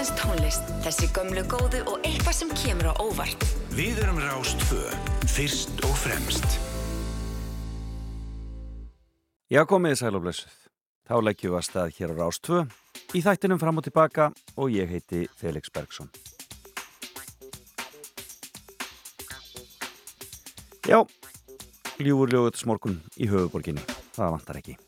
Dagsins 0.00 0.16
tónlist, 0.16 0.68
þessi 0.80 1.06
gömlu 1.12 1.42
góðu 1.44 1.82
og 1.92 2.06
eitthvað 2.08 2.36
sem 2.38 2.52
kemur 2.56 2.86
á 2.88 2.92
óvart. 3.04 3.42
Við 3.76 3.98
erum 4.00 4.16
Rástvö, 4.16 4.80
fyrst 5.28 5.82
og 5.84 5.92
fremst. 6.00 6.56
Já, 9.52 9.60
komið 9.68 9.98
sæl 10.00 10.14
og 10.16 10.24
blessuð. 10.24 10.56
Þá 11.04 11.14
leggjum 11.26 11.52
við 11.52 11.60
að 11.60 11.68
stað 11.68 11.92
hér 11.98 12.16
á 12.16 12.20
Rástvö 12.22 12.64
í 13.12 13.20
þættinum 13.28 13.60
fram 13.60 13.76
og 13.76 13.84
tilbaka 13.90 14.32
og 14.56 14.72
ég 14.72 14.88
heiti 14.88 15.26
Felix 15.36 15.68
Bergsson. 15.68 16.08
Já, 20.88 21.04
ljúur 22.00 22.32
ljóðutasmorgun 22.32 23.02
í 23.20 23.28
höfuborginni. 23.28 23.84
Það 24.16 24.38
vantar 24.38 24.64
ekki. 24.64 24.80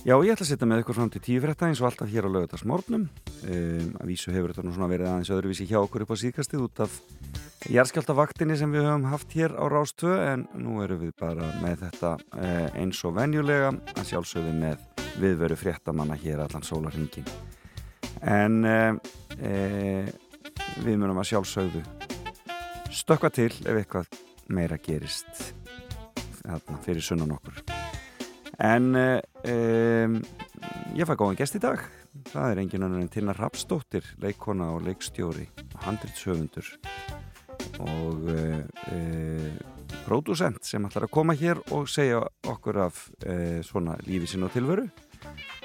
Já, 0.00 0.14
ég 0.24 0.32
ætla 0.32 0.46
að 0.46 0.48
setja 0.48 0.64
með 0.64 0.78
ykkur 0.80 0.96
fram 0.96 1.08
til 1.12 1.20
tíu 1.20 1.40
frétta 1.44 1.66
eins 1.68 1.80
og 1.82 1.90
alltaf 1.90 2.08
hér 2.08 2.24
á 2.24 2.32
lögutarsmórnum. 2.32 3.02
Um, 3.44 3.88
að 4.00 4.08
vísu 4.08 4.32
hefur 4.32 4.54
þetta 4.54 4.62
nú 4.64 4.72
svona 4.72 4.86
verið 4.88 5.10
aðeins 5.10 5.30
öðruvísi 5.34 5.66
hjá 5.68 5.76
okkur 5.76 6.06
upp 6.06 6.14
á 6.16 6.22
síkastið 6.22 6.62
út 6.64 6.80
af 6.86 6.94
jærskjáltavaktinni 7.68 8.56
sem 8.56 8.72
við 8.72 8.86
höfum 8.88 9.04
haft 9.10 9.34
hér 9.36 9.52
á 9.60 9.64
Rástvö 9.68 10.14
en 10.24 10.46
nú 10.56 10.78
erum 10.80 11.02
við 11.02 11.12
bara 11.20 11.50
með 11.60 11.82
þetta 11.82 12.14
uh, 12.16 12.80
eins 12.80 13.02
og 13.04 13.12
venjulega 13.18 13.74
að 13.92 14.08
sjálfsögðu 14.08 14.54
með 14.56 15.04
viðveru 15.20 15.58
fréttamanna 15.60 16.16
hér 16.22 16.46
allan 16.46 16.64
sólarhingin. 16.64 17.28
En 18.24 18.56
uh, 18.64 18.96
við 20.80 20.96
munum 20.96 21.20
að 21.20 21.28
sjálfsögðu 21.34 21.84
stökka 22.88 23.28
til 23.36 23.52
ef 23.52 23.74
eitthvað 23.76 24.08
meira 24.48 24.80
gerist 24.80 25.52
fyrir 26.88 27.04
sunnan 27.04 27.36
okkur. 27.36 27.79
En 28.60 28.92
um, 28.92 30.16
ég 30.92 31.08
fæ 31.08 31.14
góðan 31.16 31.38
gest 31.38 31.56
í 31.56 31.62
dag. 31.62 31.80
Það 32.28 32.50
er 32.50 32.58
engin 32.60 32.84
annan 32.84 33.06
en 33.06 33.08
Tina 33.08 33.32
Rapsdóttir, 33.32 34.04
leikona 34.20 34.66
og 34.74 34.84
leikstjóri, 34.84 35.46
handrýtshöfundur 35.86 36.68
og 37.80 38.26
uh, 38.28 38.60
uh, 38.92 39.48
pródusent 40.04 40.64
sem 40.66 40.84
ætlar 40.84 41.06
að 41.06 41.12
koma 41.14 41.36
hér 41.38 41.60
og 41.72 41.88
segja 41.88 42.20
okkur 42.50 42.82
af 42.84 43.00
uh, 43.24 43.60
svona 43.64 43.96
lífi 44.04 44.28
sinn 44.28 44.44
og 44.44 44.52
tilveru. 44.52 44.84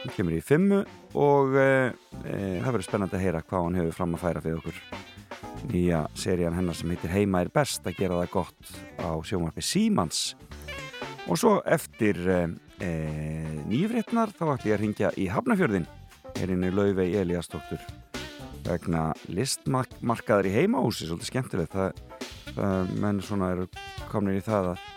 Hún 0.06 0.16
kemur 0.16 0.38
í 0.38 0.44
fimmu 0.44 0.84
og 1.18 1.56
það 1.56 2.68
verður 2.68 2.84
spennandi 2.86 3.18
að 3.18 3.24
heyra 3.24 3.40
hvað 3.42 3.64
hún 3.66 3.78
hefur 3.80 3.96
fram 3.96 4.12
að 4.14 4.22
færa 4.22 4.44
fyrir 4.44 4.60
okkur. 4.60 4.82
Nýja 5.72 6.02
serían 6.14 6.54
hennar 6.54 6.78
sem 6.78 6.92
heitir 6.94 7.12
Heima 7.12 7.42
er 7.42 7.50
best 7.50 7.88
að 7.88 7.98
gera 8.04 8.20
það 8.20 8.34
gott 8.36 8.76
á 9.02 9.10
sjómarfi 9.26 9.66
Símans. 9.66 10.20
Og 11.26 11.40
svo 11.42 11.56
eftir 11.66 12.20
e, 12.84 12.90
nýfrétnar 13.70 14.34
þá 14.36 14.44
ætlum 14.56 14.70
ég 14.70 14.76
að 14.76 14.82
ringja 14.82 15.12
í 15.20 15.28
Hafnafjörðin 15.32 15.88
herinni 16.36 16.72
Lauvei 16.74 17.14
Eliastóttur 17.20 17.82
vegna 18.66 19.12
listmarkaður 19.30 20.50
í 20.50 20.54
heimahúsi, 20.56 21.06
svolítið 21.06 21.30
skemmtilegt. 21.30 21.76
Það, 21.76 22.00
það 22.56 22.94
menn 23.04 23.22
svona 23.24 23.52
eru 23.54 23.68
komin 24.10 24.40
í 24.40 24.44
það 24.46 24.72
að, 24.72 24.88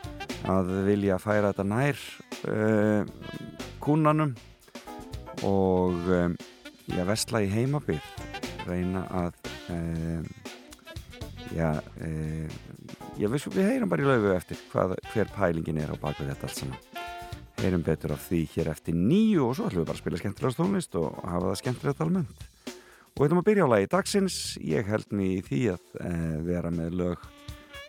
að 0.54 0.72
vilja 0.88 1.18
færa 1.20 1.52
þetta 1.52 1.66
nær 1.68 2.04
uh, 2.48 3.02
kúnanum 3.84 4.32
og 5.46 6.08
um, 6.16 6.38
já, 6.88 7.04
vestla 7.06 7.44
í 7.44 7.52
heimabið 7.52 8.02
reyna 8.68 9.04
að 9.14 9.36
já 11.54 11.70
um, 11.76 12.58
já, 13.18 13.26
við, 13.28 13.48
við 13.54 13.66
heyrum 13.72 13.90
bara 13.90 14.04
í 14.04 14.08
laufu 14.08 14.34
eftir 14.34 14.60
hvað, 14.72 14.94
hver 15.12 15.32
pælingin 15.34 15.80
er 15.82 15.92
á 15.92 15.96
bakvið 15.98 16.32
þetta 16.32 16.48
allt 16.48 16.60
saman 16.62 16.87
heyrum 17.62 17.82
betur 17.86 18.14
af 18.14 18.28
því 18.28 18.42
hér 18.54 18.70
eftir 18.72 18.96
nýju 18.96 19.48
og 19.48 19.56
svo 19.56 19.68
ætlum 19.68 19.82
við 19.82 19.88
bara 19.88 19.98
að 19.98 20.02
spila 20.02 20.20
skemmtilega 20.20 20.54
stónlist 20.54 20.98
og 21.00 21.18
hafa 21.24 21.48
það 21.48 21.58
skemmtilegt 21.62 22.04
almennt. 22.04 22.46
Og 23.16 23.24
ætlum 23.26 23.42
að 23.42 23.48
byrja 23.48 23.66
á 23.66 23.72
lagi 23.72 23.90
dagsins. 23.90 24.38
Ég 24.62 24.86
held 24.88 25.10
mér 25.10 25.32
í 25.32 25.42
því 25.48 25.60
að 25.74 25.98
e, 26.04 26.12
vera 26.46 26.70
með 26.74 26.96
lög 27.00 27.26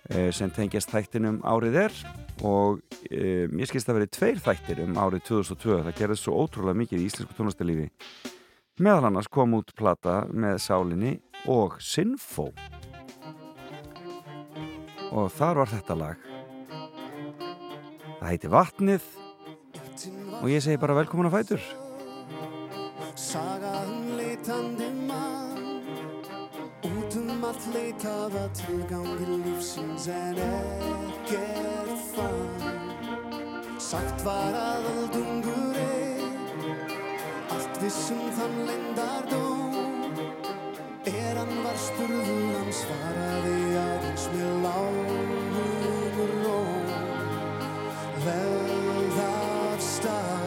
e, 0.09 0.25
sem 0.33 0.51
tengjast 0.55 0.89
þættinum 0.93 1.39
árið 1.45 1.79
er 1.85 2.01
og 2.47 2.81
e, 3.11 3.45
mér 3.51 3.69
skilst 3.69 3.91
að 3.91 3.99
verið 3.99 4.13
tveir 4.17 4.43
þættir 4.47 4.83
um 4.87 4.97
árið 4.97 5.27
2002 5.29 5.79
það 5.85 5.97
gerði 6.01 6.19
svo 6.23 6.41
ótrúlega 6.41 6.81
mikið 6.81 7.03
í 7.03 7.09
íslensku 7.11 7.37
tónlistalífi 7.37 7.89
meðal 8.79 9.09
annars 9.09 9.27
kom 9.27 9.57
út 9.57 9.73
plata 9.75 10.21
með 10.31 10.61
sálinni 10.63 11.17
og 11.51 11.75
Sinfo 11.83 12.49
og 15.09 15.31
þar 15.33 15.63
var 15.63 15.71
þetta 15.71 15.97
lag. 15.97 16.27
Það 18.19 18.29
heiti 18.29 18.51
Vatnið 18.53 19.09
og 20.41 20.47
ég 20.49 20.63
segi 20.63 20.79
bara 20.81 20.97
velkomin 20.99 21.29
að 21.29 21.35
fætur. 21.37 21.65
Saga 23.19 23.73
um 23.87 24.13
leitandi 24.19 24.89
mann. 25.09 25.83
Út 26.87 27.17
um 27.19 27.43
allt 27.49 27.65
leitaða 27.73 28.45
tilgangi 28.61 29.27
lífsins 29.43 30.07
en 30.13 30.39
ekkert 30.45 32.05
fann. 32.13 32.79
Sagt 33.89 34.23
var 34.23 34.55
að 34.55 34.87
aldungur 34.93 35.77
er 35.83 36.25
allt 37.55 37.79
vissum 37.81 38.21
þann 38.37 38.57
lendardóm 38.69 39.59
er 41.09 41.39
hann 41.39 41.55
var 41.63 41.79
spurður 41.85 42.57
hann 42.57 42.73
svaraði 42.81 43.55
aðeins 43.83 44.27
með 44.33 44.51
lágum 44.65 45.31
róm 46.43 46.91
vel 48.25 49.07
það 49.17 49.58
stað 49.99 50.38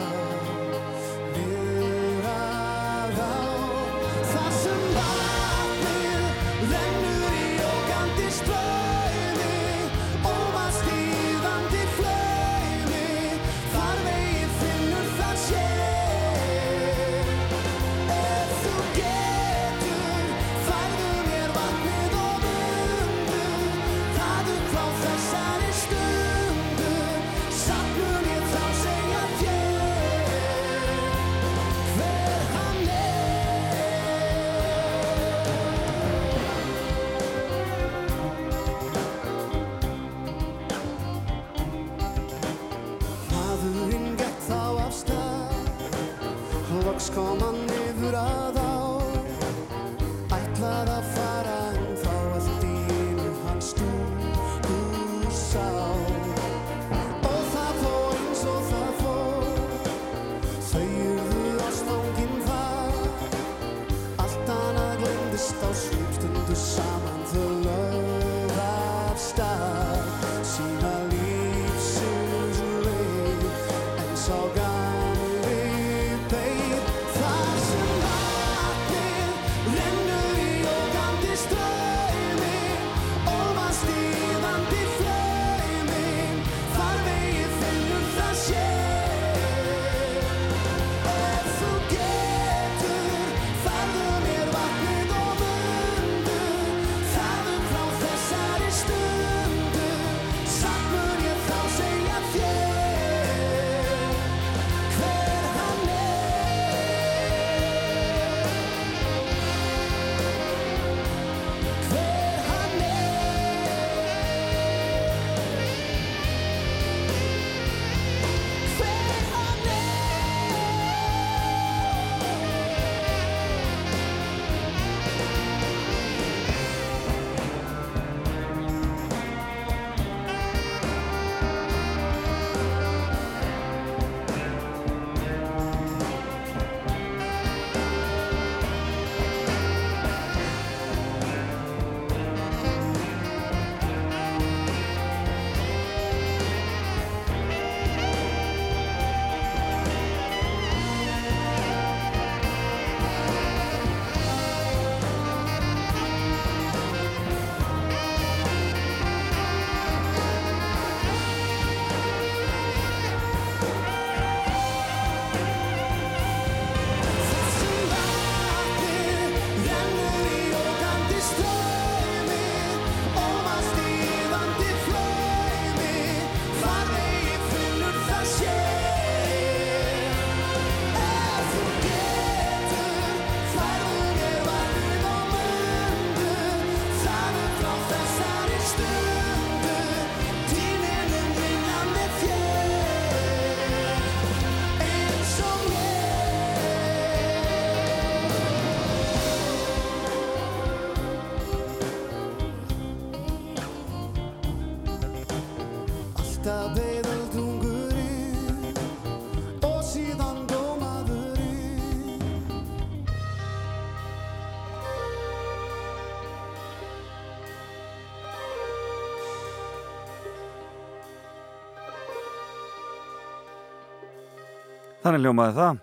Þannig 225.03 225.19
ljómaði 225.25 225.53
það 225.57 225.79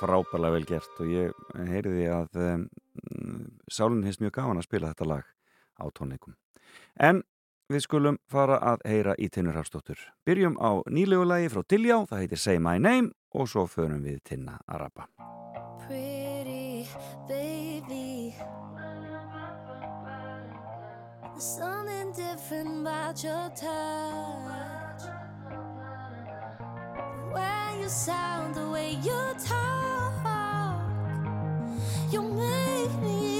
frábælega 0.00 0.54
vel 0.56 0.64
gert 0.66 0.98
og 0.98 1.10
ég 1.12 1.60
heyriði 1.70 2.06
að 2.10 2.38
um, 2.42 2.64
Sálinn 3.70 4.02
hefst 4.02 4.22
mjög 4.24 4.34
gaman 4.40 4.58
að 4.58 4.66
spila 4.66 4.90
þetta 4.90 5.06
lag 5.12 5.28
á 5.78 5.84
tónleikum. 5.94 6.34
En 6.98 7.22
við 7.70 7.84
skulum 7.86 8.18
fara 8.26 8.58
að 8.58 8.82
heyra 8.90 9.14
í 9.22 9.28
Tinnur 9.30 9.54
Hafstóttur. 9.54 10.00
Byrjum 10.26 10.58
á 10.58 10.82
nýlegu 10.90 11.26
lagi 11.28 11.52
frá 11.54 11.62
Diljá, 11.70 12.00
það 12.10 12.24
heitir 12.24 12.42
Say 12.42 12.58
My 12.58 12.82
Name 12.82 13.14
og 13.30 13.46
svo 13.52 13.66
förum 13.70 14.02
við 14.02 14.18
Tinna 14.26 14.58
að 14.66 14.82
rappa. 14.84 15.06
Pretty 15.86 16.86
baby 17.28 18.34
There's 21.36 21.44
something 21.44 22.12
different 22.16 22.80
about 22.80 23.22
your 23.22 23.50
touch 23.54 24.75
Way 27.36 27.80
you 27.82 27.88
sound, 27.90 28.54
the 28.54 28.66
way 28.70 28.92
you 29.02 29.34
talk. 29.44 30.14
You 32.10 32.22
make 32.22 32.94
me 33.02 33.35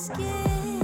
skin. 0.00 0.79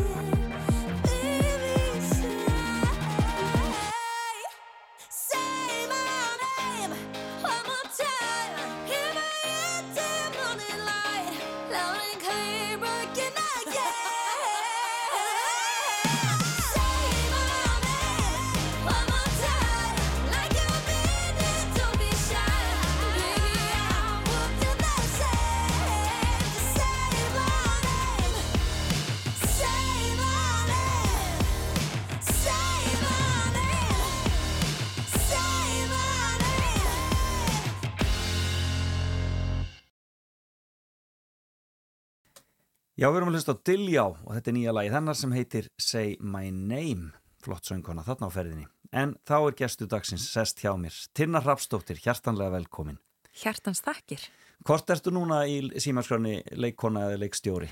Já, 43.07 43.13
við 43.15 43.21
erum 43.21 43.29
að 43.31 43.37
hlusta 43.37 43.55
á 43.55 43.63
Diljá 43.69 44.03
og 44.03 44.31
þetta 44.35 44.51
er 44.51 44.55
nýja 44.57 44.73
lagi 44.75 44.91
hennar 44.91 45.15
sem 45.15 45.31
heitir 45.31 45.69
Say 45.79 46.17
My 46.19 46.49
Name, 46.51 47.13
flott 47.39 47.63
söngkona 47.69 48.03
þarna 48.03 48.27
á 48.27 48.35
ferðinni. 48.35 48.67
En 48.91 49.15
þá 49.23 49.37
er 49.37 49.55
gestu 49.61 49.87
dagsins 49.87 50.25
sest 50.27 50.59
hjá 50.65 50.73
mér. 50.75 50.91
Tinna 51.15 51.39
Hrafsdóttir, 51.45 52.01
hjartanlega 52.03 52.51
velkomin. 52.57 52.99
Hjartans 53.31 53.79
þakkir. 53.87 54.27
Hvort 54.67 54.91
ertu 54.91 55.15
núna 55.15 55.47
í 55.47 55.71
símaskráni 55.79 56.43
leikkona 56.59 57.07
eða 57.07 57.23
leikstjóri? 57.23 57.71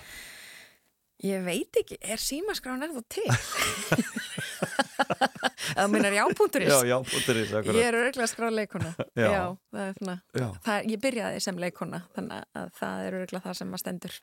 Ég 1.27 1.43
veit 1.43 1.83
ekki, 1.83 1.99
er 1.99 2.23
símaskráin 2.23 2.87
er 2.87 2.95
þú 2.95 3.03
til? 3.19 3.27
Það 5.75 5.91
minnar 5.95 6.17
jápunkturins. 6.17 6.73
Já, 6.75 6.89
já, 6.89 6.97
bútturins, 7.11 7.53
akkurat. 7.59 7.79
Ég 7.81 7.89
er 7.91 7.99
örgulega 8.01 8.31
skráð 8.31 8.55
leikona. 8.59 8.93
Já. 9.25 9.43
það 9.75 9.83
er 9.89 9.99
svona. 9.99 10.17
Já. 10.39 10.47
Það, 10.69 10.89
ég 10.95 11.03
byrjaði 11.05 11.43
sem 11.49 11.59
leikona, 11.65 12.01
þannig 12.17 12.45
að 12.63 12.71
það 12.81 13.05
er 13.09 13.19
örgulega 13.21 13.45
það 13.49 13.59
sem 13.61 13.73
maður 13.75 13.85
stendur. 13.85 14.17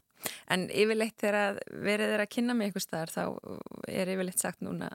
En 0.56 0.66
yfirleitt 0.84 1.18
þegar 1.22 1.40
að 1.42 1.62
verið 1.92 2.16
er 2.18 2.26
að 2.26 2.32
kynna 2.38 2.56
mig 2.58 2.72
einhvers 2.72 2.88
staðar, 2.90 3.14
þá 3.14 3.24
er 3.92 4.14
yfirleitt 4.16 4.42
sagt 4.48 4.64
núna 4.66 4.90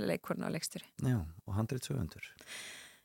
leikona 0.00 0.48
og 0.48 0.54
leikstjóri. 0.56 0.86
Já, 1.04 1.18
og 1.46 1.58
handrið 1.58 1.84
sögundur. 1.90 2.30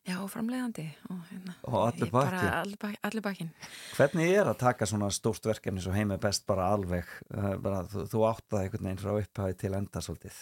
Já, 0.08 0.22
og 0.24 0.30
framleiðandi. 0.32 0.86
Og, 1.12 1.18
hérna, 1.28 1.54
Og 1.68 1.74
allur 1.84 2.08
ég 2.08 2.12
bara- 2.14 2.38
bakki. 2.40 2.52
Allur 2.62 2.78
bak- 2.80 3.00
allur 3.10 3.24
bakkin. 3.26 3.50
Hvernig 3.98 4.30
er 4.40 4.48
að 4.48 4.58
taka 4.62 4.86
svona 4.88 5.10
stórt 5.12 5.44
verkefni 5.50 5.84
svo 5.84 5.92
heim 5.92 6.14
er 6.16 6.22
best 6.24 6.46
bara 6.48 6.70
alveg? 6.72 7.04
Er 7.36 7.58
Bara, 7.60 7.82
þú, 7.92 8.06
þú 8.08 8.22
átt 8.30 8.46
það 8.48 8.62
einhvern 8.62 8.88
veginn 8.88 9.02
frá 9.04 9.12
upphæði 9.20 9.58
til 9.60 9.74
enda 9.76 10.00
svolítið. 10.00 10.38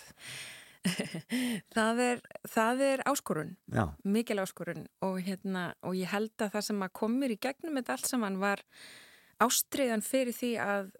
Það 1.75 2.01
er, 2.06 2.22
það 2.50 2.84
er 2.86 3.04
áskorun. 3.10 3.56
Já, 3.74 3.86
mikil 4.04 4.39
áskorun 4.44 4.86
og, 5.06 5.20
hérna, 5.25 5.68
og 5.86 5.98
ég 5.98 6.12
held 6.12 6.34
að 6.39 6.54
það 6.58 6.68
sem 6.70 6.84
að 6.86 6.94
kom 7.01 7.18
mér 7.22 7.36
í 7.36 7.39
gegnum 7.42 7.80
þetta 7.80 7.96
allt 7.96 8.12
saman 8.12 8.39
var 8.42 8.63
ástriðan 9.44 10.06
fyrir 10.06 10.36
því 10.36 10.51
að, 10.63 10.92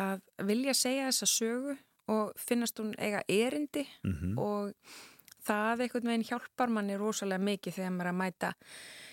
að 0.00 0.26
vilja 0.46 0.74
segja 0.78 1.08
þessa 1.08 1.30
sögu 1.30 1.78
og 2.10 2.34
finnast 2.40 2.78
hún 2.82 2.92
eiga 2.98 3.22
erindi 3.30 3.84
mhm, 4.06 4.36
og 4.40 4.72
það 5.46 5.84
einhvern 5.86 6.10
veginn 6.10 6.26
hjálpar 6.28 6.72
manni 6.72 6.98
rosalega 7.00 7.42
mikið 7.42 7.78
þegar 7.78 7.94
maður 7.94 8.06
er 8.06 8.12
að 8.12 8.18
mæta 8.20 8.50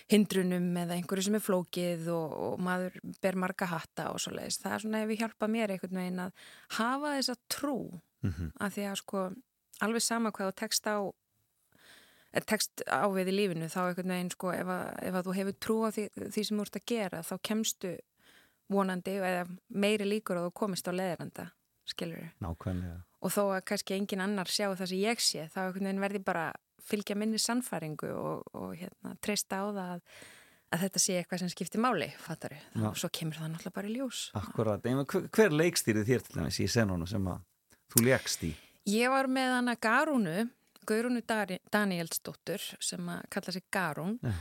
hindrunum 0.08 0.68
eða 0.82 0.96
einhverju 0.96 1.26
sem 1.26 1.36
er 1.38 1.44
flókið 1.44 2.08
og, 2.14 2.34
og 2.48 2.62
maður 2.64 2.98
ber 3.22 3.38
marga 3.40 3.68
hatta 3.68 4.08
og 4.12 4.22
svo 4.22 4.32
leiðis. 4.36 4.60
Það 4.62 4.74
er 4.74 4.84
svona 4.84 5.02
ef 5.02 5.10
við 5.10 5.22
hjálpa 5.24 5.50
mér 5.52 5.74
einhvern 5.74 6.00
veginn 6.00 6.22
að 6.24 6.46
hafa 6.78 7.14
þessa 7.16 7.36
trú 7.52 7.78
mhm, 8.24 8.50
að 8.56 8.76
því 8.76 8.88
að 8.88 8.98
sko 9.02 9.24
alveg 9.84 10.04
sama 10.04 10.32
hvað 10.34 10.50
þú 10.50 10.58
tekst 10.62 10.88
á 10.90 10.96
eh, 12.32 12.44
tekst 12.44 12.84
á 12.88 13.06
við 13.14 13.32
í 13.32 13.36
lífinu 13.38 13.70
þá 13.72 13.80
einhvern 13.86 14.14
veginn 14.14 14.32
sko 14.34 14.52
ef 14.54 14.72
að, 14.74 14.86
ef 15.10 15.18
að 15.18 15.28
þú 15.28 15.36
hefur 15.40 15.58
trú 15.66 15.78
á 15.84 15.88
því, 15.94 16.06
því 16.28 16.46
sem 16.48 16.60
þú 16.60 16.66
ert 16.66 16.80
að 16.80 16.88
gera 16.94 17.24
þá 17.26 17.34
kemstu 17.50 17.94
vonandi 18.68 19.16
eða 19.18 19.44
meiri 19.68 20.08
líkur 20.08 20.40
að 20.40 20.48
þú 20.48 20.56
komist 20.62 20.88
á 20.88 20.92
leðranda 20.92 21.50
skilur 21.88 22.32
nákvæmlega. 22.44 23.02
Og 23.24 23.32
þó 23.34 23.42
að 23.56 23.62
kannski 23.72 23.96
engin 23.96 24.22
annar 24.22 24.50
sjá 24.50 24.68
það 24.76 24.90
sem 24.90 25.00
ég 25.00 25.22
sé 25.24 25.46
þá 25.50 25.62
einhvern 25.64 25.88
veginn 25.88 26.02
verði 26.04 26.20
bara 26.26 26.48
fylgja 26.88 27.16
minni 27.18 27.40
sannfæringu 27.42 28.10
og, 28.14 28.44
og 28.56 28.74
hérna, 28.78 29.14
treysta 29.24 29.60
á 29.60 29.66
það 29.66 29.90
að, 29.94 30.02
að 30.74 30.84
þetta 30.84 31.02
sé 31.02 31.16
eitthvað 31.18 31.42
sem 31.42 31.52
skiptir 31.52 31.82
máli 31.82 32.08
fattari, 32.22 32.60
Já. 32.76 32.86
og 32.90 33.00
svo 33.00 33.10
kemur 33.18 33.40
það 33.40 33.52
náttúrulega 33.54 33.76
bara 33.80 33.90
í 33.90 33.96
ljós. 33.96 34.22
Akkurat, 34.38 34.88
hver 35.34 35.56
leikstýrið 35.56 36.08
þér 36.12 36.24
til 36.26 36.38
dæmis 36.38 36.60
í 36.62 36.68
senunum 36.70 37.10
sem 37.10 37.28
að 37.32 37.44
þú 37.92 38.06
leikst 38.06 38.46
í? 38.48 38.52
Ég 38.88 39.10
var 39.12 39.28
með 39.28 39.54
hana 39.58 39.74
Garúnu 39.76 40.46
Dari- 41.28 41.60
Danielsdóttur 41.68 42.62
sem 42.80 43.10
að 43.12 43.26
kalla 43.28 43.52
sig 43.52 43.66
Garún. 43.70 44.18
Já. 44.22 44.32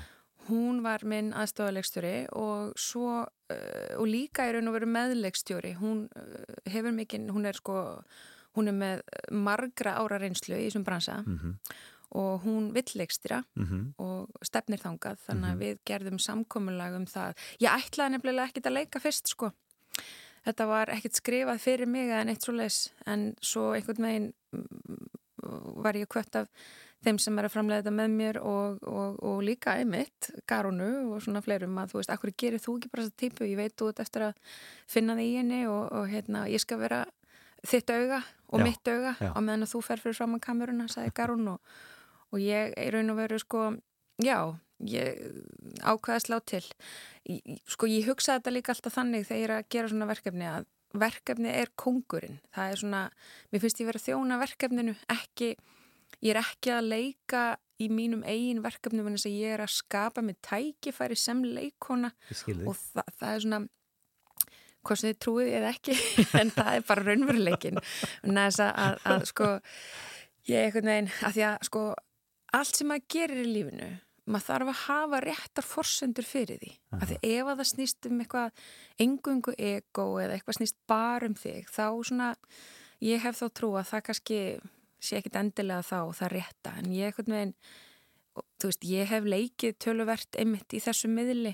hún 0.47 0.79
var 0.79 1.03
minn 1.03 1.33
aðstofalegstjóri 1.35 2.29
og 2.39 2.71
svo 2.79 3.25
uh, 3.25 3.99
og 3.99 4.07
líka 4.07 4.45
er 4.47 4.55
raun 4.55 4.69
og 4.69 4.77
veru 4.77 4.87
meðlegstjóri 4.87 5.73
hún 5.75 6.05
uh, 6.15 6.55
hefur 6.71 6.95
mikinn, 6.95 7.27
hún 7.35 7.49
er 7.49 7.59
sko 7.59 7.75
hún 8.55 8.71
er 8.71 8.77
með 8.77 9.01
margra 9.35 9.97
ára 9.99 10.21
reynslu 10.21 10.55
í 10.55 10.69
þessum 10.69 10.87
bransa 10.87 11.23
Mm 11.25 11.57
og 12.15 12.43
hún 12.45 12.71
vill 12.73 12.87
leikstýra 12.95 13.43
-hmm. 13.55 13.93
og 13.97 14.29
stefnir 14.41 14.79
þangað. 14.79 15.17
Þannig 15.27 15.51
að 15.51 15.57
við 15.59 15.79
gerðum 15.85 16.19
samkomulag 16.19 16.93
um 16.95 17.05
það. 17.05 17.35
Ég 17.59 17.71
ætlaði 17.71 18.11
nefnilega 18.11 18.47
ekkit 18.47 18.65
að 18.65 18.73
leika 18.73 18.99
fyrst 18.99 19.27
sko 19.27 19.51
þetta 20.45 20.67
var 20.69 20.91
ekkit 20.93 21.21
skrifað 21.21 21.63
fyrir 21.63 21.89
mig 21.89 22.11
en 22.13 22.29
eitt 22.33 22.45
svo 22.45 22.55
leis 22.55 22.89
en 23.05 23.31
svo 23.41 23.71
einhvern 23.75 24.09
veginn 24.09 24.27
mm, 24.53 25.07
var 25.83 25.97
ég 25.97 26.09
kvött 26.11 26.35
af 26.39 26.51
þeim 27.05 27.19
sem 27.21 27.37
er 27.37 27.47
að 27.47 27.53
framlega 27.53 27.83
þetta 27.83 27.93
með 27.93 28.15
mér 28.19 28.39
og, 28.41 28.79
og, 28.89 29.19
og 29.25 29.41
líka 29.45 29.75
einmitt, 29.77 30.31
Garunu 30.49 30.89
og 31.13 31.21
svona 31.23 31.43
fleirum 31.45 31.77
að 31.77 31.93
þú 31.93 31.99
veist, 32.01 32.13
akkur 32.13 32.33
gerir 32.33 32.63
þú 32.63 32.77
ekki 32.79 32.91
bara 32.93 33.05
þessa 33.05 33.21
típu 33.21 33.47
ég 33.47 33.59
veit 33.59 33.85
ert 33.85 34.01
eftir 34.01 34.25
að 34.29 34.55
finna 34.89 35.17
þig 35.19 35.29
í 35.29 35.37
henni 35.37 35.61
og, 35.69 35.83
og 35.93 36.07
hérna, 36.11 36.47
ég 36.49 36.63
skal 36.63 36.81
vera 36.81 37.03
þitt 37.67 37.93
auga 37.93 38.21
og 38.47 38.61
Já, 38.61 38.63
mitt 38.63 38.89
auga 38.89 39.13
já. 39.19 39.29
og 39.33 39.43
meðan 39.43 39.69
þú 39.69 39.83
fer 39.85 40.01
fyrir 40.01 40.17
fram 40.17 40.37
að 40.37 40.45
kameruna, 40.47 40.87
sagði 40.91 41.13
Garun 41.19 41.51
og, 41.53 41.75
og 42.33 42.41
ég 42.43 42.73
er 42.77 42.97
raun 42.97 43.13
og 43.13 43.19
veru 43.21 43.39
sko 43.43 43.67
já, 44.23 44.39
ég 44.85 45.21
ákveða 45.81 46.17
að 46.19 46.25
slá 46.25 46.39
til. 46.45 46.63
Sko 47.67 47.89
ég 47.89 48.09
hugsa 48.09 48.37
þetta 48.37 48.53
líka 48.53 48.73
alltaf 48.73 48.97
þannig 48.97 49.27
þegar 49.27 49.39
ég 49.39 49.47
er 49.49 49.55
að 49.57 49.69
gera 49.73 49.91
svona 49.93 50.09
verkefni 50.09 50.49
að 50.49 50.67
verkefni 50.95 51.51
er 51.51 51.71
kongurinn 51.79 52.39
það 52.55 52.71
er 52.71 52.81
svona, 52.81 53.01
mér 53.51 53.63
finnst 53.63 53.81
ég 53.81 53.89
vera 53.89 54.01
að 54.01 54.07
þjóna 54.07 54.41
verkefninu 54.41 54.93
ekki, 55.13 55.49
ég 56.23 56.33
er 56.33 56.41
ekki 56.41 56.73
að 56.73 56.91
leika 56.93 57.45
í 57.83 57.89
mínum 57.93 58.23
eigin 58.25 58.63
verkefnum 58.63 59.09
en 59.09 59.17
þess 59.17 59.29
að 59.29 59.37
ég 59.37 59.55
er 59.55 59.63
að 59.65 59.73
skapa 59.75 60.23
með 60.25 60.39
tækifæri 60.47 61.17
sem 61.19 61.43
leikona 61.45 62.13
og 62.31 62.39
þig. 62.39 62.63
það, 63.19 63.27
er 63.29 63.43
svona 63.43 63.61
hvað 64.87 65.01
sem 65.01 65.11
þið 65.11 65.21
trúið 65.25 65.53
eða 65.59 65.73
ekki 65.75 65.97
en 66.41 66.53
það 66.55 66.73
er 66.73 66.87
bara 66.87 67.05
raunveruleikin 67.05 67.79
en 67.83 68.41
þess 68.41 68.63
að, 68.65 68.73
að, 68.85 68.99
að 69.13 69.29
sko 69.33 69.53
ég 70.47 70.57
er 70.57 70.67
einhvern 70.69 70.93
veginn 70.93 71.13
að 71.19 71.37
því 71.37 71.47
að 71.51 71.69
sko 71.69 71.85
allt 72.57 72.79
sem 72.79 72.89
maður 72.89 73.09
gerir 73.13 73.43
í 73.43 73.49
lífinu 73.51 73.93
maður 74.27 74.47
þarf 74.47 74.71
að 74.71 74.79
hafa 74.83 75.19
réttar 75.23 75.65
forsendur 75.65 76.27
fyrir 76.27 76.59
því. 76.61 76.71
Að 76.97 77.11
því 77.11 77.19
ef 77.31 77.51
að 77.51 77.61
það 77.61 77.69
snýst 77.71 78.09
um 78.09 78.23
eitthvað 78.23 78.63
engungu 79.05 79.53
ego 79.57 80.07
eða 80.21 80.37
eitthvað 80.37 80.59
snýst 80.59 80.77
bara 80.89 81.29
um 81.29 81.37
þig 81.37 81.69
þá 81.71 81.85
svona 82.09 82.31
ég 83.03 83.23
hef 83.23 83.39
þá 83.39 83.47
trú 83.59 83.71
að 83.77 83.91
það 83.91 84.03
kannski 84.09 84.39
sé 84.99 85.19
ekkit 85.19 85.39
endilega 85.39 85.85
þá 85.85 85.99
það 86.19 86.33
rétta. 86.35 86.73
En 86.81 86.91
ég 86.95 87.11
einhvern 87.11 87.35
veginn 87.37 87.55
og, 88.37 88.45
þú 88.59 88.71
veist, 88.71 88.89
ég 88.89 89.11
hef 89.11 89.29
leikið 89.33 89.79
töluvert 89.83 90.39
einmitt 90.41 90.75
í 90.75 90.83
þessu 90.83 91.11
miðli 91.11 91.53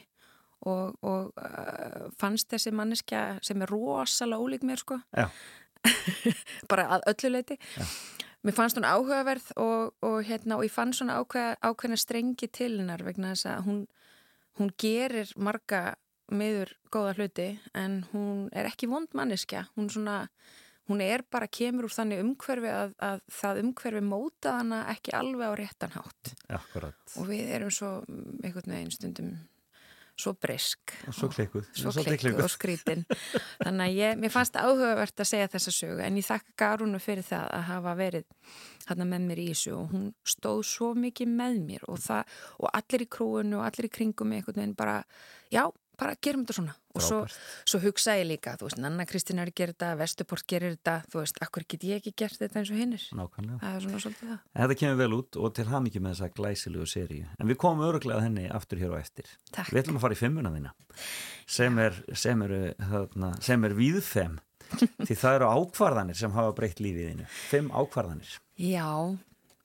og, 0.63 0.95
og 1.03 1.33
uh, 1.37 2.07
fannst 2.19 2.51
þessi 2.53 2.73
manneskja 2.75 3.25
sem 3.43 3.61
er 3.63 3.73
rosalega 3.73 4.39
ólík 4.41 4.63
mér 4.67 4.81
sko. 4.81 4.99
Bara 6.71 6.87
að 6.95 7.09
öllu 7.11 7.33
leiti 7.35 7.59
mér 8.43 8.55
fannst 8.57 8.77
hún 8.77 8.88
áhugaverð 8.88 9.51
og, 9.62 9.93
og, 10.03 10.17
hérna, 10.27 10.57
og 10.57 10.67
ég 10.67 10.73
fann 10.73 10.93
svona 10.95 11.19
ákveð, 11.21 11.55
ákveðna 11.63 12.00
strengi 12.00 12.50
til 12.51 12.73
hennar 12.77 13.03
vegna 13.05 13.33
þess 13.33 13.50
að 13.53 13.67
hún, 13.67 13.79
hún 14.59 14.73
gerir 14.79 15.31
marga 15.39 15.93
miður 16.33 16.73
góða 16.93 17.15
hluti 17.17 17.47
en 17.77 18.03
hún 18.12 18.47
er 18.55 18.69
ekki 18.69 18.89
vond 18.91 19.12
manneskja 19.15 19.67
hún 19.77 19.89
svona 19.91 20.23
hún 20.89 21.01
er 21.03 21.23
bara 21.31 21.47
kemur 21.47 21.88
úr 21.88 21.95
þannig 21.95 22.23
umhverfi 22.23 22.71
að, 22.71 22.93
að 23.00 23.23
það 23.31 23.62
umhverfi 23.63 24.03
móta 24.03 24.57
hana 24.59 24.83
ekki 24.91 25.15
alveg 25.15 25.51
á 25.51 25.59
réttan 25.59 25.95
hátt 25.95 26.33
Akkurat. 26.51 27.15
og 27.19 27.29
við 27.29 27.53
erum 27.55 27.71
svo 27.71 27.93
einhvern 28.43 28.75
veginn 28.75 28.95
stundum 28.95 29.33
svo 30.20 30.34
brisk. 30.38 30.93
Og 31.10 31.15
svo 31.17 31.29
klikkuð. 31.34 31.65
svo 31.74 31.91
Svolítið 31.91 32.20
klikkuð 32.22 32.46
og 32.46 32.51
skrítin 32.53 33.05
þannig 33.63 33.86
að 33.86 33.98
ég, 33.98 34.20
mér 34.22 34.34
fannst 34.34 34.58
áhugavert 34.60 35.24
að 35.24 35.29
segja 35.29 35.50
þessa 35.55 35.74
sögu 35.74 36.03
en 36.05 36.20
ég 36.20 36.27
þakka 36.27 36.58
Garúnu 36.63 37.01
fyrir 37.01 37.25
það 37.27 37.48
að 37.58 37.65
hafa 37.72 37.96
verið 37.98 38.27
hann 38.89 39.05
með 39.10 39.27
mér 39.29 39.41
í 39.41 39.48
þessu 39.51 39.75
og 39.77 39.93
hún 39.93 40.10
stóð 40.27 40.62
svo 40.70 40.91
mikið 41.00 41.34
með 41.34 41.60
mér 41.65 41.88
og, 41.89 42.01
það, 42.03 42.36
og 42.60 42.70
allir 42.79 43.05
í 43.05 43.10
krúinu 43.17 43.60
og 43.60 43.65
allir 43.67 43.89
í 43.89 43.93
kringum 43.98 44.29
mig 44.29 44.41
einhvern 44.43 44.62
veginn 44.62 44.77
bara, 44.77 45.00
já, 45.53 45.65
bara 46.00 46.15
gerum 46.23 46.43
þetta 46.43 46.55
svona 46.57 46.73
og 46.93 47.01
svo, 47.01 47.17
svo 47.69 47.79
hugsa 47.83 48.13
ég 48.19 48.27
líka, 48.29 48.53
þú 48.59 48.67
veist, 48.67 48.79
Nanna 48.81 49.05
Kristín 49.09 49.39
er 49.41 49.50
að 49.50 49.55
gera 49.59 49.73
þetta, 49.73 49.89
Vestuport 49.97 50.45
gerir 50.50 50.75
þetta 50.75 50.95
þú 51.09 51.19
veist, 51.21 51.39
akkur 51.45 51.65
get 51.69 51.83
ég 51.89 52.00
ekki 52.01 52.13
gert 52.23 52.38
þetta 52.41 52.59
eins 52.62 52.71
og 52.73 52.79
hinnir 52.81 53.05
Nákvæmlega. 53.17 53.59
það 53.63 53.75
er 53.77 53.85
svona 53.85 54.01
svolítið 54.03 54.29
það 54.29 54.39
En 54.53 54.62
Þetta 54.63 54.77
kemur 54.83 55.00
vel 55.03 55.17
út 55.17 55.39
og 55.41 55.53
til 55.57 55.65
hamingi 55.71 56.01
með 56.03 56.15
þessa 56.15 56.29
glæsilegu 56.38 56.88
seríu. 56.89 57.27
En 57.39 57.50
við 57.50 57.59
komum 57.63 57.85
öruglega 57.88 58.21
henni 58.25 58.45
aftur 58.53 58.81
hér 58.81 58.93
á 58.93 58.97
eftir. 59.01 59.29
Takk. 59.51 59.69
Við 59.73 59.81
ætlum 59.83 59.97
að 60.00 60.05
fara 60.05 60.17
í 60.17 60.21
fimmuna 60.21 60.53
þína 60.53 60.73
sem 61.57 61.79
er, 61.83 61.97
sem 62.15 62.41
eru, 62.45 62.62
þarna, 62.79 63.31
sem 63.43 63.63
er 63.69 63.73
víðfem. 63.77 64.39
Því 65.05 65.15
það 65.19 65.35
eru 65.39 65.50
ákvarðanir 65.53 66.17
sem 66.17 66.33
hafa 66.33 66.53
breytt 66.57 66.79
lífið 66.81 67.09
þínu. 67.12 67.25
Fimm 67.51 67.69
ákvarðanir. 67.73 68.35
Já, 68.57 68.89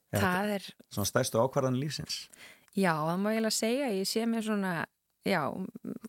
Er 0.08 0.22
það 0.24 0.50
er 0.56 0.66
Svona 0.88 1.08
stærstu 1.10 1.40
ákvarðanir 1.42 1.82
lífsins. 1.84 2.22
já, 2.72 2.92
það 2.96 3.18
má 3.20 3.26
ég 3.28 3.36
eiginlega 3.38 3.56
segja, 3.58 3.88
ég 3.92 4.08
sé 4.08 4.22
mér 4.24 4.44
svona 4.46 4.70
já, 5.28 5.42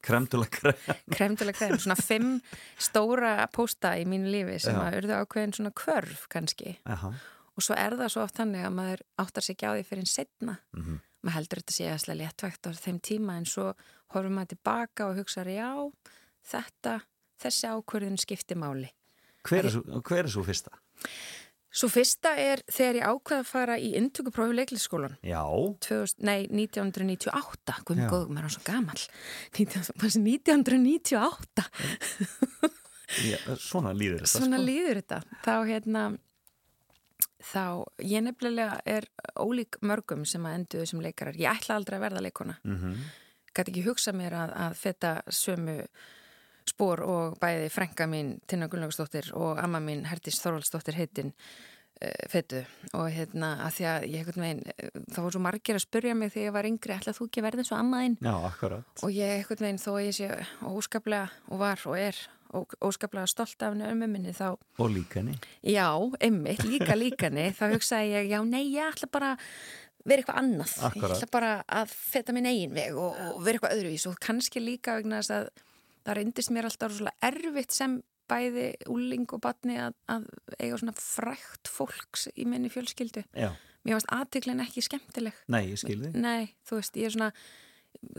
Kremdulega 0.02 0.50
krem. 0.50 0.96
kremdulega 1.12 1.58
krem, 1.58 1.78
svona 1.80 1.96
fimm 2.00 2.40
stóra 2.80 3.48
pósta 3.54 3.96
í 4.00 4.06
mínu 4.08 4.32
lífi 4.32 4.60
sem 4.64 4.76
Já. 4.76 4.86
að 4.88 4.98
urðu 5.02 5.18
ákveðin 5.24 5.56
svona 5.58 5.72
kvörf 5.76 6.26
kannski 6.32 6.78
Aha. 6.86 7.12
og 7.56 7.64
svo 7.66 7.76
er 7.76 7.98
það 8.00 8.14
svo 8.14 8.24
oft 8.24 8.38
þannig 8.40 8.66
að 8.66 8.76
maður 8.80 9.04
áttar 9.20 9.44
sig 9.46 9.58
ekki 9.58 9.68
á 9.68 9.74
því 9.76 9.86
fyrir 9.90 10.06
en 10.06 10.12
setna 10.14 10.58
Mhm. 10.76 11.00
maður 11.24 11.36
heldur 11.40 11.60
þetta 11.62 11.76
sé 11.76 11.90
aðslega 11.92 12.20
léttvægt 12.24 12.68
á 12.68 12.72
þeim 12.80 13.00
tíma 13.02 13.38
en 13.38 13.46
svo 13.46 13.74
horfum 14.14 14.36
maður 14.40 14.54
tilbaka 14.56 15.10
og 15.10 15.18
hugsa 15.20 15.44
já, 15.44 15.72
þetta 16.48 17.02
þessi 17.42 17.68
ákvörðun 17.76 18.18
skipti 18.20 18.56
máli 18.56 18.90
Hver 19.44 19.66
er, 19.66 19.70
svo, 19.72 20.02
hver 20.04 20.24
er 20.26 20.28
svo 20.32 20.44
fyrsta? 20.44 20.72
Svo 21.80 21.88
fyrsta 21.94 22.34
er 22.36 22.60
þegar 22.68 22.98
ég 23.00 23.06
ákveða 23.08 23.44
að 23.44 23.48
fara 23.48 23.76
í 23.80 23.92
inntökuprófi 23.96 24.56
leiklisskólan 24.58 25.14
Já. 25.24 25.40
2000, 25.86 26.24
nei, 26.28 26.42
1998 26.52 27.78
Guðmur 27.88 28.04
Já. 28.04 28.10
góð, 28.12 28.26
maður 28.36 28.50
er 28.50 28.56
svo 28.58 28.64
gamal 28.68 29.00
1998 30.20 31.64
Já, 33.32 33.38
svona 33.58 33.94
líður 33.98 34.22
þetta. 34.26 34.34
Svona 34.38 34.60
sko. 34.60 34.66
líður 34.68 35.00
þetta 35.02 35.22
þá 35.46 35.54
hérna 35.70 36.04
þá, 37.50 37.64
ég 38.06 38.22
nefnilega 38.28 38.76
er 38.86 39.08
ólík 39.40 39.80
mörgum 39.88 40.26
sem 40.28 40.44
að 40.46 40.58
enduðu 40.60 40.90
sem 40.92 41.02
leikarar 41.04 41.40
ég 41.40 41.50
ætla 41.54 41.78
aldrei 41.80 41.98
að 42.00 42.06
verða 42.10 42.26
leikona 42.28 42.58
Mhm. 42.68 42.94
gæti 43.56 43.72
ekki 43.74 43.86
hugsa 43.88 44.12
mér 44.14 44.36
að, 44.44 44.52
að 44.68 44.76
feta 44.78 45.14
sömu 45.34 45.80
spór 46.70 47.02
og 47.06 47.40
bæði 47.42 47.68
frænka 47.74 48.08
mín 48.10 48.38
Tinna 48.48 48.70
Gunnlaugsdóttir 48.72 49.32
og 49.38 49.60
amma 49.64 49.82
mín 49.84 50.06
Hertís 50.10 50.40
Þorvaldsdóttir 50.44 50.98
heitin 51.00 51.34
uh, 51.34 52.26
fetu. 52.32 52.62
Og 52.94 53.10
hérna 53.12 53.56
að 53.68 53.78
því 53.80 53.88
að 53.92 54.08
ég 54.14 54.24
einhvern 54.24 54.46
veginn, 54.46 54.64
eh, 54.78 54.90
það 55.12 55.22
voru 55.26 55.36
svo 55.38 55.44
margir 55.46 55.80
að 55.80 55.86
spurja 55.86 56.16
mig 56.16 56.32
þegar 56.34 56.48
ég 56.50 56.56
var 56.60 56.70
yngri, 56.70 56.96
ætla 56.96 57.16
þú 57.18 57.28
ekki 57.30 57.46
eins 57.50 57.72
og 57.74 57.80
ammaðinn 57.82 58.20
og 59.04 59.10
ég 59.16 59.36
einhvern 59.40 59.66
veginn 59.68 59.82
þó 59.84 59.92
að 59.98 60.06
ég 60.08 60.20
sé 60.22 60.30
óskaplega 60.70 61.30
og 61.50 61.60
var 61.60 61.84
og 61.90 61.98
er 62.00 62.16
ó- 62.54 62.78
óskaplega 62.88 63.28
stolt 63.30 63.62
af 63.62 63.74
henni 63.76 63.86
ömmu 63.92 64.08
minni 64.10 64.32
þá 64.34 64.56
Og 64.80 64.90
líkani. 64.90 65.36
Já, 65.64 65.90
einmitt, 66.22 66.64
líka 66.66 66.96
líkani 66.98 67.50
þá 67.54 67.68
hugsaði 67.76 68.16
ég, 68.16 68.32
já, 68.32 68.40
nei, 68.48 68.64
ég 68.74 68.90
ætla 68.94 69.10
bara 69.12 69.36
vera 70.08 70.24
eitthvað 70.24 70.38
annað, 70.40 70.72
Akkurat. 70.88 71.12
ég 71.12 71.18
ætla 71.20 71.28
bara 71.36 71.50
að 71.68 71.92
feta 71.92 72.34
minn 72.34 72.48
eigin 72.50 72.72
veg 72.74 72.96
og, 72.98 73.18
og 73.36 73.42
vera 73.46 73.60
eitthvað 73.60 73.76
öðruvís 73.76 74.06
og 74.10 74.16
kannski 74.24 74.62
líka 74.64 74.96
vegna 74.98 75.20
þess 75.20 75.36
að 75.36 75.50
það 76.10 76.18
reyndist 76.20 76.54
mér 76.56 76.70
alltaf 76.70 76.92
rosalega 76.92 77.30
erfitt 77.30 77.76
sem 77.76 78.00
bæði 78.30 78.68
úling 78.92 79.26
og 79.34 79.42
batni 79.42 79.80
að, 79.82 79.96
að 80.12 80.28
eiga 80.60 80.78
svona 80.82 80.94
frækt 80.98 81.72
fólks 81.72 82.28
í 82.36 82.46
minni 82.50 82.70
fjölskyldu. 82.74 83.24
Já. 83.34 83.50
Mér 83.88 83.98
varst 83.98 84.12
aðtiklinn 84.14 84.62
ekki 84.62 84.84
skemmtileg. 84.86 85.38
Nei, 85.50 85.64
ég 85.72 85.82
skil 85.82 85.98
þig. 86.04 86.18
Nei, 86.20 86.52
þú 86.68 86.82
veist, 86.82 87.00
ég 87.00 87.10
er 87.10 87.16
svona 87.16 87.32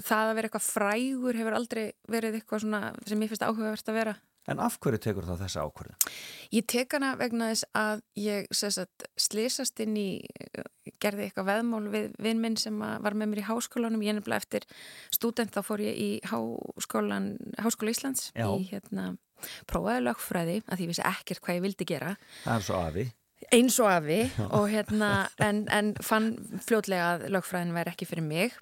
það 0.00 0.30
að 0.30 0.34
vera 0.38 0.48
eitthvað 0.48 0.66
frægur 0.66 1.38
hefur 1.38 1.56
aldrei 1.56 1.84
verið 2.10 2.40
eitthvað 2.40 2.64
svona 2.64 2.80
sem 3.06 3.22
ég 3.22 3.30
finnst 3.30 3.44
áhugavert 3.46 3.92
að 3.92 3.98
vera 4.00 4.14
En 4.48 4.58
af 4.64 4.78
hverju 4.80 4.98
tekur 5.04 5.26
það 5.28 5.42
þessa 5.44 5.62
ákvörðun? 5.68 5.96
Ég 6.56 6.64
tek 6.72 6.94
hana 6.96 7.10
vegna 7.20 7.50
þess 7.52 7.66
að 7.76 8.00
ég 8.18 8.46
sagt, 8.56 9.04
slesast 9.20 9.82
inn 9.84 9.96
í 10.00 10.08
gerði 11.00 11.26
eitthvað 11.28 11.50
veðmál 11.50 11.82
við 11.92 12.06
vinn 12.24 12.40
minn 12.42 12.56
sem 12.58 12.78
var 12.80 13.14
með 13.14 13.30
mér 13.34 13.42
í 13.42 13.46
háskólanum 13.50 14.02
ég 14.04 14.16
nefnilega 14.16 14.40
eftir 14.42 14.66
stúdent 15.12 15.52
þá 15.54 15.60
fór 15.66 15.84
ég 15.84 16.00
í 16.00 16.10
háskólan, 16.32 17.34
Háskóla 17.60 17.92
Íslands 17.94 18.30
Já. 18.34 18.48
í 18.56 18.64
hérna 18.72 19.12
prófaði 19.70 20.04
lögfræði 20.08 20.56
að 20.68 20.82
ég 20.84 20.90
vissi 20.92 21.04
ekkert 21.06 21.40
hvað 21.44 21.60
ég 21.60 21.64
vildi 21.68 21.88
gera 21.88 22.14
Það 22.44 22.54
er 22.56 22.66
svo 22.66 22.80
afi. 22.80 23.04
eins 23.56 23.78
og 23.80 23.88
afi 23.92 24.18
og 24.50 24.66
hérna 24.72 25.12
en, 25.40 25.62
en 25.72 25.94
fann 26.04 26.32
fljótlega 26.66 27.12
að 27.14 27.28
lögfræðin 27.36 27.76
væri 27.76 27.92
ekki 27.94 28.08
fyrir 28.10 28.26
mig 28.26 28.56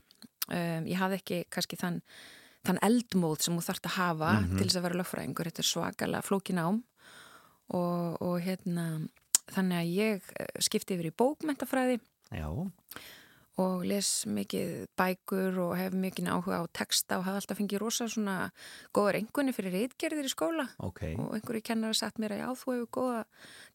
um, 0.50 0.87
ég 0.87 0.99
hafði 1.00 1.18
ekki 1.23 1.40
kannski 1.54 1.78
þann, 1.80 2.02
þann 2.67 2.81
eldmóð 2.85 3.45
sem 3.45 3.59
þú 3.59 3.67
þarft 3.69 3.88
að 3.88 3.97
hafa 3.99 4.33
til 4.57 4.65
þess 4.65 4.79
að 4.81 4.87
vera 4.88 5.00
lögfræðingur, 5.00 5.50
þetta 5.50 5.65
er 5.65 5.71
svakalega 5.71 6.27
flókin 6.27 6.62
ám 6.62 6.83
og, 7.77 8.19
og 8.25 8.37
hérna 8.45 8.88
þannig 9.55 9.79
að 9.79 9.95
ég 9.95 10.33
eh, 10.37 10.50
skipti 10.65 10.97
yfir 10.97 11.11
í 11.11 11.17
bókmentafræði 11.17 12.00
Já, 12.35 12.50
og 13.59 13.83
les 13.88 14.09
mikið 14.31 14.87
bækur 14.99 15.59
og 15.65 15.73
hef 15.79 15.95
mikið 15.99 16.31
áhuga 16.31 16.61
á 16.62 16.65
texta 16.71 17.19
og 17.19 17.27
hafði 17.27 17.41
alltaf 17.43 17.59
fengið 17.59 17.83
rosa 17.83 18.07
svona 18.11 18.37
góður 18.95 19.19
engunni 19.19 19.55
fyrir 19.57 19.75
reitgerðir 19.75 20.29
í 20.29 20.33
skóla. 20.33 20.69
Ok. 20.79 21.03
og 21.19 21.35
einhverju 21.35 21.64
kennar 21.66 21.94
að 21.94 22.01
sagt 22.03 22.23
mér 22.23 22.37
að 22.37 22.42
já, 22.44 22.49
þú 22.61 22.75
hefur 22.77 22.90
góða 22.99 23.25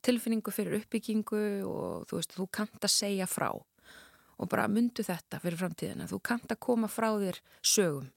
tilfinningu 0.07 0.55
fyrir 0.55 0.79
uppbyggingu 0.79 1.43
og 1.67 2.07
þú 2.07 2.19
veist, 2.19 2.35
þú 2.37 2.47
kannt 2.59 2.79
að 2.79 2.95
segja 2.95 3.27
frá. 3.27 3.49
Og 4.39 4.49
bara 4.49 4.69
myndu 4.71 5.03
þetta 5.05 5.39
fyrir 5.43 5.59
framtíðina, 5.59 6.07
þú 6.09 6.19
kannt 6.31 6.51
að 6.51 6.63
koma 6.63 6.89
frá 6.91 7.11
þér 7.19 7.41
sögum, 7.59 8.07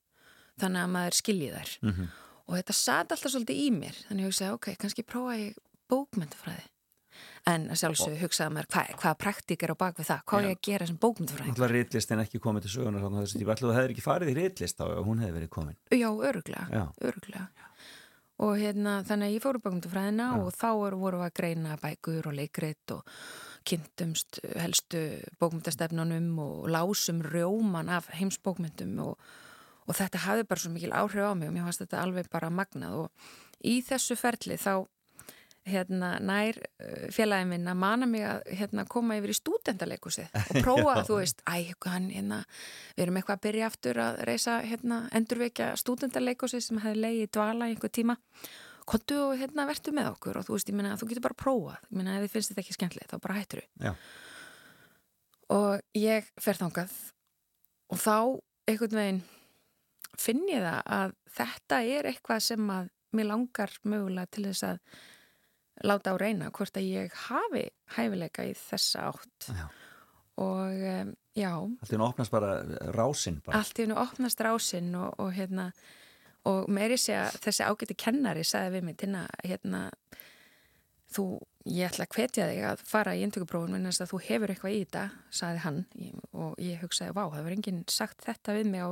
þannig 0.60 0.82
að 0.86 0.94
maður 0.96 1.18
skilji 1.20 1.50
þær 1.54 1.74
Mhm. 1.82 2.08
og 2.46 2.54
þetta 2.58 2.72
sat 2.74 3.08
alltaf 3.12 3.32
svolítið 3.32 3.60
í 3.66 3.68
mér, 3.74 3.96
þannig 4.08 4.22
að 4.22 4.26
ég 4.26 4.32
hugsaði, 4.32 4.52
ok, 4.54 4.66
kannski 4.78 5.02
prófa 5.04 5.36
ég 5.38 5.56
bókmyndafræði 5.90 6.66
en 7.46 7.68
að 7.70 7.78
sjálfsögðu 7.80 8.18
hugsaði 8.20 8.52
maður, 8.52 8.66
hvað, 8.74 8.88
hvaða 9.00 9.18
praktík 9.22 9.62
er 9.62 9.70
á 9.72 9.76
bak 9.78 9.96
við 9.96 10.06
það, 10.10 10.22
hvað 10.26 10.40
er 10.42 10.48
ég 10.50 10.56
að 10.56 10.64
gera 10.68 10.86
sem 10.86 10.98
bókmyndafræði 10.98 11.50
Náttúrulega 11.52 11.76
ritlist 11.76 12.10
en 12.12 12.18
ekki 12.24 12.40
komið 12.42 12.62
til 12.66 12.72
þannig 12.82 12.98
að 12.98 13.06
að 13.06 13.60
það 13.62 13.78
hefði 13.78 13.94
ekki 13.94 14.04
farið 14.06 14.32
í 14.32 14.36
ritlist 14.40 14.76
þá 14.80 14.84
ef 14.98 15.04
hún 15.06 15.22
hefði 15.22 15.36
verið 15.38 15.48
komin. 15.54 15.76
Já, 15.90 16.10
öruglega, 16.10 16.66
Já. 16.70 16.84
öruglega. 17.00 17.48
Og 18.38 18.58
hérna, 18.60 19.02
þannig 19.08 19.30
að 19.30 19.34
ég 19.38 19.42
fór 19.46 19.58
bókmyndafræðina 19.64 20.26
og 20.44 20.52
þá 20.52 20.66
voru 21.00 21.22
að 21.24 21.32
greina 21.38 21.76
bækur 21.80 22.26
og 22.26 22.34
leikrit 22.36 22.90
og 22.92 23.06
kynntumst 23.64 24.40
helstu 24.60 25.22
bókmyndastefnunum 25.40 26.38
og 26.38 26.68
lásum 26.68 27.22
rjóman 27.24 27.88
af 27.88 28.10
heimsbókmyndum 28.12 28.98
og, 29.06 29.16
og 29.86 29.96
þetta 29.96 30.24
hafði 30.26 30.46
bara 30.50 30.62
svo 30.62 30.72
mikil 30.74 30.92
áhrif 30.94 31.30
á 31.30 31.32
mig 31.38 31.48
og 31.48 31.54
mér 31.54 31.66
fannst 31.68 31.82
þetta 31.84 32.02
alveg 32.02 32.28
bara 32.32 32.50
magnað. 32.50 33.06
Og 33.06 33.66
í 33.66 33.78
þessu 33.86 34.18
ferli 34.18 34.58
þá 34.60 34.86
hérna, 35.66 36.12
nær 36.22 36.58
uh, 36.58 37.08
félagin 37.14 37.50
minn 37.50 37.66
að 37.70 37.80
mana 37.80 38.06
mig 38.06 38.22
að 38.26 38.44
hérna, 38.58 38.84
koma 38.90 39.16
yfir 39.18 39.32
í 39.32 39.38
stúdendalekusið 39.40 40.36
og 40.52 40.60
prófa, 40.62 41.00
þú 41.08 41.18
veist, 41.20 41.42
æ, 41.42 41.72
hann, 41.88 42.08
hérna, 42.14 42.42
við 42.94 43.06
erum 43.06 43.18
eitthvað 43.20 43.38
að 43.38 43.44
byrja 43.48 43.70
aftur 43.70 44.00
að 44.04 44.20
reysa, 44.30 44.60
hérna, 44.66 45.00
endurvekja 45.16 45.72
stúdendalekusið 45.82 46.64
sem 46.68 46.80
hefði 46.84 47.02
leiði 47.02 47.28
dvala 47.34 47.70
í 47.70 47.74
einhver 47.74 47.92
tíma. 47.98 48.18
Kontu 48.86 49.18
og 49.18 49.34
hérna 49.40 49.66
vertu 49.66 49.90
með 49.90 50.12
okkur. 50.12 50.38
Og 50.38 50.46
þú 50.46 50.54
veist, 50.54 50.68
ég 50.70 50.78
meina, 50.78 50.94
þú 50.94 51.08
getur 51.10 51.24
bara 51.24 51.38
prófað. 51.42 51.80
Ég 51.88 51.98
meina, 51.98 52.14
ef 52.14 52.26
þið 52.26 52.34
finnst 52.36 52.52
þetta 52.52 52.62
ekki 52.62 52.76
skemmtilegt, 52.76 53.10
þá 53.10 53.24
bara 53.24 53.38
hættur 53.40 53.64
Já. 53.82 53.92
og 55.56 55.98
ég 55.98 56.30
fer 56.42 56.58
þangað 56.58 56.94
og 57.90 57.98
þá 58.02 58.16
einhvern 58.70 58.98
veginn 58.98 59.20
finn 60.20 60.44
ég 60.50 60.62
það 60.64 60.80
að 60.98 61.14
þetta 61.36 61.80
er 61.98 62.08
eitthvað 62.12 62.40
sem 62.50 62.70
að 62.72 62.88
mér 63.16 63.28
langar 63.30 63.72
mögulega 63.86 64.30
til 64.36 64.46
þess 64.48 64.64
að 64.70 64.78
láta 65.86 66.12
á 66.12 66.16
reyna 66.20 66.50
hvort 66.56 66.76
að 66.80 66.88
ég 66.88 67.12
hafi 67.26 67.66
hæfileika 67.96 68.46
í 68.48 68.54
þessa 68.56 69.06
átt 69.10 69.48
Já. 69.52 69.66
og 70.40 70.86
um, 70.92 71.12
já, 71.36 71.50
Allt 71.52 71.92
í 71.92 71.96
hún 71.98 72.06
opnast 72.08 72.32
bara 72.32 72.54
rásinn 72.96 73.40
bara. 73.44 73.60
allt 73.60 73.78
í 73.78 73.84
hennu 73.84 73.98
opnast 74.00 74.40
rásinn 74.44 74.94
og, 74.96 75.14
og 75.20 75.32
hérna 75.36 75.70
og 76.46 76.68
meiri 76.70 76.96
sé 77.00 77.16
að 77.18 77.36
þessi 77.44 77.66
ágæti 77.66 77.96
kennari 77.98 78.44
sagði 78.46 78.76
við 78.78 78.84
mig 78.88 78.96
tina 79.02 79.24
hérna 79.44 79.80
þú, 81.16 81.24
ég 81.72 81.88
ætla 81.88 82.06
að 82.06 82.16
hvetja 82.16 82.46
þig 82.50 82.64
að 82.70 82.82
fara 82.86 83.14
í 83.16 83.22
inntökuprófun 83.24 83.76
en 83.78 83.88
þess 83.88 84.04
að 84.04 84.10
þú 84.12 84.20
hefur 84.26 84.52
eitthvað 84.52 84.74
í 84.76 84.80
þetta, 84.82 85.04
sagði 85.40 85.62
hann. 85.64 85.80
Og 86.36 86.60
ég 86.62 86.82
hugsaði, 86.84 87.14
vá, 87.16 87.22
það 87.24 87.38
verður 87.40 87.56
enginn 87.56 87.80
sagt 87.92 88.26
þetta 88.26 88.56
við 88.56 88.70
mig 88.72 88.84
á 88.86 88.90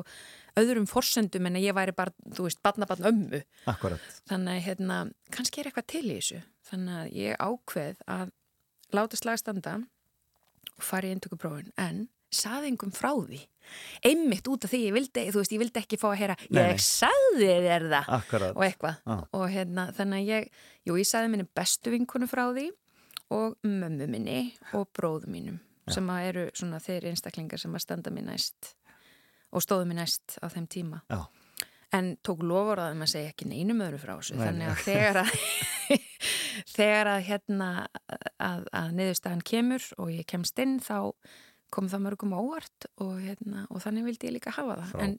öðrum 0.62 0.88
forsendum 0.90 1.48
en 1.50 1.60
ég 1.60 1.76
væri 1.76 1.94
bara, 1.96 2.14
þú 2.34 2.48
veist, 2.48 2.62
badnabann 2.64 3.08
ömmu. 3.10 3.42
Akkurat. 3.70 4.08
þannig 4.30 4.58
að 4.58 4.66
hérna, 4.68 4.98
kannski 5.34 5.62
er 5.62 5.70
eitthvað 5.70 5.90
til 5.94 6.04
í 6.06 6.16
þessu. 6.18 6.42
Þannig 6.70 7.00
að 7.02 7.18
ég 7.20 7.44
ákveð 7.44 8.02
að 8.16 8.34
láta 8.94 9.20
slag 9.20 9.40
standa 9.42 9.78
og 10.74 10.84
fara 10.84 11.10
í 11.10 11.14
inntökuprófun 11.14 11.72
en 11.80 12.06
saði 12.36 12.70
engum 12.72 12.92
frá 12.94 13.10
því. 13.16 13.40
Einmitt 14.04 14.48
út 14.52 14.66
af 14.66 14.72
því, 14.74 14.80
ég 14.90 14.92
vildi, 14.96 15.22
þú 15.32 15.40
veist, 15.40 15.52
ég 15.56 15.60
vildi 15.62 15.80
ekki 15.80 15.98
fá 16.00 16.08
að 16.10 16.18
heyra, 16.20 16.34
Nei, 16.52 16.62
ég 16.74 16.82
sagði 16.84 17.46
þér 17.64 17.86
það. 17.94 18.10
Akkurat. 18.18 18.56
og 18.56 18.64
eitthvað. 18.66 18.98
Já. 19.08 19.14
og 19.38 19.44
hérna, 19.54 19.86
þannig 19.96 20.18
að 20.20 20.32
ég, 20.34 20.48
jú, 20.84 20.96
ég 21.00 21.08
sagði 21.08 21.30
minni 21.32 21.46
bestu 21.56 21.94
vinkunu 21.94 22.28
frá 22.28 22.44
því 22.52 22.66
og 23.34 23.54
mömmu 23.64 24.08
minni 24.12 24.40
og 24.76 24.90
bróðu 24.94 25.30
mínum 25.32 25.56
sem 25.88 26.06
að 26.12 26.26
eru 26.30 26.42
svona 26.56 26.78
þeir 26.80 27.06
einstaklingar 27.10 27.60
sem 27.60 27.72
að 27.76 27.82
standa 27.84 28.12
mér 28.12 28.28
næst 28.30 28.74
og 29.52 29.64
stóðu 29.64 29.88
mér 29.88 30.02
næst 30.02 30.36
á 30.40 30.48
þeim 30.52 30.68
tíma. 30.72 31.00
Já. 31.12 31.24
en 31.94 32.16
tók 32.26 32.40
lofaraðum 32.42 33.04
að 33.04 33.10
segja 33.12 33.32
ekki 33.32 33.46
neinum 33.48 33.80
öðru 33.84 33.98
frá 34.02 34.14
þessu. 34.16 34.34
Nei, 34.36 34.44
þannig 34.48 34.70
að 34.72 34.80
þegar 34.84 35.18
að 35.20 35.34
þegar 36.76 37.10
að 37.14 37.24
hérna 37.28 37.68
að, 38.38 38.64
að 38.72 38.88
niðurstaðan 38.98 39.44
kemur 39.46 39.86
og 40.00 40.10
ég 40.14 40.26
kemst 40.30 40.58
inn 40.64 40.78
þá 40.82 40.98
kom 41.74 41.90
það 41.90 42.04
mörgum 42.06 42.34
á 42.34 42.38
óvart 42.38 42.88
og, 43.02 43.14
hérna, 43.22 43.66
og 43.70 43.82
þannig 43.82 44.08
vildi 44.08 44.30
ég 44.30 44.36
líka 44.38 44.54
hafa 44.54 44.78
það. 44.80 45.04
En, 45.04 45.14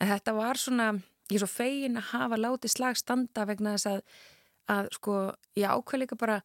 en 0.00 0.12
þetta 0.14 0.36
var 0.36 0.60
svona 0.60 0.90
ég 1.30 1.38
er 1.38 1.44
svo 1.44 1.50
fegin 1.50 1.98
að 2.00 2.12
hafa 2.14 2.38
látið 2.40 2.74
slag 2.74 2.98
standa 2.98 3.46
vegna 3.48 3.76
þess 3.76 3.90
að, 3.92 4.00
að 4.74 4.92
sko, 4.96 5.16
ég 5.58 5.74
ákveð 5.74 6.04
líka 6.04 6.18
bara 6.20 6.38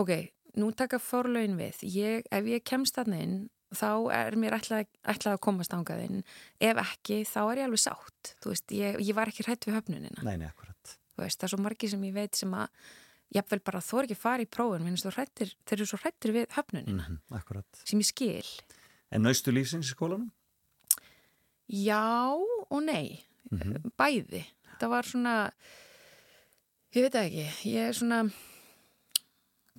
ok, 0.00 0.14
nú 0.60 0.70
taka 0.76 1.00
forlaun 1.02 1.58
við. 1.60 1.82
Ég, 1.94 2.26
ef 2.32 2.48
ég 2.50 2.64
kemst 2.66 2.98
þarna 2.98 3.20
inn 3.24 3.36
þá 3.72 3.88
er 4.12 4.36
mér 4.36 4.58
ætlað, 4.58 4.88
ætlað 5.08 5.38
að 5.38 5.44
komast 5.46 5.72
ángað 5.76 6.02
inn. 6.06 6.24
Ef 6.60 6.80
ekki, 6.82 7.22
þá 7.28 7.38
er 7.44 7.62
ég 7.62 7.68
alveg 7.68 7.80
sátt. 7.80 8.34
Þú 8.42 8.52
veist, 8.52 8.74
ég, 8.76 8.98
ég 9.00 9.16
var 9.16 9.32
ekki 9.32 9.46
hrætt 9.46 9.68
við 9.68 9.78
höfnunina. 9.78 10.26
Nei, 10.26 10.34
nei, 10.42 10.50
akkurat. 10.50 10.98
þú 11.14 11.24
veist, 11.24 11.38
það 11.40 11.48
er 11.48 11.54
svo 11.54 11.62
margi 11.64 11.88
sem 11.92 12.04
ég 12.08 12.16
veit 12.16 12.36
sem 12.36 12.52
að 12.56 12.90
jafnvel 13.32 13.60
bara 13.64 13.80
þó 13.80 13.94
ekki 14.02 14.18
fara 14.18 14.44
í 14.44 14.50
prófun 14.50 14.84
minnst 14.84 15.06
þú 15.06 15.14
hrættir, 15.14 15.54
þeir 15.64 15.78
eru 15.78 15.88
svo 15.88 16.00
hrættir 16.02 16.34
við 16.36 16.46
höfnunina. 16.56 17.06
Mm 17.08 17.38
Akkurat. 17.38 17.82
sem 17.88 18.02
ég 18.02 18.08
skil 18.10 18.50
En 19.12 19.26
naustu 19.26 19.52
lífsins 19.52 19.90
í 19.90 19.94
skólanum? 19.94 20.30
Já 21.72 22.32
og 22.32 22.80
nei, 22.84 23.22
bæði. 23.96 24.42
Það 24.80 24.92
var 24.92 25.08
svona, 25.08 25.34
ég 26.96 27.06
veit 27.06 27.18
ekki, 27.20 27.44
ég 27.70 27.90
er 27.90 27.96
svona, 27.96 28.22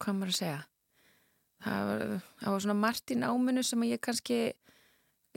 hvað 0.02 0.20
maður 0.20 0.34
að 0.34 0.38
segja, 0.40 0.60
það 1.66 1.90
var, 1.90 2.06
það 2.42 2.56
var 2.56 2.66
svona 2.66 2.78
margt 2.86 3.14
í 3.14 3.18
náminu 3.20 3.66
sem 3.68 3.88
ég 3.90 4.02
kannski, 4.06 4.40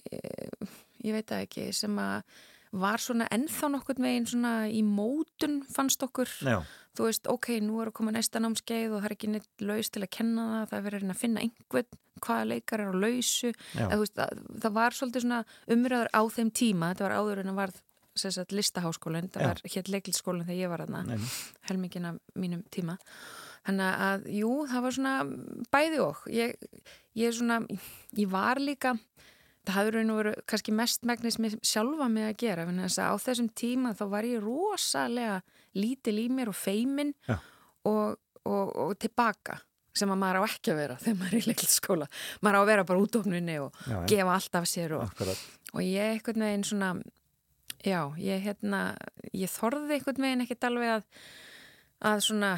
ég, 0.07 0.71
ég 1.05 1.17
veit 1.17 1.35
ekki, 1.41 1.71
sem 1.77 1.99
að 2.01 2.39
var 2.77 3.01
svona 3.01 3.29
ennþá 3.33 3.71
nokkurn 3.73 4.05
veginn 4.05 4.29
svona 4.29 4.55
í 4.69 4.83
mótun 4.85 5.61
fannst 5.73 6.03
okkur 6.05 6.29
Já. 6.45 6.59
Þú 6.97 7.09
veist, 7.09 7.29
ok, 7.31 7.49
nú 7.65 7.81
er 7.83 7.91
að 7.91 7.97
koma 7.99 8.15
næsta 8.17 8.43
námskeið 8.43 8.95
og 8.97 9.01
það 9.03 9.09
er 9.11 9.17
ekki 9.17 9.33
neitt 9.33 9.65
laus 9.69 9.93
til 9.93 10.03
að 10.05 10.13
kenna 10.19 10.47
það 10.53 10.69
það 10.71 10.79
er 10.79 10.87
verið 10.89 11.07
að 11.07 11.15
að 11.17 11.23
finna 11.23 11.45
einhvern 11.47 12.03
hvaða 12.27 12.47
leikar 12.49 12.81
er 12.83 12.93
á 12.93 12.95
lausu. 12.97 13.51
Eða, 13.77 13.99
veist, 14.01 14.15
það, 14.17 14.45
það 14.65 14.77
var 14.79 14.97
svolítið 14.97 15.27
svona 15.27 15.41
umræður 15.77 16.13
á 16.17 16.23
þeim 16.33 16.53
tíma, 16.57 16.93
þetta 16.95 17.07
var 17.07 17.17
áður 17.21 17.43
en 17.43 17.53
að 17.53 17.61
varð 17.61 17.83
sem 18.17 18.33
sagt, 18.33 18.55
listaháskólinn, 18.57 19.29
það 19.29 19.43
Já. 19.45 19.49
var 19.51 19.75
hér 19.75 19.91
leiklisskólinn 19.93 20.47
þegar 20.49 20.63
ég 20.63 20.71
var 20.73 20.83
aðna, 20.87 21.03
Nei, 21.05 21.19
nei. 21.21 21.35
helmingin 21.69 22.09
af 22.09 22.21
mínum 22.41 22.63
tíma 22.73 22.97
þannig 23.67 24.01
að, 24.07 24.27
jú, 24.39 24.53
það 24.71 24.85
var 24.87 24.97
svona 24.97 25.15
bæði 25.75 26.01
og 26.05 26.23
ég, 26.33 26.55
ég 27.19 27.35
svona, 27.37 27.59
ég 28.17 28.31
var 28.33 28.61
líka 28.63 28.95
það 29.67 29.77
hafði 29.77 29.95
raun 29.95 30.13
og 30.15 30.19
veru 30.21 30.33
kannski 30.49 30.75
mest 30.77 31.07
megnis 31.09 31.39
með 31.43 31.57
sjálfa 31.67 32.09
mig 32.13 32.29
að 32.29 32.37
gera, 32.43 32.67
að 32.67 32.99
á 33.03 33.15
þessum 33.27 33.49
tíma 33.59 33.95
þá 33.99 34.05
var 34.13 34.29
ég 34.29 34.45
rosalega 34.45 35.41
lítil 35.77 36.17
í 36.23 36.27
mér 36.33 36.53
og 36.53 36.59
feimin 36.59 37.13
Já. 37.29 37.39
og, 37.91 38.19
og, 38.47 38.77
og 38.87 38.95
tilbaka 39.03 39.61
sem 39.97 40.13
að 40.13 40.21
maður 40.21 40.45
á 40.45 40.49
ekki 40.49 40.73
að 40.73 40.81
vera 40.83 40.99
þegar 41.03 41.19
maður 41.21 41.37
er 41.37 41.39
í 41.39 41.51
leiklisskóla. 41.51 42.09
Maður 42.45 42.59
á 42.59 42.61
að 42.61 42.71
vera 42.73 42.89
bara 42.91 43.05
útofnunni 43.05 43.59
og 43.65 43.85
Já, 43.87 43.99
gefa 44.13 44.37
allt 44.37 44.59
af 44.61 44.69
sér 44.71 44.97
og, 45.01 45.23
og 45.73 45.83
ég 45.85 46.17
einhvern 46.17 46.47
veginn 46.47 46.67
svona 46.69 46.93
já, 47.87 48.01
ég 48.21 48.43
hérna 48.45 48.83
ég 49.33 49.51
þorði 49.53 49.99
einhvern 49.99 50.27
veginn 50.27 50.47
ekkert 50.47 50.69
alveg 50.69 50.97
að 50.99 51.07
að 52.07 52.23
svona 52.27 52.57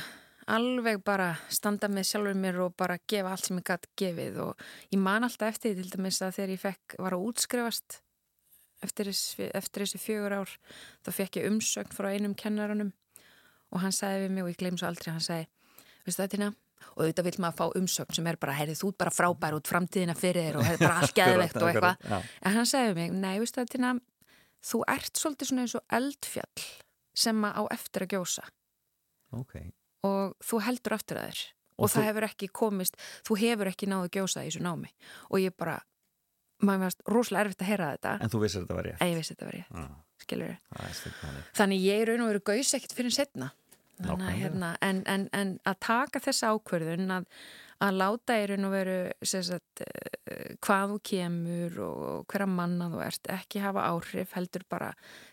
alveg 0.54 1.00
bara 1.04 1.30
standa 1.52 1.88
með 1.92 2.06
sjálfur 2.10 2.36
mér 2.40 2.58
og 2.64 2.76
bara 2.80 2.96
gefa 3.08 3.32
allt 3.34 3.48
sem 3.48 3.58
ég 3.60 3.66
gætt 3.68 3.88
gefið. 4.00 4.38
Og 4.44 4.62
ég 4.94 5.00
man 5.02 5.26
alltaf 5.26 5.48
eftir 5.54 5.74
því 5.74 5.82
til 5.82 5.90
dæmis 5.96 6.20
að 6.24 6.36
þegar 6.38 6.52
ég 6.54 6.62
fekk, 6.62 6.96
var 7.04 7.16
að 7.16 7.26
útskrifast 7.28 7.98
eftir, 8.86 9.10
þessi- 9.10 9.50
eftir 9.58 9.82
þessi 9.84 9.98
fjögur 9.98 10.36
ár 10.38 10.52
þá 11.04 11.10
fekk 11.12 11.36
ég 11.40 11.48
umsögn 11.50 11.92
frá 11.96 12.08
einum 12.14 12.34
kennarunum 12.38 12.92
og 13.72 13.80
hann 13.82 13.92
sagði 13.92 14.26
við 14.28 14.30
mig 14.36 14.44
og 14.44 14.50
ég 14.52 14.56
gleym 14.62 14.78
svo 14.78 14.86
aldrei 14.88 15.10
hann 15.12 15.20
sagði, 15.24 15.48
veistu 16.06 16.22
það 16.22 16.30
Tina, 16.30 16.48
og 16.94 17.00
auðvitað 17.02 17.26
vill 17.28 17.40
maður 17.42 17.56
fá 17.58 17.76
umsögn 17.80 18.14
sem 18.14 18.26
er 18.30 18.36
bara, 18.40 18.54
heyrðu 18.54 18.76
þú 18.78 18.92
bara 19.02 19.10
frábær 19.10 19.56
út 19.58 19.66
framtíðina 19.68 20.14
fyrir 20.16 20.46
þér 20.46 20.60
og 20.60 20.70
er 20.70 20.78
bara 20.78 21.00
allt 21.02 21.14
geðveikt 21.18 21.56
og 21.58 21.68
eitthvað. 21.72 22.30
en 22.46 22.54
hann 22.54 22.70
segði 22.70 22.94
mig, 22.94 23.12
nei, 23.18 23.34
veistu 23.42 23.60
það 23.60 23.72
Tina 23.74 23.90
þú 24.70 24.80
ert 24.94 25.12
svolítið 25.20 25.50
svona 25.50 25.66
eins 25.66 25.74
og 25.74 25.84
eldfjall 25.98 26.64
sem 27.18 27.44
að 27.50 27.58
á 27.58 27.62
eftir 27.74 28.06
að 28.06 28.14
gjósa. 28.14 28.46
Ok. 29.34 29.54
Og 30.06 30.36
þú 30.44 30.60
heldur 30.66 30.92
aftur 30.98 31.16
að 31.22 31.30
þér. 31.30 31.44
Og, 31.78 31.84
Og 31.84 31.90
það 31.90 32.00
þú- 32.02 32.06
hefur 32.08 32.24
ekki 32.28 32.48
komist 32.52 32.96
þú 33.26 33.38
hefur 33.38 33.66
ekki 33.70 33.86
náðu 33.86 34.08
að 34.08 34.14
gjósa 34.18 34.42
í 34.42 34.48
þessu 34.50 34.62
námi. 34.66 34.88
Og 35.30 35.38
ég 35.38 35.54
bara, 35.56 35.76
maður 36.62 36.80
veist 36.88 37.02
rosalega 37.06 37.44
erfitt 37.46 37.62
að 37.62 37.70
heyra 37.70 37.90
þetta, 37.96 38.16
En 38.22 38.28
þú 38.30 38.40
vissir 38.42 38.62
þetta 38.64 38.74
var 38.74 38.84
rétt. 38.88 38.96
en 39.00 39.08
ég 39.12 39.16
vissi 39.20 39.34
þetta 39.34 39.46
var 39.46 39.54
ég 39.54 39.64
Já, 39.70 39.88
skilur 40.18 40.56
stundum 40.92 41.44
þannig. 41.54 41.80
ég 41.86 42.06
raun 42.08 42.20
og 42.24 42.26
veru 42.32 42.40
gaus 42.40 42.74
ekkert 42.74 42.92
fyrir 42.98 43.14
setna 43.14 43.50
Þannig, 43.98 44.34
hérna, 44.38 44.76
en, 44.80 45.02
en, 45.06 45.28
en 45.34 45.58
að 45.66 45.78
taka 45.80 46.20
þessa 46.22 46.52
ákverðun 46.54 47.10
að, 47.10 47.24
að 47.82 47.96
láta 47.98 48.36
í 48.38 48.44
raun 48.46 48.64
og 48.68 48.70
veru 48.70 49.12
sagt, 49.26 49.80
eh, 49.82 50.54
hvað 50.62 50.92
þú 50.92 50.98
kemur 51.02 51.78
og 51.82 52.26
hverja 52.30 52.46
manna 52.46 52.86
þú 52.90 53.00
ert 53.06 53.26
ekki 53.34 53.58
hafa 53.62 53.86
áhrif, 53.90 54.34
heldur 54.38 54.62
bara 54.70 54.92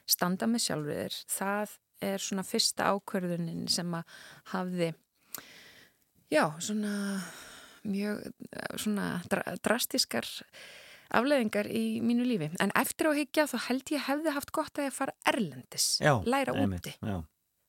standa 0.10 0.46
með 0.50 0.62
sjálfur 0.66 0.98
þér 0.98 1.20
það 1.30 1.76
er 2.14 2.24
svona 2.24 2.44
fyrsta 2.48 2.92
ákverðunin 2.94 3.68
sem 3.72 3.94
að 3.98 4.04
hafði 4.54 4.94
já, 6.34 6.46
svona 6.60 7.22
mjög 7.86 8.24
svona 8.82 9.10
dra 9.30 9.44
drastiskar 9.64 10.26
afleðingar 11.16 11.68
í 11.70 12.02
mínu 12.02 12.26
lífi 12.26 12.50
en 12.64 12.74
eftir 12.76 13.12
á 13.12 13.14
higgja 13.14 13.46
þá 13.52 13.58
held 13.70 13.92
ég 13.94 14.08
hefði 14.08 14.34
haft 14.34 14.52
gott 14.56 14.80
að 14.82 14.88
ég 14.90 14.96
fara 14.96 15.14
erlendis 15.30 15.86
Já, 16.02 16.16
læra 16.26 16.56
einmitt, 16.58 16.88
úti 16.90 16.96
Já. 17.06 17.20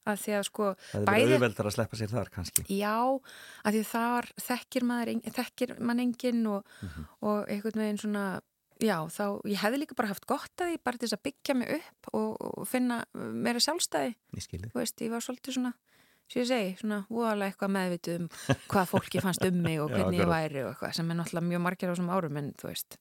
að 0.08 0.22
því 0.24 0.34
að 0.38 0.44
sko 0.48 0.70
Það 0.78 1.00
er 1.02 1.06
bæði, 1.10 1.34
auðveldar 1.36 1.68
að 1.68 1.74
sleppa 1.76 2.00
sér 2.00 2.12
þar 2.14 2.30
kannski. 2.32 2.64
já, 2.72 2.94
að 3.66 3.76
því 3.76 3.82
þar 3.92 4.30
þekkir 4.48 4.86
maður, 4.88 5.12
þekkir 5.36 5.74
mann 5.80 6.00
enginn 6.06 6.46
og, 6.54 6.64
Mhm. 6.80 7.06
og 7.28 7.48
einhvern 7.52 7.82
veginn 7.84 7.98
svona 8.06 8.24
já, 8.82 8.96
þá, 9.08 9.24
ég 9.48 9.60
hefði 9.62 9.78
líka 9.82 9.94
bara 9.98 10.08
haft 10.12 10.26
gott 10.26 10.52
að 10.60 10.72
því 10.74 10.78
bara 10.84 10.98
til 11.00 11.06
þess 11.08 11.16
að 11.18 11.24
byggja 11.28 11.54
mig 11.56 11.74
upp 11.78 12.10
og, 12.12 12.36
og 12.60 12.66
finna 12.68 13.00
meira 13.14 13.60
sjálfstæði, 13.62 14.14
Ég 14.36 14.44
skilði. 14.46 14.70
þú 14.74 14.80
veist, 14.82 15.00
ég 15.06 15.10
var 15.14 15.24
svolítið 15.24 15.56
svona 15.58 15.72
sem 16.26 16.42
ég 16.42 16.48
segi, 16.50 16.70
svona 16.80 17.00
voðalega 17.06 17.52
eitthvað 17.52 17.70
meðvituð 17.76 18.16
um 18.18 18.28
hvað 18.72 18.88
fólki 18.90 19.20
fannst 19.22 19.44
um 19.46 19.60
mig 19.62 19.76
og 19.80 19.90
Já, 19.92 19.96
hvernig 20.00 20.18
ég 20.18 20.24
akkurat. 20.26 20.36
væri 20.50 20.62
og 20.64 20.70
eitthvað 20.74 20.96
sem 20.98 21.10
er 21.14 21.18
náttúrulega 21.20 21.50
mjög 21.52 21.62
margir 21.68 21.86
á 21.88 21.92
þessum 21.94 22.10
árum 22.16 22.40
en 22.42 22.48
þú 22.58 22.70
veist 22.72 22.96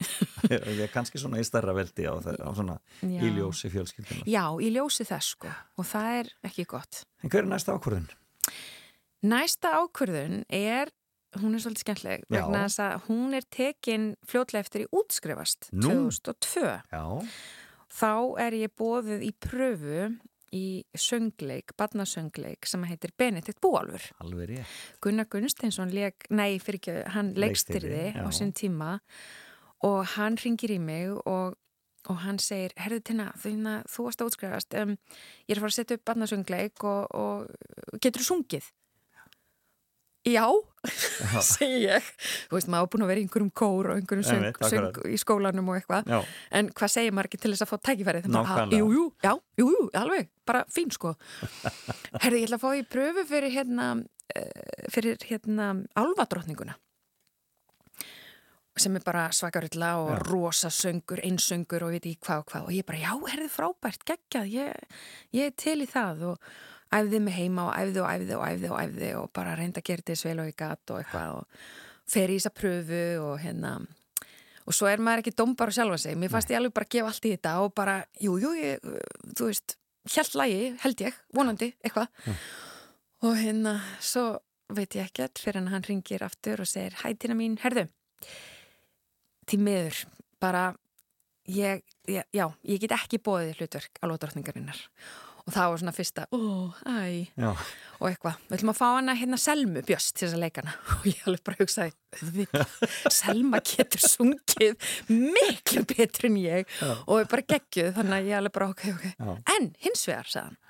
Ég 0.50 0.80
er 0.86 0.90
kannski 0.92 1.20
svona 1.20 1.38
í 1.40 1.44
starra 1.46 1.72
veldi 1.76 2.04
á, 2.08 2.14
það- 2.24 2.40
á 2.40 2.50
svona 2.56 2.78
Já. 3.04 3.20
í 3.20 3.28
ljósi 3.36 3.68
fjölskyldunar. 3.72 4.24
Já, 4.28 4.44
í 4.64 4.70
ljósi 4.74 5.04
þess 5.08 5.34
sko 5.36 5.52
og 5.76 5.86
það 5.92 6.16
er 6.22 6.32
ekki 6.50 6.64
gott 6.72 7.02
En 7.22 7.28
hver 7.32 7.44
er 7.44 7.50
næsta 7.52 7.76
ákvörðun? 7.76 8.08
Næsta 9.28 9.74
ákvörðun 9.76 10.42
er, 10.48 10.88
hún 11.38 11.54
er 11.54 11.62
svolítið 11.62 11.84
skemmtileg, 11.84 12.24
Já. 12.26 12.34
vegna 12.34 12.64
þess 12.66 12.82
að 12.84 13.06
hún 13.06 13.36
er 13.38 13.46
tekin 13.54 14.08
fljótlega 14.26 14.66
eftir 14.66 14.84
í 14.86 14.88
útskrifast 14.90 15.70
Nú. 15.72 16.10
2002. 16.10 16.64
Já. 16.90 17.04
Þá 17.90 18.12
er 18.46 18.56
ég 18.58 18.74
bóðið 18.78 19.24
í 19.26 19.30
pröfu 19.42 20.02
í 20.54 20.82
söngleik, 20.98 21.76
barnasöngleik 21.78 22.66
sem 22.66 22.82
heitir 22.88 23.12
Benedikt 23.18 23.60
rétt. 24.50 24.74
Gunnar 25.02 25.28
Gunnsteinsson 25.30 25.92
leik, 25.94 26.26
nei, 26.30 26.58
ekki, 26.58 26.96
hann 27.14 27.32
leikstyrði 27.38 28.10
á 28.18 28.26
sinn 28.34 28.52
tíma 28.56 28.98
og 29.86 30.02
hann 30.16 30.38
ringir 30.42 30.74
í 30.74 30.80
mig 30.82 31.14
og, 31.22 31.54
og 32.10 32.20
hann 32.24 32.40
segir, 32.42 32.74
herðu 32.80 33.00
Tina, 33.06 33.30
þú, 33.38 34.08
varst 34.08 34.24
að 34.24 34.32
útskrifast, 34.32 34.78
um, 34.82 34.96
ég 35.46 35.54
er 35.54 35.60
að 35.60 35.64
fara 35.66 35.74
að 35.74 35.78
setja 35.78 35.98
upp 36.00 36.06
barnasöngleik 36.10 36.86
og, 36.90 37.14
og 37.14 38.02
getur 38.02 38.24
þú 38.24 38.28
sungið? 38.32 38.70
Já, 40.28 40.44
segi 41.54 41.86
ég. 41.86 42.08
Þú 42.50 42.58
veist, 42.58 42.68
maður 42.72 42.86
er 42.86 42.90
búin 42.92 43.04
að 43.06 43.10
vera 43.10 43.20
í 43.20 43.24
einhverjum 43.24 43.52
kór 43.56 43.88
og 43.88 44.00
einhverjum 44.00 44.26
söng, 44.26 44.42
Einmitt, 44.44 44.66
söng 44.68 44.98
í 45.08 45.16
skólanum 45.20 45.70
og 45.72 45.78
eitthvað. 45.78 46.10
En 46.60 46.68
hvað 46.76 46.92
segir 46.92 47.14
maður 47.16 47.30
ekki 47.30 47.40
til 47.40 47.52
þess 47.54 47.64
að 47.64 47.70
fá 47.72 47.78
tækifærið? 47.88 48.28
Bara, 48.28 48.42
Nákvæmlega. 48.44 48.82
Jú, 48.82 48.90
jú, 48.98 49.06
já, 49.24 49.32
jú, 49.62 49.70
jú, 49.72 49.86
alveg, 50.02 50.28
bara 50.48 50.66
fín 50.72 50.92
sko. 50.92 51.14
Herði, 52.22 52.42
ég 52.42 52.50
ætla 52.50 52.60
að 52.60 52.66
fá 52.66 52.70
í 52.76 52.84
pröfu 52.92 53.26
fyrir 53.32 53.56
hérna, 53.56 53.88
uh, 54.36 54.86
fyrir 54.92 55.26
hérna 55.30 55.72
álfadrottninguna 55.96 56.76
sem 58.80 58.94
er 58.96 59.02
bara 59.04 59.26
svakarilla 59.34 59.90
og 60.00 60.10
Já. 60.14 60.18
rosa 60.30 60.68
söngur, 60.72 61.20
einsöngur 61.26 61.82
og 61.84 61.90
veit 61.92 62.06
ekki 62.06 62.22
hvað 62.24 62.38
og 62.40 62.46
hvað 62.48 62.68
og 62.68 62.72
ég 62.72 62.86
bara, 62.88 63.00
já, 63.02 63.12
herði 63.32 63.48
frábært, 63.52 64.04
geggjað, 64.08 64.52
ég, 64.54 65.00
ég 65.36 65.50
er 65.50 65.56
til 65.58 65.74
í 65.84 65.88
það 65.90 66.22
og 66.30 66.46
æfði 66.94 67.20
mig 67.22 67.36
heima 67.36 67.68
og 67.68 67.72
æfði 67.78 68.02
og 68.02 68.10
æfði 68.10 68.36
og 68.36 68.44
æfði 68.48 68.70
og 68.70 68.80
æfði 68.80 69.12
og 69.20 69.30
bara 69.36 69.54
reynda 69.58 69.82
að 69.82 69.88
gera 69.88 70.02
þetta 70.02 70.18
svel 70.18 70.42
og 70.42 70.50
ég 70.50 70.58
gat 70.58 70.92
og 70.92 71.00
eitthvað 71.00 71.38
og 71.38 71.64
fer 72.10 72.32
í 72.32 72.38
þessa 72.38 72.54
pröfu 72.56 73.02
og 73.24 73.34
hérna 73.44 73.74
og 74.66 74.76
svo 74.76 74.90
er 74.90 75.02
maður 75.02 75.24
ekki 75.24 75.34
dómbar 75.38 75.72
á 75.72 75.74
sjálfa 75.74 75.98
sig. 75.98 76.18
Mér 76.18 76.30
fannst 76.30 76.50
ég 76.52 76.60
alveg 76.60 76.74
bara 76.76 76.86
að 76.86 76.94
gefa 76.94 77.10
allt 77.10 77.26
í 77.26 77.32
þetta 77.34 77.54
og 77.64 77.72
bara, 77.74 77.94
jú, 78.22 78.36
jú, 78.38 78.52
ég, 78.58 78.84
þú 79.38 79.48
veist 79.48 79.74
held 80.14 80.36
lagi, 80.38 80.60
held 80.84 81.02
ég, 81.02 81.16
vonandi, 81.34 81.72
eitthvað. 81.82 82.30
Og 83.26 83.34
hérna 83.40 83.74
svo 83.98 84.24
veit 84.70 84.94
ég 84.94 85.08
ekkert 85.10 85.42
fyrir 85.42 85.58
hann 85.58 85.72
hann 85.72 85.86
ringir 85.86 86.22
aftur 86.22 86.62
og 86.62 86.70
segir, 86.70 86.94
hæ 87.02 87.16
Tina 87.18 87.34
mín, 87.34 87.58
herðu 87.62 87.88
til 89.50 89.58
miður, 89.62 90.04
bara 90.42 90.70
ég, 91.50 91.82
ég, 92.08 92.26
já, 92.34 92.46
ég 92.66 92.82
get 92.82 92.94
ekki 92.94 93.20
bóðið 93.22 93.58
hlutverk 93.58 93.98
á 93.98 94.04
lótdrottningarinnar 94.06 94.78
og 94.78 95.29
það 95.48 95.70
var 95.72 95.80
svona 95.82 95.94
fyrsta, 95.96 96.24
Já. 97.40 97.50
og 98.00 98.06
eitthvað, 98.08 98.40
við 98.48 98.56
ætlum 98.58 98.72
að 98.72 98.78
fá 98.80 98.86
hana 98.86 99.14
hérna 99.18 99.38
Selmu 99.40 99.82
Bjöst 99.88 100.14
til 100.16 100.26
þess 100.26 100.36
að 100.36 100.44
leikana 100.44 100.74
og 100.98 101.06
ég 101.08 101.22
alveg 101.26 101.44
bara 101.48 101.60
hugsaði, 101.60 102.46
Selma 103.20 103.62
getur 103.64 104.04
sungið 104.04 104.90
miklu 105.10 105.84
betur 105.94 106.28
en 106.30 106.40
ég 106.42 106.76
og 107.06 107.14
er 107.20 107.30
bara 107.30 107.46
geggjuð 107.54 107.94
þannig 107.98 108.18
að 108.18 108.30
ég 108.32 108.40
alveg 108.40 108.56
bara, 108.58 108.70
ok, 108.74 108.84
ok 108.96 109.08
Já. 109.08 109.32
en 109.56 109.72
hins 109.86 110.04
vegar, 110.10 110.30
sagðan 110.34 110.60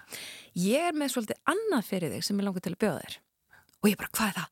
ég 0.61 0.89
er 0.91 0.97
með 0.97 1.15
svolítið 1.15 1.43
annað 1.55 1.91
fyrir 1.91 2.15
þig 2.17 2.27
sem 2.27 2.41
ég 2.41 2.49
langar 2.49 2.65
til 2.65 2.75
að 2.75 2.81
bjóða 2.85 3.05
þér 3.05 3.21
og 3.81 3.89
ég 3.91 4.01
bara, 4.01 4.13
hvað 4.17 4.31
er 4.31 4.39
það? 4.41 4.49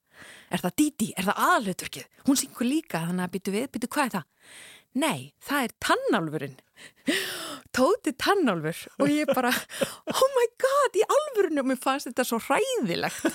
Er 0.49 0.63
það 0.65 0.75
Didi? 0.81 1.07
Er 1.21 1.27
það 1.29 1.41
aðalutverkið? 1.45 2.07
Hún 2.27 2.39
syngur 2.41 2.67
líka, 2.67 3.03
þannig 3.05 3.27
að 3.27 3.33
byttu 3.35 3.53
við, 3.55 3.67
byttu 3.75 3.91
hvað 3.93 4.07
er 4.07 4.15
það? 4.17 4.55
Nei, 4.99 5.33
það 5.45 5.67
er 5.67 5.75
tannálfurinn. 5.85 6.57
Tóti 7.75 8.13
tannálfur 8.19 8.79
og 9.03 9.11
ég 9.13 9.29
bara, 9.35 9.51
oh 10.11 10.31
my 10.35 10.47
god, 10.63 10.97
í 10.99 11.05
alvörinu 11.05 11.63
og 11.63 11.69
mér 11.71 11.81
fannst 11.83 12.09
þetta 12.09 12.25
svo 12.27 12.41
hræðilegt. 12.43 13.29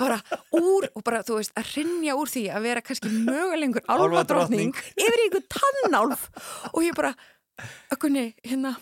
Bara 0.00 0.20
úr, 0.56 0.88
og 0.92 1.04
bara, 1.04 1.22
þú 1.26 1.40
veist, 1.40 1.52
að 1.58 1.74
rinja 1.76 2.16
úr 2.18 2.30
því 2.32 2.46
að 2.54 2.68
vera 2.68 2.84
kannski 2.84 3.12
mögulengur 3.12 3.84
álfadrottning 3.90 4.72
yfir 4.94 5.24
einhver 5.26 5.44
tannálf 5.52 6.28
og 6.72 6.80
ég 6.86 6.96
bara, 6.96 7.12
ökkunni, 7.92 8.30
hérna, 8.46 8.76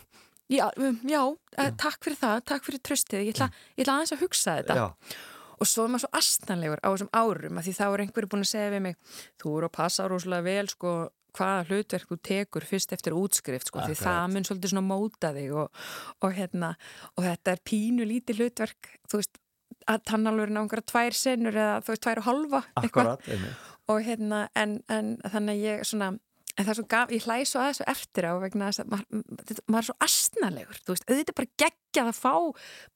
já, 0.52 0.68
um, 0.76 1.00
já, 1.02 1.22
já. 1.56 1.66
takk 1.80 2.06
fyrir 2.06 2.20
það, 2.22 2.46
takk 2.52 2.68
fyrir 2.68 2.84
tröstið, 2.86 3.26
ég 3.26 3.34
ætla, 3.34 3.50
ég 3.74 3.86
ætla 3.86 3.98
aðeins 3.98 4.14
að 4.14 4.26
hugsa 4.26 4.58
þetta. 4.60 4.78
Já. 4.78 5.16
Og 5.60 5.68
svo 5.68 5.84
er 5.84 5.90
maður 5.92 6.06
svo 6.06 6.16
astanlegur 6.16 6.80
á 6.80 6.88
þessum 6.88 7.10
árum 7.12 7.58
að 7.60 7.66
því 7.66 7.72
þá 7.76 7.86
er 7.86 8.02
einhverju 8.04 8.28
búin 8.32 8.44
að 8.46 8.52
segja 8.54 8.68
við 8.72 8.84
mig 8.86 8.94
þú 9.42 9.50
eru 9.58 9.68
að 9.68 9.74
passa 9.76 10.06
rosalega 10.08 10.46
vel 10.46 10.70
sko 10.72 10.92
hvaða 11.36 11.66
hlutverk 11.68 12.10
þú 12.10 12.18
tekur 12.30 12.66
fyrst 12.68 12.94
eftir 12.96 13.16
útskrift 13.16 13.70
sko 13.70 13.84
því 13.84 13.98
það 14.00 14.24
mun 14.34 14.48
svolítið 14.48 14.74
svona 14.74 14.86
móta 14.86 15.32
þig 15.36 15.54
og, 15.64 15.84
og 16.20 16.34
hérna 16.36 16.72
og 17.16 17.26
þetta 17.26 17.54
er 17.54 17.62
pínu 17.70 18.08
lítið 18.08 18.42
hlutverk 18.42 18.94
þú 19.10 19.22
veist 19.22 19.40
að 19.90 20.02
tannalvurinn 20.10 20.60
á 20.60 20.62
einhverja 20.62 20.88
tvær 20.92 21.16
senur 21.16 21.56
eða 21.56 21.76
þú 21.84 21.94
veist 21.94 22.04
tvær 22.06 22.22
og 22.22 22.26
halva 22.28 22.62
Akkurat, 22.80 23.30
og 23.90 24.02
hérna 24.06 24.42
en, 24.58 24.80
en 24.92 25.14
þannig 25.24 25.56
að 25.56 25.64
ég 25.64 25.86
svona 25.88 26.10
en 26.58 26.64
það 26.66 26.70
er 26.72 26.78
svo 26.80 26.86
gaf, 26.90 27.10
ég 27.14 27.24
hlæði 27.26 27.46
svo 27.48 27.60
að 27.62 27.68
þessu 27.70 27.84
eftir 27.92 28.26
á 28.26 28.32
vegna 28.42 28.68
þess 28.70 28.82
að 28.82 28.88
maður, 28.92 29.22
maður 29.70 29.80
er 29.80 29.86
svo 29.88 29.96
astnalegur 30.06 30.80
þú 30.84 30.94
veist, 30.94 31.06
auðvitað 31.10 31.36
bara 31.40 31.50
geggjað 31.62 32.10
að 32.10 32.18
fá 32.20 32.34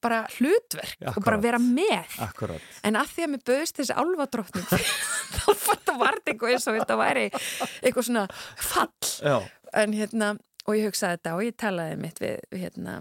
bara 0.05 0.19
hlutverk 0.35 0.95
og 0.95 1.05
bara 1.05 1.15
Akkurat. 1.15 1.43
vera 1.45 1.59
með 1.63 2.17
Akkurat. 2.27 2.61
En 2.83 2.95
að 2.99 3.11
því 3.15 3.25
að 3.25 3.31
mér 3.35 3.43
bauðist 3.49 3.79
þessi 3.81 3.97
álfadrottning 4.01 4.67
þá 5.35 5.47
fann 5.65 5.83
það 5.87 6.01
vart 6.03 6.29
eitthvað 6.33 6.55
eins 6.55 6.67
og 6.71 6.79
þetta 6.79 6.99
væri 7.01 7.25
eitthvað 7.31 8.07
svona 8.09 8.25
fall 8.71 9.11
Já. 9.23 9.37
en 9.83 9.93
hérna, 9.97 10.31
og 10.65 10.75
ég 10.79 10.87
hugsaði 10.89 11.17
þetta 11.19 11.35
og 11.37 11.43
ég 11.47 11.57
talaði 11.61 11.97
mitt 12.01 12.21
við 12.23 12.39
hérna, 12.63 12.99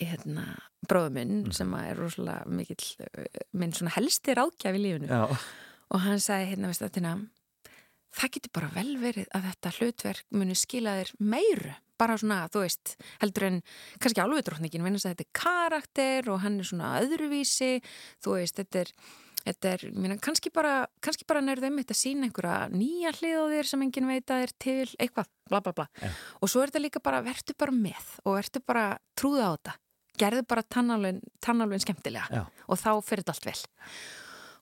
hérna 0.00 0.46
bróðu 0.88 1.10
minn 1.12 1.34
Mhm. 1.44 1.52
sem 1.54 1.74
er 1.74 1.96
rosalega 1.98 2.46
mikill 2.48 3.08
minn 3.52 3.72
svona 3.76 3.92
helsti 3.94 4.34
ráðgjaf 4.34 4.74
í 4.78 4.80
lífinu 4.80 5.08
Já. 5.10 5.26
og 5.90 6.00
hann 6.00 6.18
sagði 6.18 6.54
hérna 6.54 6.70
veist 6.72 6.80
þetta 6.82 7.02
það 8.16 8.34
getur 8.36 8.54
bara 8.58 8.72
vel 8.74 8.90
verið 9.00 9.30
að 9.36 9.46
þetta 9.50 9.76
hlutverk 9.78 10.26
muni 10.34 10.58
skila 10.58 10.98
þér 11.00 11.14
meiru 11.20 11.76
bara 12.00 12.16
svona, 12.16 12.46
þú 12.48 12.62
veist, 12.64 12.94
heldur 13.20 13.44
en 13.44 13.56
kannski 14.00 14.22
alveg 14.22 14.46
drottningin, 14.46 14.84
vegna 14.86 14.96
þess 14.96 15.10
að 15.10 15.16
þetta 15.18 15.26
er 15.26 15.40
karakter 15.40 16.30
og 16.32 16.38
hann 16.44 16.56
er 16.56 16.68
svona 16.70 16.94
öðruvísi 17.02 17.74
þú 18.24 18.38
veist, 18.38 18.60
þetta 18.62 18.86
er 18.86 18.94
Þetta 19.40 19.70
er, 19.72 19.82
mína, 19.96 20.16
kannski 20.20 20.50
bara, 20.52 20.82
bara 21.28 21.40
nærðu 21.40 21.64
þeim 21.64 21.78
þetta 21.80 21.94
sína 21.96 22.26
einhverja 22.28 22.56
nýja 22.74 23.12
hlið 23.16 23.38
á 23.40 23.44
þér 23.54 23.68
sem 23.70 23.84
enginn 23.86 24.10
veit 24.10 24.32
að 24.34 24.42
er 24.44 24.52
til 24.60 24.88
eitthvað, 25.00 25.30
bla 25.48 25.60
bla 25.64 25.72
bla. 25.78 25.86
Ja. 26.02 26.10
Og 26.40 26.52
svo 26.52 26.60
er 26.60 26.72
þetta 26.72 26.82
líka 26.84 27.00
bara, 27.04 27.22
verður 27.24 27.56
bara 27.62 27.76
með 27.76 28.10
og 28.24 28.36
verður 28.36 28.64
bara 28.68 28.84
trúða 29.16 29.46
á 29.48 29.52
þetta. 29.54 29.76
Gerðu 30.20 30.44
bara 30.52 30.66
tannálfin 30.76 31.84
skemmtilega 31.86 32.28
Já. 32.28 32.42
og 32.68 32.80
þá 32.82 32.90
fyrir 33.06 33.24
þetta 33.24 33.36
allt 33.38 33.48
vel. 33.48 33.56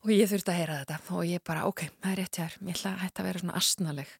Og 0.04 0.12
ég 0.14 0.30
þurfti 0.30 0.52
að 0.52 0.60
heyra 0.60 0.78
þetta 0.82 1.16
og 1.18 1.26
ég 1.28 1.44
bara, 1.46 1.66
ok, 1.68 1.84
það 2.02 2.12
er 2.12 2.20
rétt 2.22 2.40
hér 2.42 2.56
ég 2.60 2.76
ætla 2.76 2.94
að 2.94 3.02
hætta 3.04 3.22
að 3.22 3.28
vera 3.28 3.42
svona 3.42 3.58
astnaleg 3.58 4.12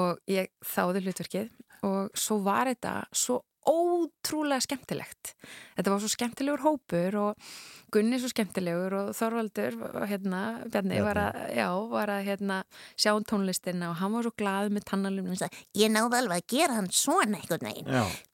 og 0.00 0.20
ég 0.30 0.50
þáði 0.70 1.04
hlutverkið 1.04 1.48
og 1.88 2.20
svo 2.24 2.38
var 2.44 2.70
þetta 2.70 2.94
svo 3.16 3.40
ótrúlega 3.68 4.62
skemmtilegt. 4.64 5.34
Þetta 5.76 5.92
var 5.92 6.00
svo 6.02 6.10
skemmtilegur 6.12 6.64
hópur 6.64 7.20
og 7.20 7.50
Gunni 7.90 8.20
svo 8.22 8.28
skemmtilegur 8.30 8.94
og 8.94 9.08
Þorvaldur 9.18 9.74
hérna, 10.06 10.40
Bjarni 10.70 11.00
var 11.02 11.18
að, 11.18 11.38
já, 11.58 11.66
var 11.90 12.12
að 12.14 12.26
hérna, 12.28 12.58
sjá 12.94 13.10
um 13.16 13.24
tónlistina 13.26 13.88
og 13.90 13.98
hann 13.98 14.14
var 14.14 14.26
svo 14.26 14.32
glað 14.38 14.70
með 14.76 14.86
tannalum 14.92 15.32
Ég 15.78 15.90
náði 15.90 16.20
alveg 16.20 16.44
að 16.44 16.54
gera 16.54 16.78
hann 16.78 16.90
svona 16.94 17.40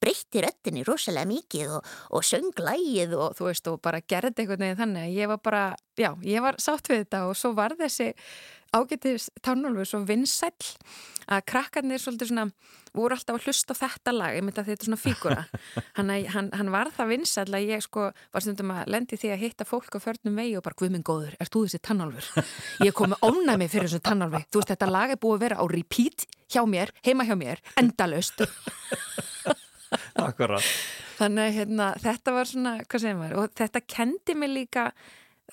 Breytti 0.03 0.45
röttinni 0.45 0.85
rosalega 0.87 1.31
mikið 1.31 1.79
og, 1.79 1.95
og 2.13 2.27
söng 2.29 2.53
lægið 2.61 3.17
og 3.17 3.39
þú 3.39 3.49
veist 3.49 3.73
og 3.73 3.81
bara 3.85 4.03
gerði 4.05 4.47
veginn 4.53 4.81
þannig 4.83 5.07
að 5.07 5.17
ég 5.23 5.33
var 5.33 5.41
bara, 5.49 5.65
já, 5.97 6.11
ég 6.27 6.45
var 6.45 6.61
sátt 6.61 6.93
við 6.93 7.07
þetta 7.07 7.25
og 7.31 7.37
svo 7.41 7.55
var 7.57 7.77
þessi 7.81 8.13
ágættis 8.75 9.29
tánálfur 9.45 9.89
svo 9.89 10.03
vinsæll 10.09 10.73
að 11.27 11.43
krakkarnir 11.51 11.99
svolítið 11.99 12.31
svona 12.31 12.45
voru 12.97 13.17
alltaf 13.17 13.37
að 13.37 13.49
hlusta 13.49 13.75
þetta 13.77 14.13
lag 14.15 14.37
ég 14.37 14.45
myndi 14.47 14.63
að 14.63 14.69
þetta 14.71 14.85
er 14.85 14.89
svona 14.89 15.01
fígura 15.01 15.45
hann, 15.99 16.13
hann, 16.33 16.51
hann 16.57 16.71
var 16.75 16.91
það 16.95 17.11
vinsæll 17.13 17.49
að 17.51 17.67
ég 17.73 17.85
sko 17.85 18.09
var 18.15 18.45
stundum 18.45 18.73
að 18.75 18.93
lendi 18.95 19.19
því 19.21 19.33
að 19.35 19.43
hitta 19.43 19.67
fólk 19.69 19.99
á 19.99 20.01
förnum 20.03 20.39
vegi 20.39 20.55
og 20.59 20.65
bara, 20.67 20.79
guð 20.79 20.95
minn 20.95 21.07
góður, 21.07 21.35
ert 21.43 21.53
þú 21.53 21.65
þessi 21.67 21.83
tannálfur 21.89 22.31
ég 22.87 22.97
kom 22.97 23.13
með 23.13 23.27
ónæmi 23.27 23.69
fyrir 23.73 23.91
þessu 23.91 24.05
tannálfi 24.07 24.45
þú 24.47 24.63
veist, 24.63 24.73
þetta 24.75 24.91
lag 24.93 25.15
er 25.15 25.21
búið 25.23 25.39
að 25.39 25.45
vera 25.47 25.61
á 25.61 25.65
repeat 25.73 26.29
hjá 26.53 26.63
mér, 26.71 26.95
heima 27.03 27.27
hjá 27.27 27.35
mér, 27.39 27.63
endalaust. 27.81 28.47
Akkurat 30.27 30.63
Þannig 31.17 31.55
hérna, 31.57 31.93
þetta 32.03 32.33
var 32.37 32.49
svona, 32.51 32.73
hvað 32.85 33.03
segir 33.03 33.17
maður, 33.17 33.39
og 33.41 33.53
þetta 33.57 33.81
kendi 33.89 34.35
mig 34.37 34.51
líka, 34.53 34.91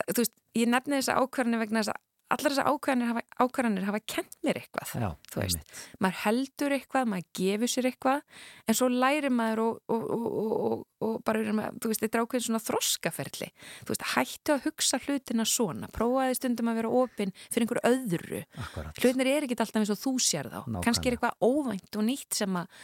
þú 0.10 0.18
veist, 0.20 0.34
ég 0.60 0.70
nefni 0.70 1.00
þessa 1.00 1.22
ákvarðanir 1.22 1.62
vegna 1.64 1.84
þess 1.84 1.94
að 1.94 2.02
allar 2.34 2.54
þessar 2.54 2.70
ákvarðanir 2.72 3.10
hafa, 3.12 3.22
ákvarðanir 3.44 3.86
hafa 3.88 4.00
kent 4.14 4.36
mér 4.46 4.60
eitthvað, 4.62 4.92
Já, 5.00 5.10
þú 5.32 5.40
veist. 5.42 5.60
einmitt. 5.60 5.82
Maður 6.04 6.18
heldur 6.24 6.76
eitthvað, 6.78 7.08
maður 7.14 7.28
gefur 7.40 7.72
sér 7.74 7.88
eitthvað, 7.90 8.22
en 8.68 8.78
svo 8.80 8.90
lærir 8.92 9.34
maður 9.34 9.62
og, 9.64 9.80
og, 9.94 10.04
og, 10.18 10.84
og, 11.08 11.16
bara, 11.28 11.44
maður, 11.60 11.80
þú 11.84 11.92
veist, 11.94 12.04
þetta 12.06 12.20
er 12.20 12.26
ákveðin 12.28 12.46
svona 12.48 12.64
þroskaferli. 12.68 13.50
Þú 13.84 13.94
veist, 13.94 14.06
hættu 14.14 14.56
að 14.56 14.68
hugsa 14.68 15.02
hlutina 15.06 15.48
svona, 15.50 15.90
prófaði 15.94 16.40
stundum 16.40 16.72
að 16.74 16.80
vera 16.82 16.94
opinn 17.04 17.34
fyrir 17.48 17.68
einhverju 17.68 17.88
öðru. 17.94 18.44
Akkurat. 18.66 19.02
Hlutinir 19.02 19.32
er 19.34 19.48
ekki 19.48 19.60
alltaf 19.60 19.82
eins 19.82 19.94
og 19.94 20.02
þú 20.04 20.16
sér 20.24 20.50
þá. 20.52 20.60
Nákvæmlega. 20.64 20.86
Kannski 20.88 21.12
er 21.12 21.18
eitthvað 21.18 21.50
óvænt 21.50 22.00
og 22.00 22.08
nýtt 22.08 22.40
sem 22.44 22.62
að, 22.64 22.80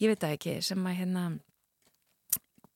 ég 0.00 0.12
veit 0.12 0.24
það 0.26 0.36
ekki, 0.38 0.58
sem 0.70 0.90
að 0.90 1.00
hérna 1.00 1.24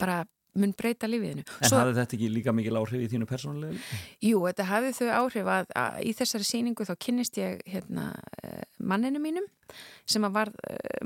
bara 0.00 0.24
mun 0.60 0.74
breyta 0.78 1.08
lífiðinu. 1.10 1.44
En 1.60 1.74
hafði 1.74 1.96
þetta 1.98 2.16
ekki 2.18 2.30
líka 2.32 2.54
mikil 2.56 2.78
áhrif 2.78 3.04
í 3.04 3.08
þínu 3.12 3.28
persónulega 3.30 3.74
lífi? 3.74 4.00
Jú, 4.28 4.42
þetta 4.46 4.68
hafði 4.70 4.92
þau 4.98 5.08
áhrif 5.18 5.50
að, 5.56 5.72
að 5.84 5.98
í 6.04 6.14
þessari 6.20 6.48
sýningu 6.48 6.86
þá 6.88 6.94
kynnist 7.06 7.40
ég 7.40 7.64
hérna, 7.70 8.06
eh, 8.42 8.62
manninu 8.84 9.22
mínum 9.22 9.46
sem 10.08 10.24
að 10.26 10.34
var 10.34 10.50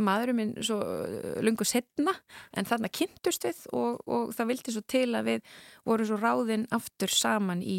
maðurum 0.02 0.40
minn 0.40 0.54
svo 0.64 0.78
eh, 0.82 1.38
lungu 1.46 1.66
setna 1.68 2.14
en 2.56 2.66
þarna 2.68 2.90
kynntust 2.90 3.46
við 3.46 3.60
og, 3.76 4.00
og 4.06 4.32
það 4.36 4.50
vildi 4.52 4.74
svo 4.74 4.82
til 4.90 5.08
að 5.14 5.28
við 5.32 5.52
vorum 5.88 6.08
svo 6.08 6.18
ráðinn 6.20 6.66
aftur 6.74 7.12
saman 7.12 7.62
í 7.62 7.78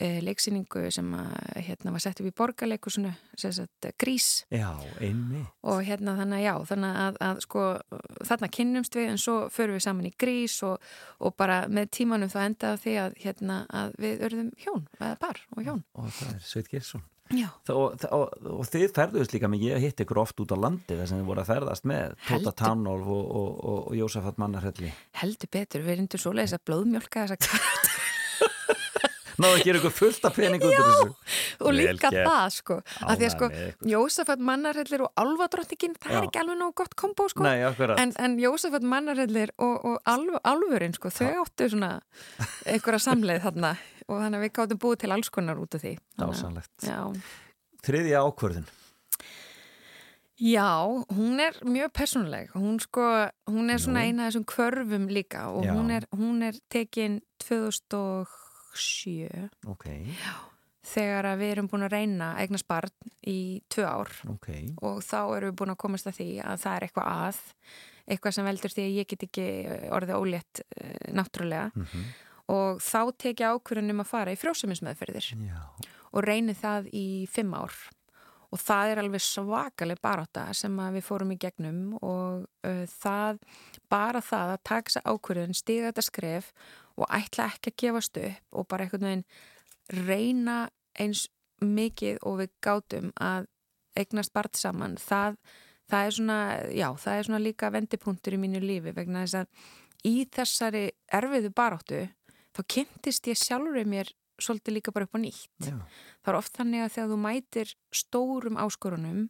e, 0.00 0.20
leiksýningu 0.24 0.86
sem 0.94 1.10
að, 1.18 1.32
hérna, 1.66 1.92
var 1.94 2.02
sett 2.02 2.22
upp 2.22 2.28
í 2.30 2.34
borgarleikusinu, 2.36 3.12
sem 3.38 3.52
sagt 3.54 3.88
grís. 4.00 4.28
Já, 4.54 4.70
og 5.62 5.82
hérna 5.86 6.16
þannig 6.20 6.44
já, 6.46 6.54
þannig 6.70 7.00
að, 7.04 7.20
að 7.28 7.42
sko 7.44 7.64
þarna 8.30 8.50
kynnumst 8.58 8.98
við 8.98 9.10
en 9.12 9.22
svo 9.26 9.38
förum 9.54 9.78
við 9.78 9.86
saman 9.86 10.10
í 10.10 10.14
grís 10.24 10.58
og, 10.66 10.92
og 11.20 11.36
bara 11.38 11.64
með 11.68 11.90
tímanum 12.00 12.32
þá 12.32 12.40
endaði 12.46 12.84
því 12.84 12.98
að 13.04 13.18
hérna 13.24 13.64
að 13.82 13.98
við 14.06 14.28
örðum 14.28 14.54
hjón, 14.64 14.86
eða 15.00 15.18
par 15.20 15.42
og 15.56 15.66
hjón. 15.66 15.84
Og 15.98 16.14
það 16.20 16.38
er 16.38 16.46
Sveit 16.52 16.72
Gersson. 16.72 17.04
Og, 17.32 18.04
og, 18.12 18.34
og 18.44 18.66
þið 18.68 18.90
ferðuðist 18.92 19.32
líka 19.32 19.48
mikið, 19.48 19.70
ég 19.72 19.84
hitt 19.86 20.02
ykkur 20.04 20.20
oft 20.20 20.42
út 20.44 20.52
á 20.52 20.58
landi 20.60 20.98
þar 20.98 21.08
sem 21.08 21.22
þið 21.22 21.30
voru 21.30 21.40
að 21.40 21.50
ferðast 21.54 21.88
með 21.88 22.12
Tóta 22.20 22.34
Heldur. 22.34 22.56
Tannolf 22.60 23.08
og, 23.08 23.24
og, 23.24 23.50
og, 23.64 23.78
og 23.88 23.96
Jósafat 23.96 24.40
Mannarhelli. 24.42 24.92
heldur 25.22 25.52
betur, 25.56 25.86
við 25.86 26.02
reyndum 26.02 26.20
svoleiðis 26.20 26.58
að 26.58 26.66
blóðmjólka 26.68 27.24
þessa 27.24 27.40
karakter 27.48 27.94
Náðu 29.34 29.56
að 29.56 29.64
gera 29.66 29.78
ykkur 29.80 29.94
fullt 29.94 30.26
af 30.28 30.36
pening 30.36 30.62
út 30.62 30.70
úr 30.70 30.84
þessu. 30.86 31.06
og 31.66 31.72
líka 31.74 32.10
gert. 32.14 32.28
það 32.28 32.44
sko 32.54 32.76
að 33.02 33.16
því 33.18 33.26
að 33.26 33.32
sko, 33.34 33.48
með. 33.50 33.88
Jósafat 33.90 34.44
mannarhellir 34.50 35.02
og 35.02 35.22
alvadrottningin, 35.24 35.96
það 35.98 36.12
Já. 36.14 36.18
er 36.20 36.28
ekki 36.28 36.42
alveg 36.44 36.60
nógu 36.60 36.76
gott 36.78 36.94
kombo 37.02 37.26
sko 37.32 37.46
Nei. 37.46 37.56
En, 37.98 38.12
en 38.14 38.36
Jósefat 38.38 38.86
mannarhellir 38.86 39.50
og, 39.58 39.74
og 39.90 39.98
alv, 40.06 40.38
alvörin, 40.46 40.94
sko, 40.94 41.10
þau 41.10 41.42
áttu 41.42 41.66
svona 41.72 41.96
einhverja 42.62 43.02
samleið 43.08 43.42
þarna 43.48 43.74
og 44.08 44.20
þannig 44.20 44.38
að 44.38 44.44
við 44.44 44.54
gáttum 44.58 44.80
búið 44.84 45.02
til 45.04 45.12
alls 45.16 45.30
konar 45.32 45.60
út 45.62 45.76
af 45.76 45.84
því. 45.84 45.94
Dásanlegt. 46.20 46.74
Já. 46.84 46.98
Þriðja 47.84 48.24
ákvörðun. 48.24 48.66
Já, 50.34 50.82
hún 51.14 51.38
er 51.38 51.54
mjög 51.62 51.92
persónuleg. 51.94 52.50
Hún 52.58 52.80
sko, 52.82 53.30
hún 53.46 53.70
er 53.70 53.78
svona 53.78 54.02
eina 54.02 54.26
af 54.26 54.32
þessum 54.32 54.46
kvörfum 54.50 55.06
líka 55.06 55.46
og 55.54 55.62
hún 55.68 55.92
er, 55.94 56.08
hún 56.10 56.42
er 56.42 56.58
tekin 56.68 57.20
2007 57.44 59.28
Ok, 59.70 59.86
þegar 60.84 61.24
að 61.30 61.38
við 61.38 61.52
erum 61.54 61.68
búin 61.70 61.86
að 61.86 61.94
reyna 61.94 62.32
að 62.32 62.40
eignast 62.44 62.66
barn 62.68 62.90
í 63.30 63.62
tvö 63.70 63.86
ár 63.86 64.10
ok. 64.34 64.48
og 64.82 64.98
þá 65.06 65.20
erum 65.36 65.52
við 65.52 65.58
búin 65.60 65.74
að 65.76 65.82
komast 65.84 66.10
að 66.10 66.18
því 66.18 66.28
að 66.42 66.56
það 66.64 66.74
er 66.74 66.86
eitthvað 66.88 67.08
að, 67.14 67.38
eitthvað 68.10 68.36
sem 68.36 68.48
veldur 68.50 68.74
því 68.74 68.84
að 68.84 68.98
ég 68.98 69.10
get 69.12 69.26
ekki 69.28 69.46
orðið 69.94 70.18
ólétt 70.18 70.64
uh, 70.66 70.94
náttúrulega 71.14 71.70
Mm 71.74 72.04
og 72.52 72.80
þá 72.84 73.00
tek 73.16 73.40
ég 73.40 73.56
ákvörðunum 73.56 74.02
að 74.04 74.10
fara 74.10 74.32
í 74.34 74.38
frjósumismeðferðir 74.40 75.28
og 76.14 76.24
reyni 76.26 76.54
það 76.56 76.90
í 76.92 77.06
fimm 77.30 77.54
ár. 77.56 77.74
Og 78.54 78.60
það 78.62 78.92
er 78.92 79.00
alveg 79.02 79.22
svakaleg 79.24 79.98
barátta 80.04 80.44
sem 80.54 80.76
við 80.94 81.02
fórum 81.02 81.32
í 81.34 81.38
gegnum 81.42 81.96
og 81.98 82.44
uh, 82.66 82.84
það, 83.00 83.40
bara 83.90 84.20
það 84.22 84.52
að 84.52 84.62
taka 84.70 84.90
þessa 84.90 85.02
ákvörðun, 85.10 85.56
stiga 85.58 85.88
þetta 85.88 86.04
skref 86.06 86.52
og 86.94 87.08
ætla 87.10 87.48
ekki 87.50 87.72
að 87.72 87.80
gefast 87.82 88.20
upp 88.20 88.60
og 88.60 88.68
bara 88.70 88.86
einhvern 88.86 89.08
veginn 89.08 89.26
reyna 90.06 90.58
eins 90.94 91.26
mikið 91.64 92.20
og 92.22 92.40
við 92.42 92.52
gátum 92.62 93.10
að 93.20 93.48
eignast 93.98 94.34
barn 94.34 94.54
saman, 94.58 94.96
það, 94.98 95.38
það 95.90 96.06
er 96.06 96.16
svona, 96.16 96.38
já, 96.74 96.88
það 96.98 97.18
er 97.18 97.28
svona 97.28 97.42
líka 97.42 97.70
vendipunktur 97.74 98.36
í 98.36 98.40
mínu 98.42 98.62
lífi 98.62 98.94
vegna 98.94 99.24
þess 99.24 99.40
að 99.42 100.08
í 100.10 100.14
þessari 100.34 100.84
erfiðu 101.14 101.50
baráttu 101.54 102.02
þá 102.54 102.60
kynntist 102.74 103.26
ég 103.30 103.40
sjálfur 103.40 103.88
mér 103.90 104.12
svolítið 104.42 104.74
líka 104.78 104.92
bara 104.94 105.06
upp 105.06 105.14
á 105.14 105.20
nýtt. 105.22 105.50
Já. 105.62 105.76
Það 106.24 106.30
er 106.32 106.38
oft 106.40 106.56
þannig 106.58 106.84
að 106.84 106.92
þegar 106.96 107.10
þú 107.12 107.18
mætir 107.22 107.74
stórum 107.94 108.56
áskorunum 108.58 109.20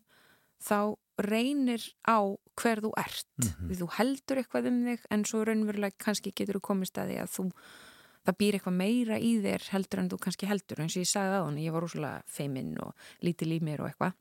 þá 0.65 0.79
reynir 1.21 1.83
á 2.09 2.19
hver 2.59 2.81
þú 2.83 2.91
ert. 2.99 3.29
Mhm. 3.39 3.69
Því 3.69 3.77
þú 3.83 3.89
heldur 3.99 4.41
eitthvað 4.41 4.69
um 4.71 4.79
þig 4.89 5.05
en 5.11 5.25
svo 5.25 5.45
raunverulega 5.45 5.99
kannski 5.99 6.33
getur 6.33 6.59
þú 6.59 6.63
komist 6.71 6.99
að 6.99 7.11
því 7.13 7.19
að 7.23 7.31
þú, 7.37 7.45
það 8.25 8.39
býr 8.41 8.55
eitthvað 8.59 8.79
meira 8.81 9.19
í 9.21 9.33
þér 9.45 9.69
heldur 9.75 10.01
en 10.01 10.09
þú 10.11 10.19
kannski 10.25 10.47
heldur. 10.49 10.81
eins 10.81 10.97
og 10.97 11.03
ég 11.05 11.11
sagði 11.13 11.37
að 11.39 11.45
hann, 11.45 11.59
ég 11.59 11.73
var 11.73 11.83
rosalega 11.85 12.23
feiminn 12.27 12.79
og 12.81 12.95
lítil 13.23 13.53
í 13.53 13.61
mér 13.61 13.81
og 13.85 13.91
eitthvað. 13.93 14.15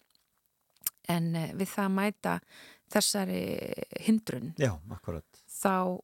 En 1.10 1.36
uh, 1.36 1.52
við 1.54 1.68
það 1.68 1.86
að 1.86 1.96
mæta 1.98 2.34
þessari 2.94 3.42
hindrun 4.06 4.54
Já, 4.60 4.78
akkurat. 4.92 5.26
þá 5.50 6.00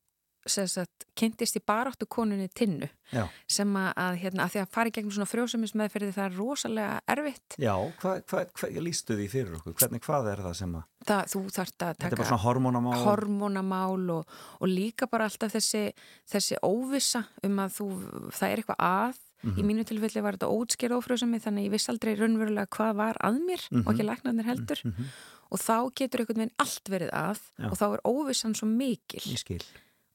sagt, 0.48 1.06
kynntist 1.20 1.56
ég 1.60 1.64
baráttu 1.68 2.06
konunni 2.08 2.48
tinnu 2.56 2.88
Já. 3.12 3.26
sem 3.48 3.74
að, 3.76 4.16
hérna, 4.22 4.46
að 4.46 4.54
því 4.54 4.62
að 4.62 4.70
fara 4.72 4.90
í 4.90 4.92
gegnum 4.96 5.12
svona 5.12 5.28
frjósumismeðferði 5.30 6.14
það 6.16 6.26
er 6.30 6.38
rosalega 6.40 7.02
erfitt 7.08 7.58
Já, 7.60 7.74
hvað 8.00 8.24
hva, 8.32 8.44
hva, 8.56 8.70
lístu 8.82 9.18
því 9.20 9.28
fyrir 9.30 9.58
okkur? 9.60 9.74
Hvernig, 9.82 10.02
hvað 10.06 10.30
er 10.32 10.44
það 10.46 10.54
sem 10.62 10.76
að, 10.80 10.84
það, 11.10 11.24
þú 11.34 11.42
þarft 11.58 11.76
að 11.76 11.90
þetta 11.90 11.90
er 11.92 12.04
taka 12.10 12.16
bara 12.22 12.30
svona 12.30 12.44
hormónamál? 12.46 13.00
hormónamál 13.06 14.10
og, 14.20 14.38
og 14.60 14.68
líka 14.72 15.08
bara 15.12 15.26
alltaf 15.30 15.52
þessi, 15.58 15.84
þessi 16.30 16.60
óvissa 16.64 17.26
um 17.44 17.60
að 17.66 17.76
þú, 17.80 17.90
það 18.32 18.48
er 18.54 18.64
eitthvað 18.64 18.86
að 18.92 19.26
Mhm. 19.40 19.56
í 19.56 19.64
mínu 19.64 19.86
tilfelli 19.88 20.20
var 20.22 20.36
þetta 20.36 20.50
ótskerð 20.52 20.98
ófrjósumi 21.00 21.38
þannig 21.40 21.62
að 21.64 21.68
ég 21.70 21.72
viss 21.72 21.88
aldrei 21.88 22.10
raunverulega 22.20 22.68
hvað 22.76 22.96
var 23.00 23.16
að 23.24 23.38
mér 23.48 23.62
og 23.72 23.94
ekki 23.94 24.04
læknarnir 24.04 24.44
heldur 24.50 24.82
Mhm. 24.84 25.06
og 25.52 25.60
þá 25.64 25.76
getur 25.96 26.20
einhvern 26.26 26.42
veginn 26.44 26.60
allt 26.60 26.84
verið 26.92 27.10
að 27.16 27.40
Já. 27.56 27.70
og 27.72 27.78
þá 27.80 27.86
er 27.94 28.02
óvissan 28.04 28.52
svo 28.54 28.68
mikil 28.68 29.24
Ég 29.24 29.40
skil. 29.40 29.64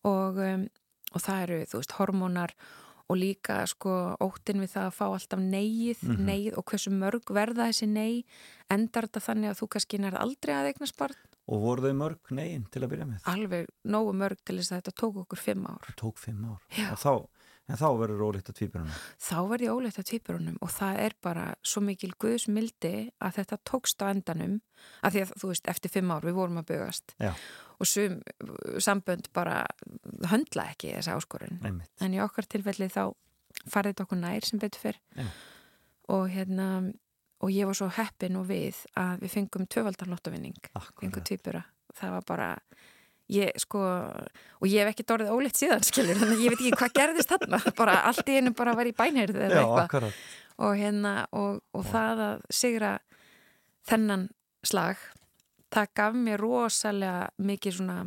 Og, 0.04 0.38
um, 0.38 0.66
og 1.14 1.20
það 1.22 1.42
eru, 1.46 1.58
þú 1.70 1.80
veist, 1.80 1.94
hormónar 1.98 2.54
og 3.12 3.18
líka 3.20 3.58
sko 3.68 4.16
óttin 4.24 4.62
við 4.64 4.70
það 4.72 4.86
að 4.88 4.94
fá 4.96 5.04
alltaf 5.12 5.40
neyið, 5.44 6.02
Mhm. 6.08 6.24
neyið 6.24 6.56
og 6.58 6.64
hversu 6.64 6.90
mörg 6.90 7.24
verða 7.36 7.68
þessi 7.68 7.88
ney 7.88 8.24
endar 8.70 9.04
þetta 9.08 9.20
þannig 9.20 9.50
að 9.52 9.58
þú 9.60 9.68
kannski 9.74 9.98
nær 10.00 10.16
aldrei 10.18 10.54
að 10.54 10.72
eignast 10.72 10.96
barn 10.96 11.14
Og 11.46 11.60
voru 11.60 11.82
þau 11.84 11.92
mörg 11.92 12.30
negin 12.32 12.64
til 12.72 12.80
að 12.82 12.88
byrja 12.94 13.04
með? 13.04 13.20
alveg 13.28 13.66
nógu 13.84 14.14
mörg 14.16 14.38
til 14.46 14.56
þess 14.56 14.72
að 14.72 14.80
þetta 14.80 14.94
tók 15.02 15.16
okkur 15.26 15.38
fimm 15.38 15.66
ár 15.66 15.84
Það 15.84 15.96
tók 16.00 16.16
fimm 16.18 16.44
ár. 16.48 16.58
Já. 16.72 16.94
Þá, 16.96 17.26
en 17.68 17.76
þá 17.76 17.88
verður 18.00 18.18
rólíkt 18.24 18.48
að 18.48 18.56
tvíburunum. 18.56 18.96
þá 19.20 19.36
verði 19.52 19.64
ég 19.68 19.76
óleitt 19.76 19.98
að 20.00 20.08
tvíburunum 20.08 20.56
og 20.62 20.68
það 20.70 20.98
er 21.04 21.12
bara 21.20 21.54
svo 21.62 21.80
mikil 21.84 22.12
guðsmildi 22.18 23.10
að 23.20 23.34
þetta 23.36 23.58
tókst 23.68 24.00
á 24.00 24.08
endanum 24.08 24.60
að 25.04 25.12
því 25.12 25.20
að 25.20 25.32
þú 25.36 25.48
veist, 25.52 25.66
eftir 25.68 25.90
fimm 25.90 26.10
ár 26.10 26.22
við 26.24 26.32
vorum 26.40 26.56
að 26.64 26.66
bugast 26.72 27.14
Já. 27.20 27.34
Og 27.80 27.88
sum 27.88 28.20
sambönd 28.82 29.30
bara 29.34 29.64
höndla 30.30 30.68
ekki 30.74 30.94
þessa 30.94 31.16
áskorun. 31.18 31.58
Einmitt. 31.64 31.90
en 32.00 32.14
í 32.14 32.22
okkar 32.22 32.46
tilfelli 32.50 32.90
þá 32.92 33.14
farið 33.70 33.94
þetta 33.94 34.06
okkur 34.06 34.20
nær 34.20 34.46
sem 34.46 34.62
betur 34.62 34.86
fyrr. 34.88 35.00
Já. 35.16 35.26
og 36.14 36.28
hérna 36.30 36.68
og 37.44 37.52
ég 37.52 37.68
var 37.68 37.76
svo 37.76 37.90
heppin 37.92 38.38
og 38.40 38.48
við 38.48 38.80
að 38.98 39.24
við 39.24 39.32
fengum 39.36 39.68
tvöfaldarlottovinning 39.68 40.58
fengum 41.00 41.24
tvíbura, 41.26 41.64
það 41.96 42.14
var 42.16 42.28
bara 42.28 42.50
ég 43.32 43.56
sko, 43.60 43.80
og 44.60 44.68
ég 44.68 44.84
hef 44.84 44.92
ekki 44.92 45.06
dorðið 45.08 45.32
óleitt 45.32 45.58
síðan 45.58 45.84
skilur, 45.84 46.18
þannig 46.20 46.38
að 46.38 46.44
ég 46.44 46.54
veit 46.54 46.60
ekki 46.60 46.78
hvað 46.80 46.94
gerðist 46.98 47.32
þarna, 47.32 47.60
bara 47.80 47.98
allt 48.10 48.28
í 48.28 48.38
einu 48.38 48.52
bara 48.56 48.76
var 48.76 48.88
í 48.88 48.94
bænheyrð 48.96 49.40
eða 49.46 49.62
eitthvað. 49.62 50.08
og 50.64 50.76
hérna, 50.80 51.14
og, 51.32 51.60
og 51.74 51.86
það 51.88 52.24
að 52.28 52.46
sigra 52.60 52.94
þennan 53.88 54.28
slag 54.64 55.00
það 55.74 55.88
gaf 56.00 56.18
mér 56.26 56.42
rosalega 56.44 57.28
mikið 57.50 57.78
svona, 57.78 57.98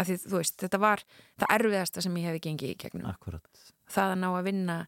að 0.00 0.10
því 0.10 0.16
þú 0.24 0.36
veist 0.40 0.58
þetta 0.64 0.80
var 0.82 1.04
það 1.40 1.54
erfiðasta 1.58 2.04
sem 2.04 2.18
ég 2.20 2.28
hefði 2.30 2.42
gengið 2.48 2.72
í 2.74 2.78
gegnum 2.84 3.10
Akkurat. 3.12 3.64
það 3.90 4.14
að 4.14 4.20
ná 4.24 4.28
að 4.32 4.44
vinna 4.50 4.78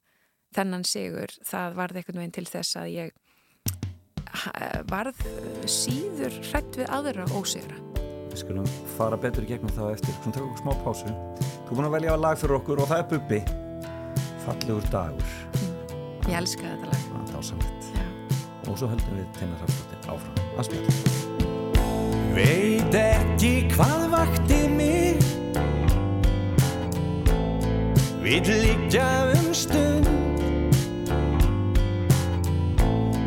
þennan 0.57 0.85
sigur, 0.88 1.33
það 1.44 1.75
varð 1.81 2.01
einhvern 2.01 2.20
veginn 2.22 2.37
til 2.37 2.46
þess 2.51 2.77
að 2.81 2.92
ég 2.94 3.14
varð 4.90 5.20
síður 5.70 6.35
hrætt 6.51 6.77
við 6.81 6.90
aðra 6.92 7.27
ósigra 7.37 7.79
Við 8.37 8.42
skulum 8.42 8.66
fara 8.99 9.16
betur 9.16 9.46
í 9.46 9.49
gegnum 9.49 9.70
það 9.72 9.94
eftir. 9.94 10.12
Svona 10.20 10.37
tökum 10.37 10.59
smá 10.61 10.75
pásu. 10.85 11.12
Þú 11.38 11.70
er 11.70 11.79
búin 11.79 11.87
að 11.88 11.94
velja 11.94 12.16
lag 12.20 12.37
fyrir 12.37 12.59
okkur 12.59 12.83
og 12.85 12.90
það 12.90 13.01
er 13.01 13.07
Bubbi. 13.14 13.38
Fallegur 14.44 14.88
dagur. 14.92 15.31
ég 16.29 16.37
elska 16.42 16.66
þetta 16.68 16.90
lag 16.90 17.07
Það 17.07 17.22
er 17.22 17.31
dásamlegt. 17.33 17.88
Og 18.66 18.77
svo 18.77 18.90
höldum 18.92 19.16
við 19.22 19.31
Teinar 19.38 19.64
Hafstóttir 19.64 20.11
áfram. 20.12 20.44
Að 20.53 20.68
spjalla. 20.68 21.26
Veit 22.37 22.92
ekki 22.92 23.70
hvað 23.72 24.11
vakti 24.12 24.59
mig. 24.68 25.22
Vill 28.20 28.51
liggja 28.61 29.09
um 29.33 29.49
stund. 29.57 30.11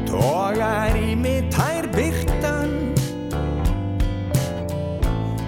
Tógar 0.06 0.94
í 0.98 1.16
mig 1.18 1.50
tær 1.54 1.90
byrtan 1.94 2.74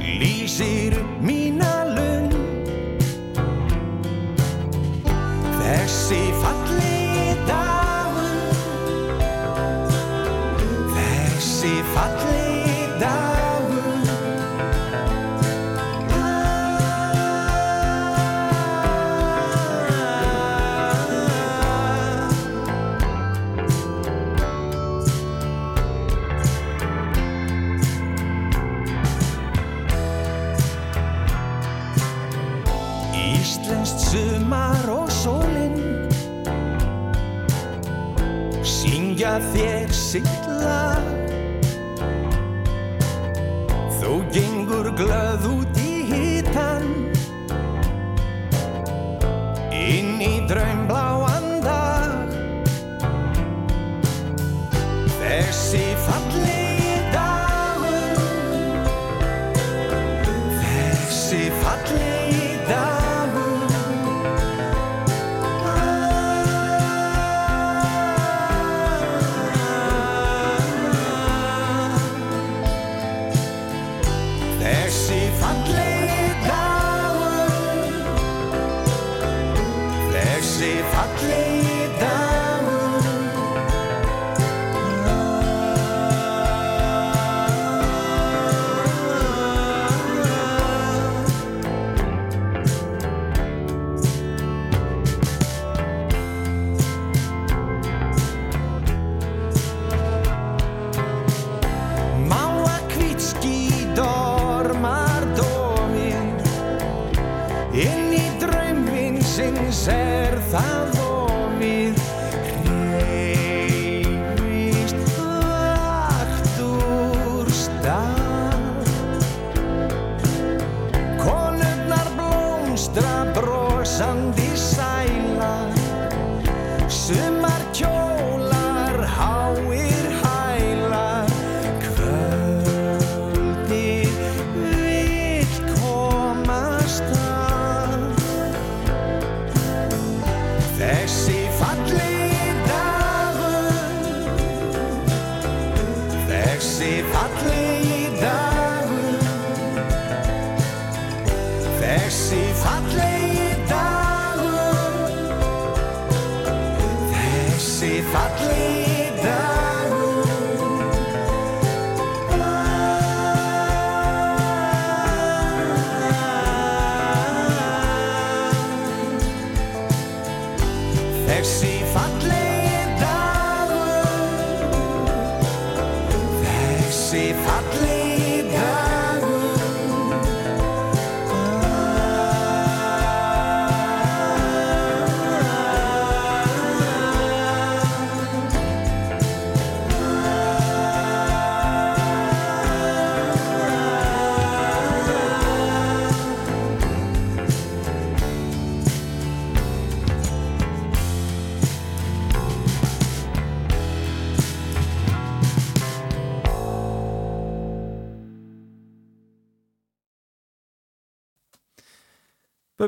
Lýsir 0.02 0.98
mína 0.98 1.11
þér 39.52 39.94
sitt 39.96 40.48
lag. 40.62 41.10
Þú 44.00 44.14
gengur 44.34 44.92
glöð 44.98 45.50
út 45.52 45.71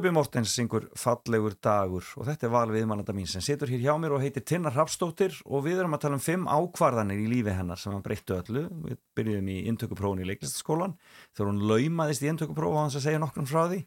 Böbbi 0.04 0.18
Mortens 0.18 0.52
syngur 0.52 0.90
Fallegur 1.00 1.54
dagur 1.64 2.04
og 2.20 2.26
þetta 2.28 2.44
er 2.44 2.52
val 2.52 2.72
viðmannanda 2.74 3.14
mín 3.16 3.28
sem 3.32 3.40
situr 3.40 3.70
hér 3.72 3.86
hjá 3.86 3.94
mér 3.96 4.18
og 4.18 4.20
heitir 4.20 4.44
Tinnar 4.44 4.74
Hrafstóttir 4.76 5.38
og 5.48 5.64
við 5.64 5.80
erum 5.80 5.96
að 5.96 6.02
tala 6.04 6.18
um 6.18 6.24
fimm 6.26 6.50
ákvarðanir 6.52 7.22
í 7.24 7.30
lífi 7.32 7.54
hennar 7.56 7.80
sem 7.80 7.94
hann 7.96 8.04
breyttu 8.04 8.36
öllu. 8.36 8.66
Við 8.84 8.98
byrjuðum 9.16 9.48
í 9.54 9.56
intökuprófun 9.72 10.20
í 10.20 10.28
leiklistaskólan 10.28 10.98
þegar 11.32 11.50
hún 11.54 11.64
laumaðist 11.72 12.26
í 12.26 12.30
intökupróf 12.34 12.76
á 12.76 12.82
hans 12.82 13.00
að 13.00 13.06
segja 13.06 13.24
nokkrum 13.24 13.48
frá 13.48 13.62
því 13.70 13.80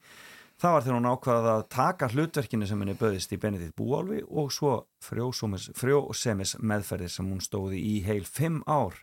Það 0.56 0.72
var 0.72 0.86
þegar 0.86 0.96
hún 0.96 1.10
ákvaða 1.12 1.52
að 1.58 1.66
taka 1.76 2.10
hlutverkinu 2.14 2.70
sem 2.70 2.80
henni 2.80 2.96
böðist 2.96 3.36
í 3.36 3.40
Benedikt 3.42 3.76
Búálfi 3.76 4.22
og 4.24 4.48
svo 4.56 4.72
frjósemis, 5.04 6.54
meðferðir 6.64 7.12
sem 7.12 7.28
hún 7.28 7.44
stóði 7.44 7.82
í 7.84 7.98
heil 8.08 8.24
fimm 8.24 8.62
ár 8.64 8.96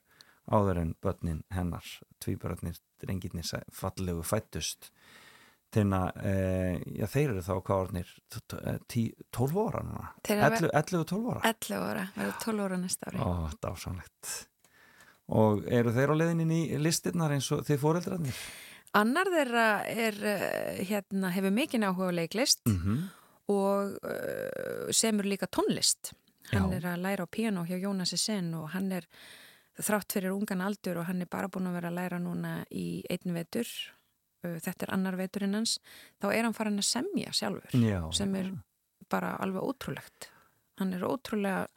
áður 0.49 0.81
en 0.81 0.95
börnin 0.97 1.43
hennar, 1.53 1.85
tvíbörnir, 2.25 2.81
drengirnir 3.05 3.45
fallegu 3.69 4.25
fættust. 4.25 4.89
Þeirna, 5.73 5.99
e, 6.21 6.33
já 6.99 7.07
þeir 7.09 7.31
eru 7.33 7.41
þá 7.41 7.53
kvarnir 7.65 8.09
12 9.33 9.61
ára 9.63 9.81
núna, 9.87 10.09
Þeir 10.27 10.43
eru- 10.47 10.69
11-12 10.69 11.31
ára. 11.33 11.41
11 11.49 11.87
ára, 11.89 12.03
verður 12.17 12.35
12 12.43 12.65
ára 12.67 12.77
næsta 12.83 13.09
ári 13.09 13.23
Ó, 13.23 13.31
dásamlegt. 13.63 14.33
Og 15.33 15.63
eru 15.71 15.93
þeir 15.95 16.13
á 16.13 16.15
leiðinni 16.19 16.59
í 16.75 16.77
listirnar 16.83 17.31
eins 17.33 17.49
og 17.55 17.63
þið 17.65 17.81
fóreldrarnir? 17.81 18.41
Annar 18.93 19.25
þeirra 19.33 19.67
er, 19.89 20.19
eh, 20.29 20.83
hérna, 20.85 21.31
hefur 21.33 21.51
mikinn 21.55 21.83
áhuga 21.87 22.11
á 22.13 22.17
leiklist 22.21 22.61
Mm 22.69 23.09
og 23.51 23.97
uh, 24.07 24.87
semur 24.95 25.25
líka 25.27 25.49
tónlist. 25.51 26.13
Hann 26.53 26.69
Já. 26.71 26.77
er 26.77 26.85
að 26.93 27.01
læra 27.03 27.25
á 27.27 27.27
piano 27.27 27.65
hjá 27.67 27.75
Jónasi 27.75 28.15
Sen 28.17 28.53
og 28.55 28.69
hann 28.71 28.87
er 28.95 29.03
þrátt 29.83 30.13
fyrir 30.15 30.31
ungan 30.31 30.61
aldur 30.63 31.01
og 31.01 31.09
hann 31.09 31.19
er 31.21 31.27
bara 31.27 31.49
búin 31.51 31.67
að 31.67 31.75
vera 31.75 31.89
að 31.91 31.97
læra 31.97 32.19
núna 32.23 32.53
í 32.71 33.03
einn 33.11 33.33
vetur, 33.35 33.67
uh, 34.43 34.59
þetta 34.63 34.87
er 34.87 34.93
annar 34.97 35.17
veturinn 35.19 35.55
hans, 35.59 35.77
þá 36.21 36.29
er 36.33 36.43
hann 36.47 36.53
farin 36.57 36.79
að 36.81 36.89
semja 36.91 37.33
sjálfur 37.33 37.73
Já. 37.79 37.99
sem 38.15 38.35
er 38.39 38.51
bara 39.11 39.35
alveg 39.43 39.63
ótrúlegt. 39.63 40.29
Hann 40.81 40.89
er 40.97 41.03
ótrúlega, 41.05 41.67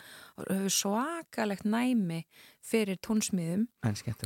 svakalegt 0.72 1.66
næmi 1.68 2.22
fyrir 2.64 2.96
tónsmiðum. 3.04 3.66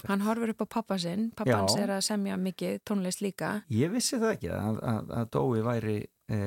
Hann 0.06 0.22
horfur 0.24 0.52
upp 0.54 0.62
á 0.62 0.66
pappa 0.78 0.98
sinn, 1.02 1.30
pappa 1.34 1.50
Já. 1.50 1.56
hans 1.58 1.74
er 1.76 1.90
að 1.96 2.04
semja 2.06 2.36
mikið 2.38 2.78
tónlist 2.86 3.22
líka. 3.24 3.64
Ég 3.72 3.90
vissi 3.92 4.20
það 4.20 4.36
ekki 4.36 4.52
að, 4.54 4.78
að, 4.92 5.10
að 5.20 5.30
Dói 5.34 5.64
væri 5.66 5.96
e, 6.30 6.38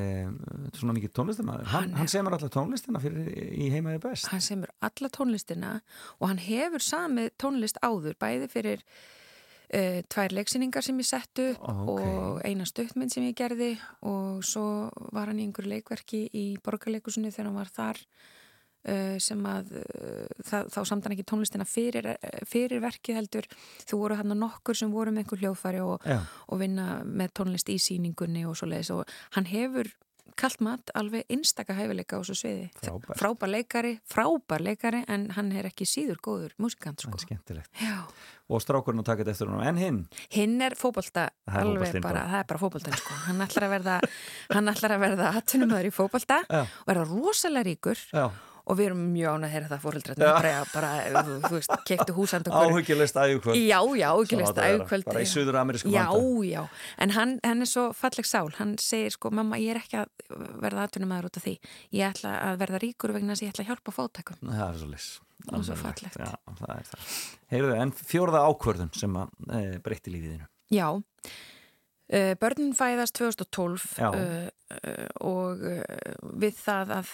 svona 0.77 0.95
mikið 0.97 1.13
tónlistamæður. 1.19 1.67
Hann, 1.73 1.89
Hann 1.91 1.99
hann 1.99 2.11
semur 2.15 2.37
alltaf 2.37 2.53
tónlistina 2.55 3.01
fyrir 3.03 3.27
í 3.51 3.69
heimaði 3.73 4.01
best. 4.07 4.29
hann 4.31 4.45
semur 4.47 4.71
alla 4.87 5.11
tónlistina 5.19 5.73
og 6.19 6.29
hann 6.31 6.41
hefur 6.47 6.83
samið 6.83 7.33
tónlist 7.43 7.81
áður 7.83 8.15
bæði 8.23 8.49
fyrir 8.55 8.85
uh, 9.73 9.99
tvær 10.11 10.35
leiksýningar 10.37 10.85
sem 10.85 10.99
ég 11.01 11.09
settu 11.09 11.49
upp 11.53 11.65
Ókei. 11.93 12.13
og 12.13 12.45
eina 12.47 12.67
stuttmynd 12.69 13.13
sem 13.13 13.25
ég 13.27 13.37
gerði 13.37 13.73
og 14.09 14.43
svo 14.45 14.91
var 15.15 15.31
hann 15.31 15.41
í 15.41 15.47
einhverju 15.47 15.73
leikverki 15.73 16.27
í 16.29 16.45
borgarleikusunni 16.63 17.33
þegar 17.33 17.49
hann 17.49 17.59
var 17.59 17.73
þar 17.73 18.01
uh, 18.03 19.17
sem 19.23 19.43
að 19.49 19.73
uh, 19.81 20.29
það, 20.43 20.71
þá 20.75 20.79
samt 20.91 21.07
hann 21.07 21.17
ekki 21.17 21.27
tónlistina 21.33 21.67
fyrir, 21.69 22.13
fyrir 22.49 22.83
verkið 22.83 23.19
heldur 23.21 23.49
þú 23.87 24.01
voru 24.05 24.19
hann 24.21 24.37
nokkur 24.37 24.77
sem 24.77 24.93
voru 24.93 25.13
með 25.13 25.25
einhver 25.25 25.43
hljóðfæri 25.43 25.83
og, 25.85 26.07
og 26.47 26.63
vinna 26.63 26.87
með 27.03 27.35
tónlist 27.41 27.73
í 27.73 27.79
síningunni 27.81 28.47
og 28.49 28.57
svo 28.59 28.71
leiðis 28.71 28.93
og 28.95 29.19
hann 29.37 29.49
hefur 29.49 29.91
kallt 30.39 30.61
mat 30.65 30.91
alveg 30.97 31.25
einstaka 31.31 31.75
hæfileika 31.77 32.17
á 32.17 32.21
þessu 32.23 32.35
sviði. 32.39 32.67
Frábær. 32.81 33.17
Frábær 33.19 33.51
leikari, 33.53 33.93
frábær 34.09 34.63
leikari 34.65 35.03
en 35.07 35.27
hann 35.37 35.51
er 35.55 35.69
ekki 35.69 35.87
síður 35.89 36.21
góður 36.23 36.55
músikant 36.61 37.01
sko. 37.03 37.13
En 37.17 37.23
skemmtilegt. 37.25 37.69
Já. 37.81 37.99
Og 38.51 38.61
strákurinn 38.61 38.99
taka 39.07 39.23
þetta 39.23 39.33
eftir 39.35 39.49
hún. 39.51 39.63
En 39.65 39.77
hinn? 39.79 39.99
Hinn 40.33 40.57
er 40.61 40.75
Það 41.47 41.59
er 41.59 41.67
alveg 41.67 41.93
bara, 42.01 42.01
bara. 42.07 42.23
það 42.31 42.39
er 42.43 42.47
bara 42.51 42.61
fótboltan 42.63 42.97
sko. 42.99 43.19
Hann 43.27 43.43
ætlar 43.45 43.67
að 43.67 43.75
verða, 43.77 43.99
hann 44.51 44.73
ætlar 44.73 44.95
að 44.97 45.03
verða 45.07 45.29
atvinnumöður 45.39 45.89
í 45.89 45.93
fótbolta 45.95 46.41
Já. 46.49 46.63
og 46.65 46.89
verða 46.91 47.05
rosalega 47.13 47.69
ríkur 47.69 48.03
Já. 48.11 48.25
Og 48.63 48.77
við 48.79 48.85
erum 48.89 49.01
mjög 49.11 49.33
ánað 49.33 49.45
að 49.47 49.53
heyra 49.53 49.69
það 49.73 49.81
fóreldrarnir 49.83 50.29
bara, 50.37 50.51
bara, 50.73 50.91
þú, 51.43 51.51
veist, 51.57 51.73
keiktu 51.89 52.15
húsand 52.15 52.47
okkur 52.47 52.69
Áhugjulegst 52.71 53.17
ægjukvöld. 53.23 53.57
Já, 53.59 53.79
já, 53.99 54.05
áhugjulegst 54.13 54.39
Svo 54.39 54.39
á 54.39 54.53
þetta 54.53 54.63
að 54.63 54.69
vera. 54.69 54.77
ægukvöldi 54.79 55.09
Bara 55.09 55.23
í 55.23 55.29
suður-amerísku 55.33 55.91
Já, 55.93 56.05
vanda. 56.13 56.45
já, 56.47 56.61
en 57.03 57.15
hann, 57.17 57.33
hann 57.43 57.65
er 57.65 57.71
svo 57.73 57.83
falleg 57.97 58.29
sál 58.29 58.49
hann 58.61 58.73
segir 58.79 59.11
sko, 59.17 59.31
mamma, 59.35 59.59
ég 59.59 59.75
er 59.75 59.81
ekki 59.83 59.99
að 59.99 60.39
verða 60.63 60.87
atvinnumæður 60.87 61.27
út 61.31 61.41
af 61.41 61.45
því 61.47 61.55
ég 61.99 62.07
ætla 62.13 62.33
að 62.53 62.61
verða 62.63 62.81
ríkur 62.85 63.13
vegna 63.17 63.35
þess 63.35 63.43
að 63.43 63.47
ég 63.49 63.53
ætla 63.53 63.65
að 63.65 63.71
hjálpa 63.73 63.95
fótækum 63.99 64.41
Það 64.47 64.65
er 64.69 64.79
svo 64.79 64.89
lis. 64.93 65.09
Er 65.51 65.63
svo 65.67 65.75
fallegt. 65.75 66.15
Já, 66.23 66.29
það 66.55 66.85
það. 66.87 67.07
Heyrðu, 67.51 67.73
en 67.83 67.91
fjórða 67.99 68.45
ákvörðun 68.47 68.93
sem 68.95 69.17
að 69.19 69.33
e, 69.51 69.63
breytti 69.83 70.13
lífiðinu. 70.13 70.47
Já, 70.71 70.87
uh, 72.13 72.33
börnin 72.39 72.73
fæðast 72.77 73.17
2012 73.17 73.85
Já. 73.97 74.09
uh, 74.09 74.47
og 75.25 75.63
uh, 75.65 75.81
við 76.39 76.55
það 76.61 76.93
að 76.99 77.11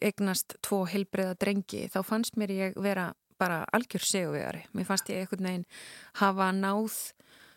eignast 0.00 0.56
tvo 0.64 0.84
heilbreyða 0.90 1.38
drengi 1.40 1.86
þá 1.92 2.00
fannst 2.06 2.38
mér 2.40 2.54
ég 2.54 2.78
vera 2.80 3.10
bara 3.40 3.64
algjör 3.74 4.04
seguvegari. 4.06 4.62
Mér 4.76 4.86
fannst 4.86 5.10
ég 5.10 5.24
einhvern 5.24 5.48
veginn 5.48 5.68
hafa 6.20 6.52
náð 6.54 6.98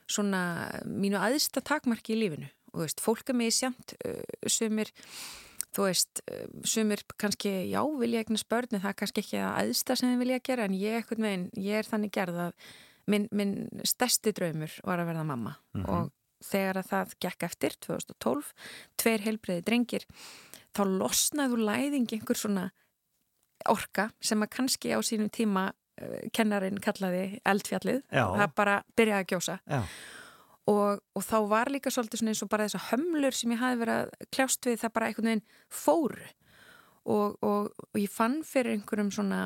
svona 0.09 0.43
mínu 0.85 1.19
aðsta 1.21 1.61
takmarki 1.65 2.15
í 2.15 2.21
lífinu 2.23 2.49
og 2.73 2.81
þú 2.81 2.85
veist, 2.87 3.01
fólk 3.03 3.29
er 3.31 3.39
mig 3.39 3.53
sjamt 3.55 3.95
uh, 4.01 4.21
sumir 4.47 4.91
þú 5.75 5.89
veist, 5.89 6.21
sumir 6.63 7.01
kannski 7.19 7.49
já, 7.67 7.81
vilja 7.99 8.21
eignast 8.23 8.47
börni, 8.47 8.79
það 8.79 8.93
er 8.93 8.97
kannski 9.01 9.23
ekki 9.25 9.39
að 9.43 9.57
aðsta 9.59 9.97
sem 9.99 10.13
þið 10.13 10.21
vilja 10.21 10.43
gera, 10.47 10.67
en 10.69 10.77
ég 10.79 11.01
einhvern 11.01 11.25
veginn 11.27 11.49
ég 11.59 11.81
er 11.81 11.89
þannig 11.89 12.13
gerð 12.15 12.37
að 12.45 12.69
minn, 13.11 13.25
minn 13.35 13.83
stærsti 13.83 14.31
draumur 14.37 14.71
var 14.87 15.03
að 15.03 15.09
verða 15.11 15.25
mamma 15.27 15.57
og 15.83 16.13
þegar 16.49 16.81
að 16.81 16.89
það 16.91 17.15
gekk 17.25 17.47
eftir 17.49 17.77
2012, 17.85 18.51
tveir 19.01 19.25
heilbreyði 19.25 19.65
drengir, 19.69 20.07
þá 20.75 20.83
losnaðu 20.89 21.61
læðing 21.61 22.11
einhver 22.15 22.39
svona 22.39 22.69
orka 23.71 24.09
sem 24.23 24.43
að 24.43 24.53
kannski 24.57 24.93
á 24.93 24.99
sínum 25.05 25.31
tíma 25.33 25.69
uh, 25.71 26.19
kennarinn 26.35 26.81
kallaði 26.83 27.39
eldfjallið, 27.47 28.03
Já. 28.11 28.25
það 28.35 28.55
bara 28.59 28.77
byrjaði 28.97 29.25
að 29.25 29.33
gjósa. 29.33 29.57
Og, 30.65 30.97
og 31.13 31.21
þá 31.21 31.35
var 31.45 31.69
líka 31.69 31.91
svolítið 31.93 32.23
svona 32.23 32.33
eins 32.33 32.41
og 32.41 32.49
bara 32.49 32.65
þessar 32.65 32.87
hömlur 32.89 33.35
sem 33.37 33.51
ég 33.53 33.61
hafi 33.61 33.77
verið 33.83 33.99
að 34.01 34.29
kljást 34.33 34.65
við 34.65 34.79
það 34.81 34.93
bara 34.95 35.09
einhvern 35.11 35.29
veginn 35.29 35.43
fóru. 35.69 36.29
Og, 37.05 37.35
og, 37.45 37.67
og 37.69 37.99
ég 38.01 38.09
fann 38.09 38.39
fyrir 38.41 38.73
einhverjum 38.73 39.11
svona 39.13 39.41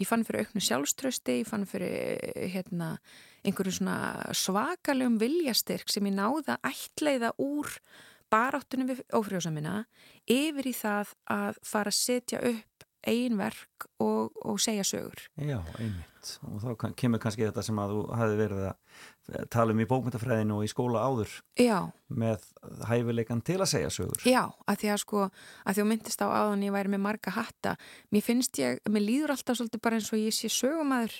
ég 0.00 0.08
fann 0.08 0.24
fyrir 0.26 0.44
auknu 0.44 0.62
sjálfströsti 0.64 1.38
ég 1.42 1.48
fann 1.48 1.66
fyrir 1.68 2.18
hérna 2.54 2.96
einhverjum 3.44 3.90
svakalegum 4.34 5.20
viljastyrk 5.20 5.92
sem 5.92 6.06
ég 6.08 6.16
náða 6.16 6.58
að 6.58 6.72
ætleiða 6.72 7.34
úr 7.42 7.70
baráttunum 8.32 8.90
við 8.90 9.02
ófrjósamina 9.14 9.84
yfir 10.30 10.70
í 10.70 10.74
það 10.74 11.12
að 11.30 11.60
fara 11.62 11.92
að 11.92 12.00
setja 12.00 12.40
upp 12.50 12.73
einverk 13.10 13.86
og, 14.02 14.32
og 14.44 14.60
segja 14.62 14.82
sögur 14.86 15.20
Já, 15.36 15.58
einmitt. 15.78 16.10
Og 16.48 16.60
þá 16.62 16.70
kann- 16.80 16.94
kemur 16.96 17.20
kannski 17.20 17.44
þetta 17.44 17.62
sem 17.66 17.76
að 17.82 17.90
þú 17.92 18.02
hafi 18.16 18.36
verið 18.38 18.62
að 18.70 19.48
tala 19.52 19.74
um 19.74 19.80
í 19.80 19.86
bókmyndafræðinu 19.88 20.56
og 20.56 20.64
í 20.64 20.70
skóla 20.72 21.02
áður 21.04 21.34
Já, 21.60 21.78
með 22.08 22.46
hæfileikan 22.88 23.42
til 23.44 23.58
að 23.60 23.68
segja 23.74 23.90
sögur. 23.92 24.24
Já, 24.28 24.42
að 24.68 24.78
því 24.80 24.90
að 24.94 25.00
sko, 25.04 25.26
að 25.64 25.76
því 25.76 25.84
að 25.84 25.90
myndist 25.90 26.24
á 26.24 26.28
áðan 26.32 26.64
ég 26.64 26.72
væri 26.76 26.92
með 26.94 27.02
marga 27.04 27.34
hatta, 27.36 27.76
mér 28.12 28.24
finnst 28.24 28.58
ég, 28.62 28.80
mér 28.88 29.04
líður 29.04 29.34
alltaf 29.36 29.58
svolítið 29.60 29.84
bara 29.84 30.00
eins 30.00 30.12
og 30.12 30.22
ég 30.24 30.32
sé 30.36 30.48
sögumæður 30.52 31.18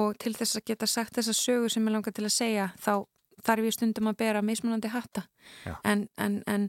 og 0.00 0.16
til 0.22 0.32
þess 0.38 0.56
að 0.60 0.66
geta 0.72 0.86
sagt 0.88 1.16
þessa 1.18 1.34
sögur 1.36 1.72
sem 1.72 1.84
ég 1.88 1.92
langar 1.98 2.12
til 2.16 2.24
að 2.24 2.32
segja, 2.36 2.70
þá 2.80 2.92
þarf 3.44 3.64
ég 3.68 3.76
stundum 3.76 4.08
að 4.12 4.18
bera 4.20 4.42
mismunandi 4.44 4.88
hatta. 4.92 5.26
Já. 5.66 5.76
En, 5.84 6.08
en, 6.20 6.42
en, 6.46 6.66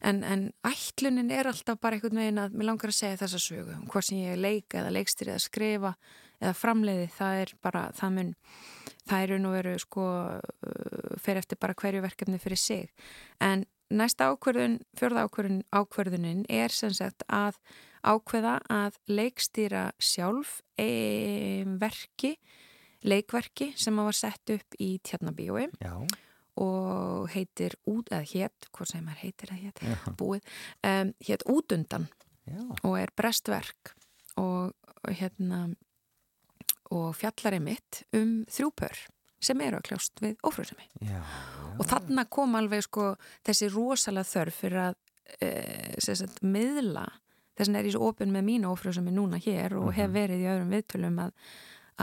en, 0.00 0.22
en 0.24 0.46
ætlunin 0.66 1.30
er 1.34 1.50
alltaf 1.50 1.80
bara 1.80 1.98
einhvern 1.98 2.20
veginn 2.22 2.42
að 2.42 2.56
mér 2.56 2.70
langar 2.70 2.92
að 2.92 2.98
segja 3.00 3.20
þessa 3.22 3.40
sögu, 3.42 3.76
um 3.76 3.88
hvað 3.90 4.06
sem 4.08 4.22
ég 4.22 4.40
leika 4.40 4.80
eða 4.80 4.94
leikstir 4.96 5.32
eða 5.32 5.44
skrifa 5.44 5.94
eða 6.40 6.54
framleiði, 6.56 7.10
það 7.16 7.42
er 7.42 7.52
bara, 7.60 7.82
það 7.96 8.14
mun, 8.16 8.30
það 9.10 9.24
er 9.24 9.42
nú 9.42 9.52
veru 9.52 9.74
sko, 9.82 10.06
uh, 10.40 11.18
fer 11.20 11.40
eftir 11.40 11.60
bara 11.60 11.76
hverju 11.76 12.00
verkefni 12.04 12.40
fyrir 12.40 12.60
sig. 12.60 12.88
En 13.44 13.66
næsta 13.92 14.30
ákverðun, 14.30 14.78
fjörða 14.96 15.26
ákverðun, 15.26 15.60
ákverðunin 15.74 16.42
er 16.48 16.72
sem 16.72 16.94
sagt 16.96 17.26
að 17.28 17.58
ákveða 18.06 18.56
að 18.72 18.96
leikstýra 19.10 19.90
sjálf 20.00 20.60
e, 20.80 21.66
verki, 21.80 22.36
leikverki 23.04 23.72
sem 23.76 24.00
var 24.00 24.16
sett 24.16 24.54
upp 24.54 24.80
í 24.80 24.94
Tjarnabíói 25.04 25.66
Já, 25.80 25.94
og 26.56 27.30
heitir 27.34 27.76
út, 27.86 28.10
eða 28.10 28.24
hétt, 28.26 28.70
hvað 28.74 28.92
sem 28.94 29.08
er 29.08 29.20
heitir 29.22 29.52
það 29.52 29.62
hétt, 29.66 30.10
búið, 30.18 30.50
um, 30.90 31.14
hétt 31.28 31.46
útundan 31.46 32.08
já. 32.48 32.60
og 32.82 32.98
er 32.98 33.12
brestverk 33.16 33.94
og 34.40 34.74
og 35.00 35.16
hérna 35.16 35.62
og 36.90 37.14
fjallar 37.16 37.56
er 37.56 37.64
mitt 37.64 38.02
um 38.16 38.42
þrjúpör 38.50 39.06
sem 39.40 39.60
eru 39.64 39.78
að 39.78 39.86
kljást 39.88 40.20
við 40.20 40.36
ófrjóðsemi 40.44 40.88
já. 41.08 41.20
og 41.78 41.86
þarna 41.88 42.26
kom 42.28 42.56
alveg 42.58 42.84
sko 42.84 43.14
þessi 43.46 43.70
rosalega 43.72 44.28
þörf 44.28 44.60
fyrir 44.64 44.82
að 44.88 44.98
e, 45.40 45.50
sagt, 46.02 46.42
miðla 46.42 47.06
þess 47.56 47.68
vegna 47.68 47.80
er 47.80 47.88
ég 47.88 47.96
svo 47.96 48.10
opinn 48.10 48.34
með 48.34 48.46
mína 48.50 48.72
ófrjóðsemi 48.74 49.14
núna 49.14 49.40
hér 49.40 49.78
og 49.80 49.92
hef 49.96 50.12
verið 50.12 50.44
í 50.44 50.50
öðrum 50.52 50.74
viðtölum 50.74 51.22
að, 51.24 51.32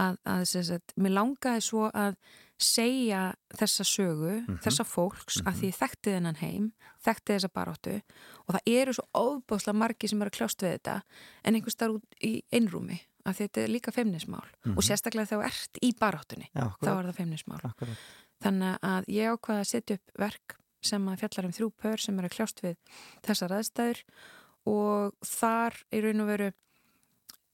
að, 0.06 0.20
að 0.34 0.44
sagt, 0.56 0.98
mér 0.98 1.18
langaði 1.20 1.66
svo 1.68 1.92
að 1.92 2.18
segja 2.58 3.22
þessa 3.54 3.86
sögu, 3.86 4.38
þessa 4.66 4.86
fólks 4.88 5.42
að 5.46 5.60
því 5.60 5.70
ég 5.70 5.78
þekkti 5.78 6.14
þennan 6.16 6.40
heim 6.42 6.70
þekkti 7.06 7.36
þessa 7.36 7.52
baróttu 7.54 7.94
og 8.48 8.56
það 8.56 8.72
eru 8.74 8.96
svo 8.98 9.06
ofbáslega 9.20 9.78
margi 9.78 10.10
sem 10.10 10.22
eru 10.24 10.34
að 10.34 10.38
kljást 10.40 10.64
við 10.66 10.74
þetta 10.78 10.96
en 11.44 11.58
einhvers 11.60 11.78
þar 11.78 11.98
út 12.00 12.18
í 12.26 12.32
einrúmi 12.52 12.98
að 13.28 13.42
þetta 13.42 13.62
er 13.62 13.74
líka 13.74 13.94
feimnismál 13.94 14.46
og 14.74 14.82
sérstaklega 14.88 15.30
þegar 15.30 15.44
þú 15.44 15.50
ert 15.52 15.82
í 15.84 15.92
baróttunni 16.00 16.48
Já, 16.50 16.66
þá 16.82 16.92
er 16.94 17.10
það 17.10 17.18
feimnismál. 17.20 17.62
Akkurat. 17.64 18.06
þannig 18.46 18.80
að 18.90 19.10
ég 19.14 19.36
ákvaða 19.36 19.66
að 19.66 19.72
setja 19.74 20.00
upp 20.00 20.22
verk 20.26 20.58
sem 20.88 21.08
að 21.12 21.20
fjallar 21.24 21.48
um 21.50 21.56
þrjú 21.58 21.70
pör 21.84 22.02
sem 22.02 22.18
eru 22.20 22.30
að 22.30 22.36
kljást 22.38 22.64
við 22.64 22.78
þessar 23.28 23.58
aðstæður 23.58 24.02
og 24.68 25.14
þar 25.26 25.78
í 25.92 26.02
raun 26.06 26.24
og 26.24 26.32
veru 26.32 26.50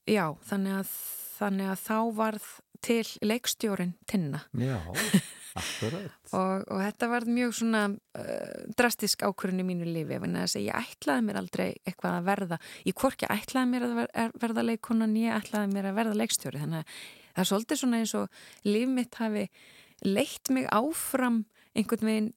já, 0.07 0.25
þannig 0.47 0.77
að, 0.81 0.93
þannig 1.39 1.73
að 1.73 1.83
þá 1.83 1.97
varð 2.17 2.47
til 2.83 3.05
leikstjórin 3.23 3.93
Tinna. 4.09 4.43
Já, 4.59 4.77
akkurat. 5.55 6.11
Og, 6.33 6.63
og 6.73 6.79
þetta 6.81 7.07
var 7.11 7.27
mjög 7.29 7.51
svona 7.53 7.81
uh, 7.93 8.61
drastisk 8.73 9.21
ákvörðin 9.27 9.61
í 9.61 9.65
mínu 9.67 9.85
lífi. 9.85 10.15
En 10.17 10.33
þess 10.39 10.57
að 10.57 10.63
ég 10.65 10.79
ætlaði 10.79 11.25
mér 11.27 11.37
aldrei 11.43 11.67
eitthvað 11.85 12.15
að 12.17 12.23
verða 12.31 12.57
ég 12.89 12.95
hvorki 12.97 13.27
ætlaði 13.29 13.69
mér 13.69 13.85
að 13.85 13.93
ver- 13.99 14.13
er- 14.23 14.33
verða 14.41 14.63
leikonan 14.65 15.13
ég 15.19 15.35
ætlaði 15.37 15.69
mér 15.75 15.89
að 15.91 15.99
verða 15.99 16.17
leikstjóri. 16.23 16.61
Þannig 16.63 16.81
að 16.81 16.95
það 17.35 17.43
er 17.43 17.49
svolítið 17.51 17.81
svona 17.83 17.99
eins 18.01 18.13
og 18.17 18.39
líf 18.65 18.89
mitt 18.95 19.19
hafi 19.21 19.43
leitt 20.09 20.49
mig 20.57 20.65
áfram 20.73 21.43
einhvern 21.77 22.09
veginn 22.09 22.31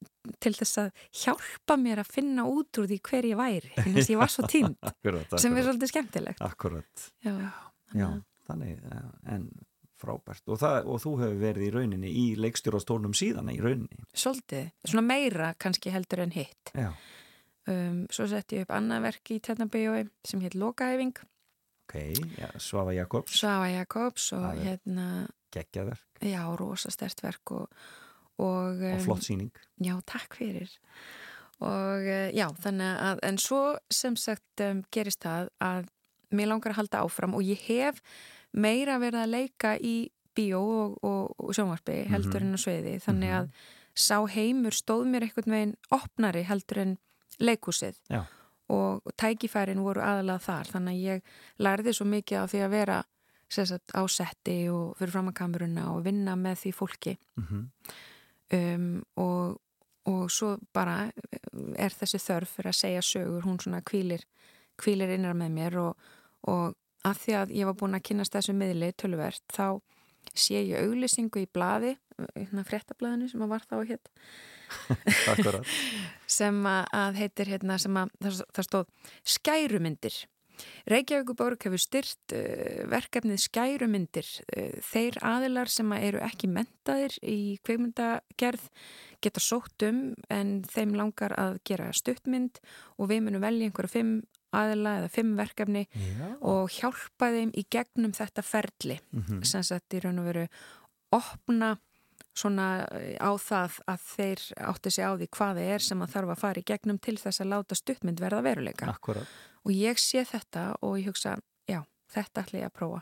til 0.45 0.53
þess 0.57 0.79
að 0.85 0.93
hjálpa 1.23 1.79
mér 1.81 2.03
að 2.05 2.13
finna 2.19 2.45
út 2.49 2.79
úr 2.83 2.87
því 2.93 2.99
hver 3.09 3.27
ég 3.33 3.41
væri 3.41 3.73
en 3.81 3.97
þess 3.97 4.07
að 4.11 4.13
ég 4.15 4.21
var 4.21 4.33
svo 4.33 4.45
tínd 4.49 4.77
Akkurat, 4.93 5.33
sem 5.41 5.53
er 5.53 5.57
akkurat. 5.57 5.67
svolítið 5.71 5.91
skemmtilegt. 5.95 6.45
Akkurat, 6.47 7.09
já, 7.25 7.35
já, 7.97 8.09
þannig 8.49 8.77
ja, 8.93 9.03
en 9.35 9.49
frábært. 10.07 10.43
Og, 10.49 10.59
það, 10.63 10.79
og 10.95 11.03
þú 11.05 11.13
hefur 11.25 11.37
verið 11.43 11.67
í 11.67 11.71
rauninni 11.75 12.15
í 12.23 12.25
leikstjórastólnum 12.41 13.15
síðan 13.19 13.51
í 13.53 13.59
rauninni. 13.61 14.07
Svolítið, 14.17 14.71
svona 14.87 15.05
meira 15.11 15.53
kannski 15.59 15.93
heldur 15.95 16.23
en 16.25 16.33
hitt. 16.39 16.73
Um, 17.67 18.05
svo 18.15 18.29
setti 18.31 18.61
ég 18.61 18.67
upp 18.69 18.75
annað 18.77 19.03
verk 19.09 19.31
í 19.35 19.41
Tjarnabíói 19.43 20.05
sem 20.27 20.43
heit 20.45 20.55
Lokaæfing. 20.55 21.17
Ok, 21.87 21.95
já, 22.39 22.49
Svafa 22.63 22.95
Jakobs. 22.95 23.35
Svafa 23.41 23.69
Jakobs 23.73 24.29
og 24.37 24.45
er- 24.53 24.61
hérna 24.69 25.07
geggjaðar 25.55 25.99
já, 26.23 26.43
rosa 26.59 26.91
stert 26.91 27.21
verk 27.23 27.51
og, 27.55 27.67
og, 28.43 28.81
og 28.83 29.03
flott 29.05 29.23
síning 29.27 29.51
já, 29.83 29.95
takk 30.07 30.35
fyrir. 30.39 30.71
Og 31.65 32.07
eh, 32.07 32.31
já, 32.37 32.47
þannig 32.61 32.99
að 33.09 33.23
en 33.31 33.39
svo 33.41 33.61
sem 33.91 34.17
sagt 34.21 34.63
um, 34.67 34.83
gerist 34.93 35.23
það 35.25 35.49
að 35.63 35.87
mér 36.37 36.51
langar 36.51 36.75
að 36.75 36.81
halda 36.83 37.03
áfram 37.07 37.35
og 37.39 37.47
ég 37.47 37.63
hef 37.71 38.03
meira 38.57 38.99
verið 39.03 39.23
að 39.23 39.35
leika 39.35 39.75
í 39.79 39.97
bíó 40.37 40.61
og, 40.61 40.97
og, 41.07 41.35
og 41.41 41.57
sjónvarpi 41.57 42.03
heldur 42.11 42.45
en 42.45 42.57
á 42.57 42.61
sviði 42.61 42.97
þannig 43.05 43.35
að 43.39 43.51
sá 43.97 44.17
heimur 44.29 44.77
stóð 44.77 45.07
mér 45.13 45.27
einhvern 45.27 45.55
veginn 45.55 45.77
opnari 45.95 46.43
heldur 46.45 46.83
en 46.83 46.97
leikúsið 47.41 48.01
og, 48.13 48.27
og 49.01 49.15
tækifærin 49.17 49.85
voru 49.85 50.05
aðalega 50.05 50.45
þar 50.45 50.73
þannig 50.75 50.99
að 50.99 51.07
ég 51.07 51.39
lærði 51.65 51.95
svo 51.97 52.09
mikið 52.11 52.43
af 52.43 52.53
því 52.53 52.65
að 52.67 52.75
vera 52.75 52.99
sagt, 53.49 53.95
á 53.95 54.03
setti 54.11 54.59
og 54.73 54.99
fyrir 54.99 55.15
fram 55.15 55.31
að 55.31 55.39
kameruna 55.41 55.87
og 55.95 56.05
vinna 56.05 56.35
með 56.37 56.65
því 56.65 56.77
fólki. 56.77 57.17
Mm 57.39 57.65
um, 58.53 59.05
og, 59.17 59.61
og 60.05 60.31
svo 60.31 60.57
bara 60.75 61.11
er 61.79 61.95
þessi 61.95 62.21
þörf 62.23 62.57
fyrir 62.59 62.73
að 62.73 62.81
segja 62.81 63.03
sögur, 63.03 63.45
hún 63.47 63.61
svona 63.63 63.83
kvílir 63.83 64.27
kvílir 64.77 65.15
innar 65.15 65.35
með 65.35 65.55
mér 65.57 65.79
og, 65.81 66.11
og 66.53 66.75
að 67.07 67.21
því 67.25 67.37
að 67.41 67.55
ég 67.61 67.69
var 67.71 67.79
búin 67.81 67.97
að 67.99 68.05
kynast 68.11 68.35
þessu 68.37 68.55
miðli 68.57 68.93
tölvert, 68.99 69.45
þá 69.55 69.79
sé 70.37 70.61
ég 70.67 70.83
auglýsingu 70.87 71.45
í 71.45 71.49
blaði 71.55 71.95
hérna 72.35 72.65
fréttablaðinu 72.67 73.29
sem 73.31 73.43
að 73.45 73.53
var 73.53 73.67
þá 73.69 73.77
hétt 73.91 74.09
sem 76.39 76.63
að- 76.67 77.19
heitir 77.21 77.51
hérna 77.53 77.77
sem 77.79 77.97
að 78.01 78.11
það, 78.25 78.65
stóð 78.67 79.13
skærumyndir. 79.37 80.17
Reykjavíkuborg 80.89 81.67
hefur 81.67 81.81
styrt 81.83 82.33
uh, 82.33 82.87
verkefnið 82.89 83.43
skærumyndir. 83.45 84.29
Uh, 84.57 84.79
þeir 84.89 85.19
aðilar 85.29 85.69
sem 85.69 85.91
að 85.93 86.07
eru 86.09 86.23
ekki 86.25 86.49
mentaðir 86.49 87.13
í 87.21 87.59
kveikmyndagerð 87.67 88.65
geta 89.21 89.43
sótt 89.45 89.85
um 89.85 90.01
en 90.33 90.63
þeim 90.65 90.95
langar 90.97 91.35
að 91.37 91.59
gera 91.69 91.91
stuttmynd 91.93 92.63
og 92.97 93.11
við 93.13 93.27
munum 93.27 93.45
velja 93.45 93.69
einhverja 93.69 93.95
fimm 93.99 94.15
aðila 94.61 94.93
eða 95.01 95.11
fimm 95.15 95.35
verkefni 95.39 95.85
Já. 95.93 96.29
og 96.41 96.71
hjálpa 96.79 97.31
þeim 97.35 97.53
í 97.57 97.67
gegnum 97.71 98.13
þetta 98.17 98.43
ferli 98.47 98.99
Mhm. 99.13 99.45
sem 99.45 99.63
sagt 99.63 99.95
í 99.95 100.01
raun 100.05 100.19
og 100.23 100.29
veru 100.33 100.47
opna 101.13 101.77
svona 102.37 102.85
á 103.21 103.31
það 103.41 103.79
að 103.89 104.01
þeir 104.17 104.41
átti 104.69 104.91
sig 104.93 105.05
á 105.09 105.13
því 105.17 105.29
hvað 105.33 105.57
það 105.57 105.71
er 105.75 105.79
sem 105.87 106.03
að 106.05 106.13
þarf 106.13 106.33
að 106.35 106.41
fara 106.43 106.61
í 106.61 106.65
gegnum 106.69 106.99
til 107.01 107.17
þess 107.17 107.41
að 107.41 107.51
láta 107.55 107.75
stuttmynd 107.79 108.21
verða 108.21 108.43
veruleika 108.45 108.89
Akkurat 108.93 109.27
og 109.65 109.73
ég 109.73 109.97
sé 110.01 110.25
þetta 110.29 110.75
og 110.83 110.99
ég 111.01 111.07
hugsa, 111.09 111.39
já, 111.69 111.81
þetta 112.13 112.45
ætla 112.45 112.61
ég 112.61 112.69
að 112.69 112.77
prófa 112.77 113.01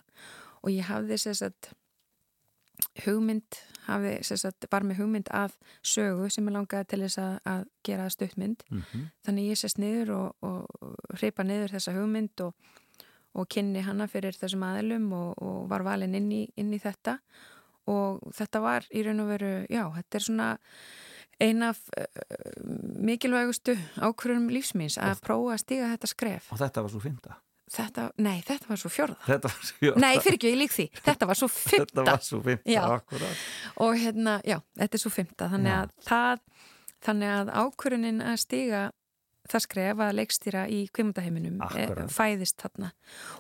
og 0.63 0.71
ég 0.71 0.87
hafði 0.89 1.19
sér 1.19 1.35
sagt 1.35 1.73
hugmynd 3.03 3.59
hafði 3.89 4.13
sagt, 4.27 4.67
var 4.73 4.87
með 4.87 5.03
hugmynd 5.03 5.31
að 5.35 5.57
sögu 5.85 6.29
sem 6.33 6.47
ég 6.49 6.55
langaði 6.55 6.89
til 6.93 7.01
þess 7.05 7.21
að, 7.21 7.35
að 7.51 7.65
gera 7.87 8.11
stuttmynd. 8.13 8.65
Mm 8.71 9.09
þannig 9.25 9.51
ég 9.51 9.59
sést 9.59 9.79
niður 9.81 10.11
og, 10.15 10.45
og 10.45 11.19
hreipa 11.19 11.45
niður 11.45 11.75
þessa 11.75 11.95
hugmynd 11.97 12.41
og, 12.45 12.55
og 13.35 13.49
kynni 13.49 13.83
hana 13.83 14.07
fyrir 14.07 14.37
þessum 14.37 14.63
aðilum 14.63 15.13
og, 15.13 15.35
og 15.43 15.69
var 15.71 15.83
valin 15.83 16.15
inn 16.15 16.31
í, 16.33 16.43
inn 16.57 16.73
í 16.73 16.79
þetta. 16.79 17.19
Og 17.87 18.21
þetta 18.33 18.61
var 18.61 18.87
í 18.93 19.03
raun 19.05 19.21
og 19.21 19.29
veru, 19.29 19.55
já, 19.69 19.85
þetta 19.97 20.19
er 20.19 20.25
svona 20.25 20.51
eina 21.41 21.73
af 21.75 21.81
uh, 21.99 22.05
mikilvægustu 23.05 23.75
ákvörðum 23.99 24.49
lífsmýns 24.55 24.97
að 25.03 25.21
prófa 25.25 25.57
að 25.57 25.65
stíga 25.65 25.91
þetta 25.93 26.13
skref. 26.13 26.53
Og 26.53 26.61
þetta 26.63 26.85
var 26.85 26.95
svo 26.95 27.03
fymta 27.03 27.41
þetta, 27.73 28.09
nei, 28.21 28.43
þetta 28.45 28.69
var 28.69 28.81
svo 28.81 28.91
fjörða 28.93 29.17
Þetta 29.27 29.51
var 29.53 29.69
svo 29.71 29.95
nei, 30.05 30.13
fyrir 30.21 30.37
ekki, 30.39 30.51
ég 30.53 30.59
lík 30.61 30.75
því, 30.75 30.87
þetta 31.07 31.29
var 31.31 31.39
svo 31.41 31.49
Þetta 31.49 31.71
fymta 31.71 32.05
var 32.11 32.25
svo 32.27 32.41
fymta, 32.45 32.71
Já. 32.75 32.83
akkurat. 32.99 33.45
Og 33.87 33.95
hérna, 34.01 34.35
já, 34.45 34.59
þetta 34.83 34.99
er 34.99 35.03
svo 35.05 35.13
fymta 35.15 35.49
þannig 35.53 35.77
að 35.79 35.95
það 36.09 36.45
þannig 37.05 37.33
að 37.37 37.55
ákvörunin 37.61 38.21
að 38.25 38.37
stiga 38.41 38.83
það 39.53 39.61
skref 39.67 39.99
að 40.01 40.15
leikstýra 40.17 40.61
í 40.73 40.79
kvimundaheiminum 40.97 41.59
Akkúrat. 41.67 42.13
fæðist 42.13 42.63
þarna. 42.63 42.93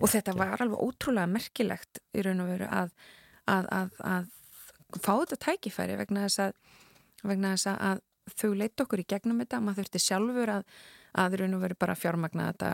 Og 0.04 0.10
þetta 0.12 0.34
var 0.36 0.60
alveg 0.60 0.82
ótrúlega 0.84 1.30
merkilegt 1.32 2.00
í 2.12 2.24
raun 2.26 2.42
og 2.44 2.50
veru 2.52 2.66
að, 2.68 2.90
að, 3.48 3.70
að, 3.72 3.94
að 4.04 4.98
fá 5.00 5.12
þetta 5.22 5.38
tækifæri 5.46 5.96
vegna 5.96 6.26
þess 6.26 6.42
að, 6.44 6.58
vegna 7.24 7.54
þess 7.54 7.70
að 7.72 8.02
þau 8.36 8.50
leitt 8.60 8.84
okkur 8.84 9.00
í 9.00 9.06
gegnum 9.14 9.40
þetta. 9.40 9.62
Maður 9.64 9.80
þurfti 9.80 10.02
sjálfur 10.04 10.52
að 10.58 10.68
að 11.14 11.36
í 11.36 11.40
raun 11.40 11.56
og 11.56 11.62
veru 11.62 11.76
bara 11.78 11.96
fjármagna 11.98 12.48
þetta 12.52 12.70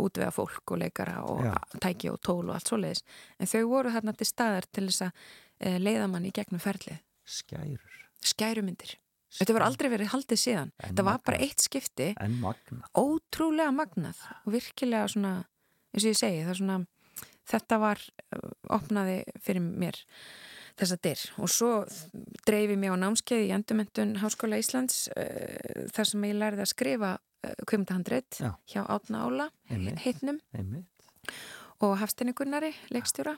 útvega 0.00 0.32
fólk 0.34 0.74
og 0.74 0.80
leikara 0.82 1.20
og 1.24 1.44
Já. 1.46 1.54
tæki 1.80 2.10
og 2.12 2.18
tól 2.24 2.42
og 2.48 2.56
allt 2.56 2.68
svoleiðis. 2.70 3.04
En 3.40 3.50
þau 3.50 3.62
voru 3.70 3.94
þarna 3.94 4.16
til 4.16 4.28
staðar 4.28 4.68
til 4.68 4.88
þess 4.88 5.06
að 5.06 5.22
e, 5.60 5.76
leiða 5.80 6.10
mann 6.12 6.28
í 6.28 6.34
gegnum 6.36 6.62
ferlið. 6.62 7.00
Skærur. 7.24 7.96
Skærumyndir. 8.26 8.98
Þetta 9.38 9.54
var 9.54 9.64
aldrei 9.68 9.88
verið 9.92 10.12
haldið 10.12 10.42
síðan. 10.42 10.72
En 10.80 10.90
Þetta 10.90 11.06
var 11.06 11.20
bara 11.26 11.40
eitt 11.44 11.62
skipti, 11.62 12.08
ótrúlega 12.98 13.70
magnað 13.72 14.18
og 14.42 14.54
virkilega 14.56 15.10
svona, 15.12 15.34
eins 15.94 16.02
og 16.02 16.10
ég 16.10 16.18
segi, 16.18 16.40
það 16.42 16.54
er 16.54 16.58
svona, 16.58 16.78
þetta 17.52 17.78
var, 17.80 18.02
uh, 18.34 18.48
opnaði 18.74 19.20
fyrir 19.44 19.62
mér 19.62 20.00
þessa 20.80 20.98
dyr. 21.06 21.22
Og 21.38 21.52
svo 21.52 21.70
dreifi 22.48 22.76
mér 22.80 22.98
á 22.98 23.02
námskeið 23.06 23.46
í 23.46 23.54
endumöntun 23.54 24.16
Háskóla 24.18 24.58
Íslands 24.58 25.04
uh, 25.14 25.86
þar 25.94 26.10
sem 26.10 26.26
ég 26.26 26.38
lærði 26.40 26.66
að 26.66 26.72
skrifa 26.74 27.14
kvimdahandrit 27.66 28.40
Já. 28.40 28.50
hjá 28.68 28.82
Átna 28.86 29.22
Ála, 29.26 29.46
heitnum 30.04 30.40
og 31.80 31.94
Hafsteini 32.00 32.34
Gunnari, 32.36 32.74
leikstjóra. 32.92 33.36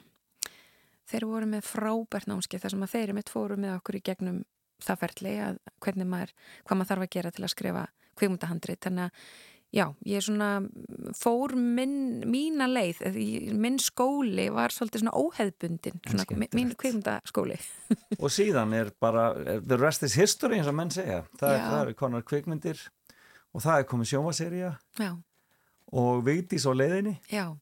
Þeir 1.07 1.25
voru 1.27 1.47
með 1.51 1.63
frábært 1.67 2.27
námskeið 2.31 2.63
þar 2.65 2.73
sem 2.75 2.83
að 2.85 2.93
þeir 2.95 3.13
mitt 3.15 3.31
fóru 3.31 3.57
með 3.59 3.77
okkur 3.77 3.97
í 3.99 4.03
gegnum 4.07 4.43
það 4.83 4.99
ferli 5.03 5.33
að 5.39 5.57
hvernig 5.83 6.07
maður, 6.11 6.31
hvað 6.67 6.77
maður 6.79 6.91
þarf 6.93 7.05
að 7.07 7.11
gera 7.15 7.31
til 7.31 7.43
að 7.47 7.51
skrifa 7.53 7.83
kvikmyndahandrit. 8.19 8.79
Þannig 8.83 9.03
að 9.05 9.11
já, 9.73 9.85
ég 10.05 10.19
er 10.19 10.25
svona, 10.27 10.49
fór 11.17 11.55
minn, 11.59 11.95
mína 12.29 12.67
leið, 12.71 12.99
minn 13.57 13.79
skóli 13.83 14.49
var 14.53 14.75
svolítið 14.75 15.03
svona 15.05 15.15
óheðbundin, 15.19 16.01
svona 16.07 16.25
mi- 16.29 16.49
mín 16.51 16.73
skemmtilegt. 16.73 16.79
kvikmyndaskóli. 16.83 17.59
Og 18.19 18.29
síðan 18.35 18.75
er 18.79 18.91
bara, 18.99 19.29
the 19.59 19.77
rest 19.79 20.03
is 20.03 20.13
history 20.19 20.59
eins 20.59 20.67
og 20.71 20.75
menn 20.75 20.91
segja. 20.93 21.23
Það, 21.39 21.57
það 21.69 21.79
er 21.87 21.93
konar 22.03 22.23
kvikmyndir 22.27 22.83
og 23.53 23.61
það 23.61 23.79
er 23.79 23.87
komið 23.89 24.09
sjómaserja 24.13 24.71
og 25.93 26.23
Vigdís 26.25 26.65
á 26.65 26.71
leiðinni. 26.73 27.19
já, 27.31 27.53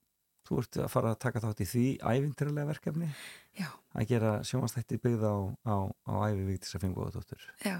Þú 0.48 0.58
ert 0.60 0.78
að 0.84 0.88
fara 0.92 1.12
að 1.14 1.20
taka 1.24 1.40
þátt 1.40 1.62
í 1.64 1.66
því 1.70 1.84
ævinturlega 2.02 2.68
verkefni 2.68 3.08
já, 3.56 3.68
að 3.96 4.08
gera 4.10 4.32
sjómastætti 4.44 4.98
byggð 5.00 5.24
á, 5.24 5.36
á, 5.64 5.76
á 6.12 6.14
ævi 6.32 6.44
Vigdís 6.50 6.76
að 6.76 6.84
fengóðadóttur. 6.88 7.46
já, 7.64 7.78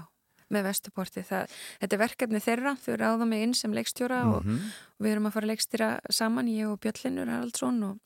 með 0.52 0.62
vestuporti. 0.70 1.22
Það, 1.26 1.50
þetta 1.80 1.96
er 1.96 2.00
verkefni 2.04 2.40
þeirra, 2.40 2.72
þau 2.80 2.94
ráða 3.00 3.26
mig 3.28 3.42
inn 3.42 3.54
sem 3.54 3.72
leikstjóra 3.72 4.22
og 4.36 4.44
Mhm. 4.46 4.58
og 5.00 5.04
við 5.06 5.12
erum 5.12 5.26
að 5.26 5.32
fara 5.32 5.46
að 5.46 5.52
leikstýra 5.52 5.90
saman, 6.10 6.48
ég 6.48 6.68
og 6.70 6.80
Björnlinur 6.80 7.28
Haraldsson 7.28 7.82
og, 7.82 7.98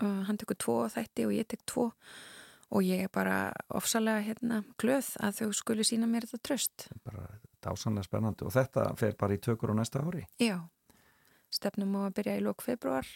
og 0.00 0.24
hann 0.26 0.36
tekur 0.38 0.56
tvo 0.58 0.76
þætti 0.92 1.26
og 1.26 1.32
ég 1.32 1.46
tek 1.48 1.64
tvo 1.66 1.92
og 2.72 2.82
ég 2.82 3.04
er 3.04 3.08
bara 3.08 3.52
ofsalega 3.70 4.24
hérna 4.26 4.64
glöð 4.76 5.16
að 5.22 5.40
þau 5.40 5.52
skuli 5.54 5.84
sína 5.86 6.04
mér 6.10 6.26
þetta 6.26 6.42
tröst. 6.42 6.88
Bara 7.04 7.28
dásanlega 7.66 8.06
spennandi 8.08 8.46
og 8.48 8.54
þetta 8.56 8.88
fer 8.98 9.14
bara 9.20 9.36
í 9.36 9.42
tökur 9.42 9.74
á 9.74 9.74
næsta 9.76 10.00
ári. 10.06 10.24
Já, 10.42 10.58
stefnum 11.52 11.94
á 11.98 12.08
að 12.08 12.14
byrja 12.20 12.38
í 12.40 12.44
lók 12.46 12.62
februar 12.64 13.06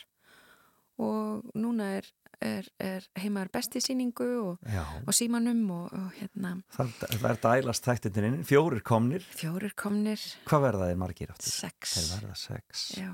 og 1.00 1.46
núna 1.56 1.86
er, 1.96 2.08
er, 2.44 2.66
er 2.82 3.06
heimaður 3.22 3.48
besti 3.54 3.80
síningu 3.80 4.26
og, 4.42 4.66
og 5.06 5.14
símanum 5.16 5.62
og, 5.72 5.94
og 5.96 6.10
hérna 6.18 6.50
það, 6.76 6.90
er 7.30 7.40
dælast 7.46 7.86
þættinir 7.88 8.26
inn, 8.28 8.38
fjórir 8.44 8.82
komnir. 8.84 9.24
fjórir 9.32 9.72
komnir, 9.80 10.20
Hvað 10.50 10.66
verða 10.66 10.90
þeir 10.90 11.00
margir 11.00 11.32
aftur? 11.32 11.54
sex. 11.56 11.94
Þeir 11.96 12.10
verða 12.18 12.36
sex. 12.42 12.84
Já, 13.00 13.10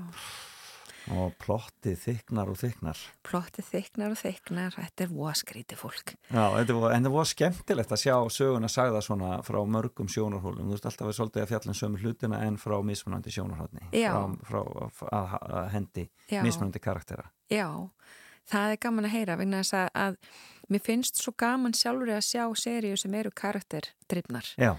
Og 1.15 1.31
plottið 1.39 1.95
þyknar 2.01 2.49
og 2.51 2.57
þyknar. 2.59 3.01
plottið 3.27 3.67
þyknar 3.71 4.13
og 4.13 4.19
þyknar, 4.19 4.75
þetta 4.75 5.05
er 5.05 5.11
voskríti 5.13 5.77
fólk. 5.79 6.13
Já, 6.27 6.43
þetta 6.57 6.75
var, 6.77 6.95
en 6.95 7.07
það 7.07 7.15
var 7.15 7.29
skemmtilegt 7.31 7.93
að 7.95 8.01
sjá 8.03 8.15
söguna 8.37 8.69
sagða 8.71 9.01
svona 9.05 9.31
frá 9.47 9.59
mörgum 9.63 10.09
sjónarhólum. 10.11 10.67
Þú 10.67 10.75
veist 10.75 10.89
alltaf 10.89 11.07
að 11.07 11.17
svolítið 11.19 11.45
að 11.45 11.51
fjalla 11.53 11.73
um 11.73 11.79
sömu 11.81 12.01
hlutina 12.03 12.41
en 12.43 12.59
frá 12.59 12.75
mismunandi 12.83 13.33
sjónarhóllni. 13.37 13.87
Já. 13.95 14.11
Frá, 14.49 14.61
frá 14.99 15.11
að, 15.15 15.35
að 15.61 15.69
hendi 15.77 16.07
Já. 16.27 16.41
mismunandi 16.43 16.83
karaktera. 16.83 17.29
Já, 17.53 17.67
það 18.51 18.75
er 18.75 18.81
gaman 18.83 19.07
að 19.07 19.15
heyra 19.15 19.39
vegna 19.39 19.63
þess 19.63 19.77
að, 19.79 19.89
að 20.03 20.71
mér 20.73 20.87
finnst 20.87 21.21
svo 21.21 21.35
gaman 21.39 21.75
sjálfur 21.77 22.15
að 22.17 22.25
sjá 22.27 22.43
seríu 22.59 22.97
sem 22.99 23.15
eru 23.15 23.31
karakterdrifnar. 23.31 24.51
Já, 24.59 24.73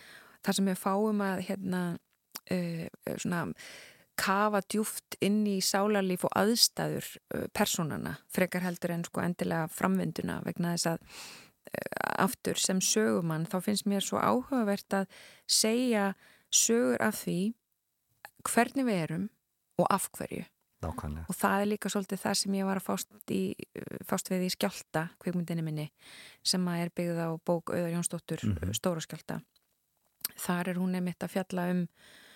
þar 0.45 0.59
sem 0.59 0.69
við 0.69 0.83
fáum 0.83 1.23
að 1.25 1.47
hérna 1.49 1.85
uh, 2.53 2.85
svona 3.17 3.47
kafa 4.19 4.61
djúft 4.67 5.19
inn 5.25 5.45
í 5.47 5.59
sálarlíf 5.65 6.27
og 6.27 6.35
aðstæður 6.39 7.07
uh, 7.35 7.47
personana 7.55 8.17
frekar 8.35 8.67
heldur 8.67 8.95
en 8.97 9.07
sko 9.07 9.23
endilega 9.25 9.69
framvinduna 9.73 10.41
vegna 10.47 10.75
þess 10.75 10.91
að 10.93 11.01
uh, 11.07 12.25
aftur 12.27 12.59
sem 12.59 12.83
sögumann 12.85 13.47
þá 13.47 13.59
finnst 13.65 13.87
mér 13.91 14.05
svo 14.05 14.19
áhugavert 14.19 15.01
að 15.03 15.09
segja 15.47 16.13
sögur 16.51 17.03
af 17.05 17.23
því 17.25 17.41
hvernig 18.49 18.87
við 18.89 19.03
erum 19.07 19.27
og 19.79 19.87
af 19.95 20.09
hverju 20.17 20.45
nákvæmlega. 20.83 21.27
og 21.29 21.35
það 21.35 21.61
er 21.61 21.69
líka 21.73 21.91
svolítið 21.91 22.23
það 22.23 22.37
sem 22.41 22.55
ég 22.55 22.67
var 22.69 22.79
að 22.79 22.87
fást, 22.87 23.09
í, 23.35 23.43
fást 24.07 24.31
við 24.31 24.47
í 24.47 24.53
skjálta 24.55 25.09
kvikmyndinni 25.23 25.65
minni 25.67 25.89
sem 26.47 26.69
er 26.75 26.91
byggð 26.95 27.19
á 27.19 27.29
bók 27.43 27.73
Auðar 27.75 27.95
Jónsdóttur 27.97 28.45
Mhm. 28.47 28.75
Stóra 28.79 29.03
skjálta 29.03 29.41
þar 30.39 30.69
er 30.69 30.79
hún 30.79 30.95
einmitt 30.95 31.23
að 31.23 31.35
fjalla 31.35 31.71
um 31.73 31.83
uh, 31.83 31.89
uh, 31.89 32.28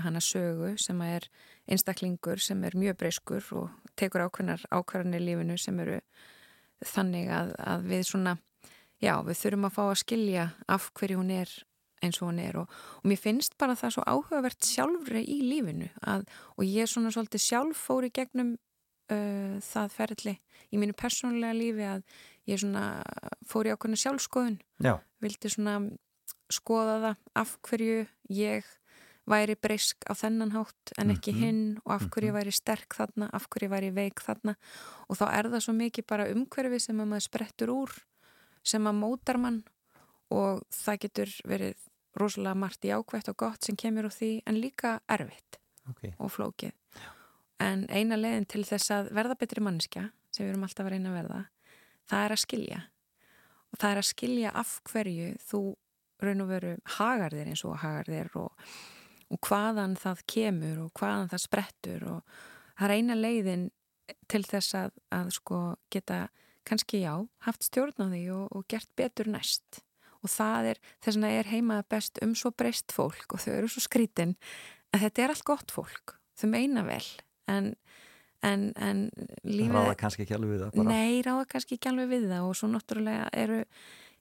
hana 0.00 0.20
sögu 0.24 0.74
sem 0.80 1.00
er 1.04 1.28
einstaklingur 1.68 2.40
sem 2.40 2.62
er 2.64 2.76
mjög 2.78 2.96
breyskur 3.02 3.44
og 3.58 3.94
tekur 4.00 4.24
ákveðnar 4.24 4.64
ákvarðanir 4.72 5.24
lífinu 5.26 5.58
sem 5.60 5.80
eru 5.84 5.98
þannig 6.84 7.28
að, 7.34 7.52
að 7.58 7.88
við 7.90 8.04
svona 8.08 8.36
já, 9.02 9.18
við 9.26 9.40
þurfum 9.42 9.68
að 9.68 9.74
fá 9.76 9.82
að 9.86 9.98
skilja 10.02 10.46
af 10.70 10.90
hverju 10.96 11.20
hún 11.20 11.34
er 11.34 11.52
eins 12.04 12.20
og 12.22 12.30
hún 12.30 12.40
er 12.42 12.60
og, 12.60 12.72
og 13.00 13.10
mér 13.10 13.20
finnst 13.20 13.56
bara 13.58 13.76
það 13.78 13.96
svo 13.96 14.06
áhugavert 14.06 14.64
sjálfri 14.64 15.24
í 15.26 15.38
lífinu 15.44 15.90
að, 16.06 16.26
og 16.56 16.66
ég 16.66 16.90
svona 16.90 17.12
svolítið 17.14 17.44
sjálf 17.44 17.84
fór 17.88 18.06
í 18.06 18.12
gegnum 18.14 18.54
uh, 18.54 19.56
það 19.64 19.94
ferli 19.94 20.36
í 20.70 20.80
mínu 20.80 20.96
persónulega 20.98 21.56
lífi 21.58 21.88
að 21.88 22.04
ég 22.48 22.62
svona 22.62 22.84
fór 23.48 23.68
í 23.68 23.74
ákveðna 23.74 24.00
sjálfskoðun 24.04 24.60
Já, 24.84 24.94
vildi 25.24 25.52
svona 25.52 25.80
skoða 26.52 26.98
það 27.04 27.16
af 27.36 27.56
hverju 27.68 28.06
ég 28.30 28.64
væri 29.28 29.54
breysk 29.60 30.06
á 30.08 30.12
þennan 30.16 30.52
hátt 30.54 30.92
en 30.98 31.10
ekki 31.12 31.32
Mhm. 31.34 31.40
hinn 31.42 31.78
og 31.84 31.92
af 31.92 32.08
hverju 32.08 32.30
ég 32.30 32.36
væri 32.38 32.52
sterk 32.52 32.94
þarna, 32.96 33.28
af 33.32 33.48
hverju 33.48 33.68
ég 33.68 33.74
væri 33.74 33.90
veik 33.94 34.20
þarna 34.24 34.54
og 35.08 35.16
þá 35.16 35.24
er 35.38 35.44
það 35.52 35.60
svo 35.66 35.74
mikið 35.76 36.06
bara 36.06 36.28
umhverfi 36.32 36.80
sem 36.80 36.96
að 37.00 37.08
maður 37.08 37.26
sprettur 37.28 37.68
úr 37.68 37.90
sem 38.64 38.84
að 38.84 38.96
mótar 39.00 39.38
mann 39.38 39.64
og 40.30 40.62
það 40.72 40.98
getur 41.00 41.28
verið 41.44 41.76
rosalega 42.16 42.54
margt 42.56 42.80
jákvætt 42.82 43.28
og 43.28 43.36
gott 43.36 43.64
sem 43.64 43.76
kemur 43.76 44.04
úr 44.08 44.12
því 44.16 44.42
en 44.46 44.56
líka 44.60 45.00
erfitt 45.08 45.58
ok. 45.88 46.14
og 46.18 46.30
flókið 46.32 46.72
en 47.60 47.86
eina 47.90 48.16
leiðin 48.16 48.46
til 48.48 48.64
þess 48.64 48.90
að 48.90 49.12
verða 49.12 49.36
betri 49.38 49.60
manneskja 49.60 50.10
sem 50.32 50.46
við 50.46 50.52
erum 50.54 50.64
alltaf 50.64 50.86
að 50.86 50.90
reyna 50.94 51.10
að 51.12 51.18
verða 51.22 51.40
það 52.08 52.24
er 52.24 52.32
að 52.32 52.42
skilja 52.46 52.80
og 53.72 53.78
það 53.78 53.90
er 53.90 53.98
að 53.98 54.08
skilja 54.08 54.50
af 54.54 54.80
hverju 54.88 55.28
þú 55.50 55.62
raun 56.22 56.44
og 56.44 56.52
veru 56.52 56.76
hagar 56.98 57.34
þér 57.34 57.52
eins 57.52 57.64
og 57.66 57.80
hagar 57.82 58.08
þér 58.10 58.30
og, 58.40 58.68
og 59.32 59.40
hvaðan 59.48 59.96
það 59.98 60.24
kemur 60.34 60.84
og 60.86 60.92
hvaðan 60.98 61.32
það 61.32 61.44
sprettur 61.44 62.06
og 62.12 62.38
það 62.78 62.88
er 62.88 62.96
eina 62.96 63.18
leiðin 63.18 63.66
til 64.28 64.42
þess 64.46 64.76
að, 64.78 64.94
að 65.14 65.32
sko 65.36 65.60
geta 65.92 66.26
kannski 66.68 67.02
já, 67.02 67.14
haft 67.44 67.64
stjórn 67.64 68.04
á 68.04 68.06
því 68.12 68.22
og, 68.34 68.48
og 68.56 68.66
gert 68.70 68.90
betur 68.98 69.30
næst 69.30 69.82
og 70.24 70.32
það 70.32 70.72
er, 70.72 70.80
þess 71.04 71.16
vegna 71.16 71.30
er 71.38 71.50
heimað 71.52 71.84
best 71.94 72.20
um 72.24 72.34
svo 72.36 72.52
breyst 72.52 72.92
fólk 72.94 73.36
og 73.36 73.42
þau 73.44 73.52
eru 73.54 73.70
svo 73.72 73.84
skrítin 73.84 74.34
en 74.92 75.02
þetta 75.04 75.24
er 75.24 75.34
allt 75.34 75.46
gott 75.48 75.72
fólk 75.74 76.16
þau 76.38 76.48
meina 76.52 76.84
vel 76.86 77.04
en, 77.50 77.72
en, 78.46 78.68
en 78.76 79.06
lífið 79.46 79.76
Ráða 79.76 79.96
kannski 80.02 80.26
ekki 80.26 80.36
alveg 80.36 80.54
við 80.54 80.64
það 80.64 80.76
bara. 80.76 80.92
Nei, 80.92 81.22
ráða 81.26 81.46
kannski 81.54 81.78
ekki 81.78 81.90
alveg 81.92 82.12
við 82.12 82.28
það 82.32 82.50
og 82.50 82.58
svo 82.58 82.70
náttúrulega 82.72 83.30
eru 83.44 83.62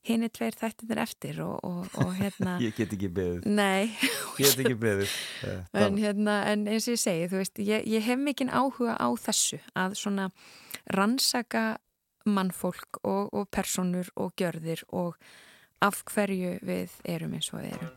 hinni 0.07 0.29
tveir 0.33 0.55
þættinir 0.57 1.01
eftir 1.03 1.41
og, 1.43 1.57
og, 1.67 1.87
og 2.03 2.13
hérna 2.17 2.57
Ég 2.65 2.75
get 2.77 2.93
ekki 2.95 3.09
beðið. 3.13 3.47
Nei, 3.47 3.89
Ég 4.39 4.53
get 4.53 4.63
ekki 4.65 4.77
beðið. 4.81 5.17
Eh, 5.47 5.83
en, 5.85 5.97
hérna, 6.01 6.37
en 6.51 6.65
eins 6.67 6.87
og 6.89 6.95
ég 6.95 7.01
segi, 7.03 7.27
þú 7.31 7.41
veist, 7.41 7.59
ég, 7.61 7.83
ég 7.87 8.05
hef 8.07 8.19
mikinn 8.21 8.49
áhuga 8.53 8.95
á 8.97 9.07
þessu 9.21 9.59
að 9.77 9.97
svona 9.99 10.29
rannsaka 10.95 11.77
mannfólk 12.27 12.99
og, 13.07 13.29
og 13.31 13.47
personur 13.53 14.09
og 14.19 14.33
gjörðir 14.39 14.83
og 14.91 15.15
af 15.85 16.01
hverju 16.09 16.57
við 16.65 16.95
erum 17.07 17.35
eins 17.37 17.51
og 17.53 17.61
við 17.61 17.77
erum. 17.77 17.93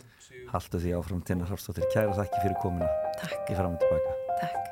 Haltu 0.52 0.78
því 0.82 0.92
áfram 0.98 1.22
Tina 1.26 1.46
Hrafsdóttir. 1.48 1.88
Kæra 1.94 2.14
þakki 2.18 2.42
fyrir 2.44 2.58
komuna. 2.62 2.90
Takk, 3.22 3.40
Í 3.50 3.56
fram 3.58 3.74
og 3.78 3.82
tilbaka. 3.82 4.18
takk. 4.42 4.69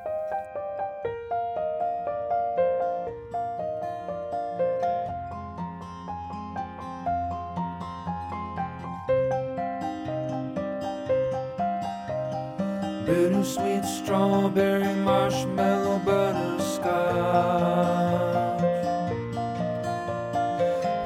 Bittersweet 13.48 13.84
strawberry 13.86 14.94
marshmallow 14.96 15.98
butterscotch. 16.00 16.84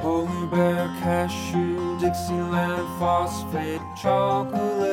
Polar 0.01 0.47
bear 0.47 0.87
cashew 0.99 1.97
Dixieland 2.01 2.85
phosphate 2.99 3.81
chocolate. 3.95 4.91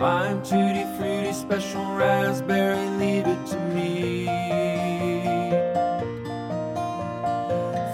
Lime 0.00 0.42
tutti 0.42 0.86
fruity 0.96 1.34
special 1.34 1.84
raspberry 1.94 2.88
leave 2.96 3.26
it 3.26 3.46
to 3.46 3.58
me. 3.74 4.24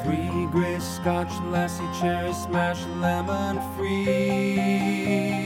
Three 0.05 0.47
gray 0.53 0.78
scotch 0.78 1.32
lassie 1.51 1.82
cherry 2.01 2.32
smash 2.32 2.84
lemon 3.01 3.61
freeze 3.76 5.45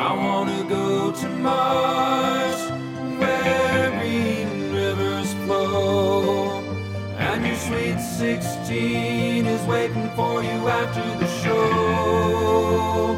I 0.00 0.14
wanna 0.14 0.64
go 0.64 1.12
to 1.12 1.28
Mars 1.28 2.58
where 3.20 3.90
green 4.00 4.72
rivers 4.72 5.34
flow. 5.44 6.62
And 7.18 7.46
your 7.46 7.56
sweet 7.56 8.00
16 8.00 9.44
is 9.46 9.62
waiting 9.66 10.08
for 10.16 10.42
you 10.42 10.68
after 10.68 11.04
the 11.22 11.28
show. 11.42 13.14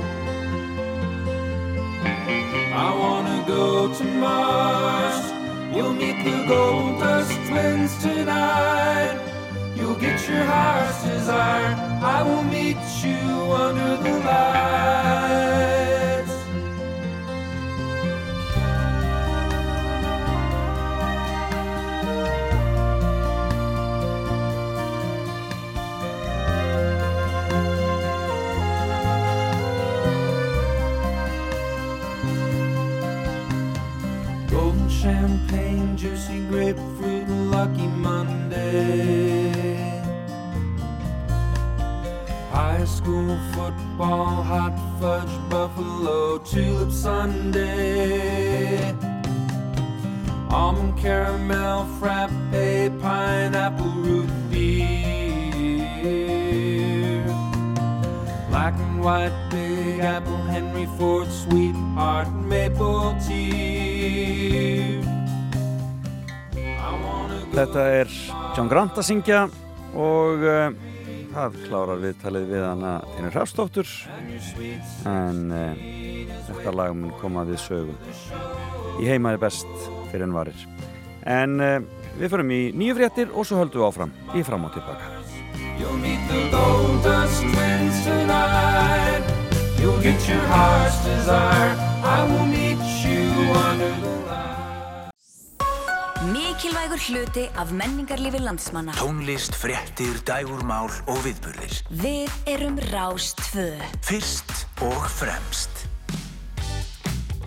I 2.75 2.89
wanna 3.03 3.45
go 3.47 3.95
to 3.95 4.05
Mars. 4.25 5.33
You'll 5.73 5.95
meet 5.95 6.19
the 6.25 6.45
Gold 6.49 6.99
Dust 6.99 7.33
Twins 7.47 7.97
tonight. 8.03 9.21
You'll 9.77 10.01
get 10.07 10.19
your 10.29 10.43
heart's 10.43 11.05
desire. 11.05 11.77
I 12.03 12.25
will 12.25 12.43
meet 12.43 12.83
you 13.05 13.53
under 13.53 13.97
the 14.03 14.19
lights 14.27 15.52
grapefruit 36.53 37.29
lucky 37.51 37.87
Monday. 37.87 39.49
High 42.51 42.85
school 42.85 43.39
football, 43.55 44.43
hot 44.53 44.77
fudge, 45.01 45.35
buffalo, 45.49 46.37
tulip 46.41 46.93
Sunday. 46.93 47.75
Almond 50.51 50.99
caramel, 50.99 51.87
frappe, 51.99 52.31
pineapple 53.01 53.95
root 54.05 54.29
beer. 54.51 54.85
Black 58.51 58.75
and 58.75 59.03
white, 59.03 59.33
big 59.51 60.01
apple, 60.01 60.43
Henry 60.55 60.87
Ford, 60.99 61.29
sweetheart, 61.33 62.31
maple 62.35 63.17
tea. 63.27 64.92
Þetta 67.53 67.85
er 68.01 68.13
John 68.57 68.71
Grant 68.71 68.97
að 68.97 69.07
syngja 69.07 69.43
og 69.93 70.45
uh, 70.47 70.73
það 71.35 71.59
klárar 71.67 72.01
viðtalið 72.01 72.47
við 72.49 72.65
hana 72.65 72.93
Þínur 73.15 73.35
Hrafstóttur 73.37 73.91
en 75.09 75.43
uh, 75.53 75.83
þetta 76.49 76.77
lag 76.77 76.95
mun 76.97 77.13
koma 77.21 77.45
við 77.49 77.61
sögum 77.61 77.99
í 79.01 79.09
heimaði 79.09 79.43
best 79.45 79.69
fyrir 80.11 80.27
en 80.29 80.37
varir 80.37 80.65
en 81.29 81.59
uh, 81.61 81.77
við 82.19 82.33
förum 82.33 82.55
í 82.57 82.63
nýju 82.77 82.97
fréttir 83.01 83.33
og 83.33 83.49
svo 83.49 83.61
höldum 83.61 83.83
við 83.83 83.91
áfram 83.91 84.17
í 84.37 84.47
fram 84.49 84.69
og 84.69 84.75
tilbaka 84.77 85.19
You'll 85.83 85.97
meet 85.99 86.21
the 86.29 86.49
gold 86.51 87.03
dust 87.03 87.43
twins 87.43 88.05
tonight. 88.05 89.25
You'll 89.81 90.01
get 90.01 90.29
your 90.29 90.39
heart's 90.47 91.05
desire. 91.05 91.75
I 92.05 92.23
will 92.31 92.47
meet 92.47 92.79
you 93.03 93.51
under 93.51 93.91
the 94.07 94.12
Mikilvægur 96.53 97.01
hluti 97.09 97.45
af 97.57 97.67
menningarlífi 97.73 98.39
landsmanna. 98.39 98.93
Tónlist, 98.93 99.55
frettir, 99.57 100.19
dægurmál 100.29 100.91
og 101.09 101.23
viðbörðir. 101.25 101.79
Við 101.89 102.35
erum 102.45 102.77
Rástvö. 102.93 103.71
Fyrst 104.05 104.53
og 104.85 105.07
fremst. 105.09 105.87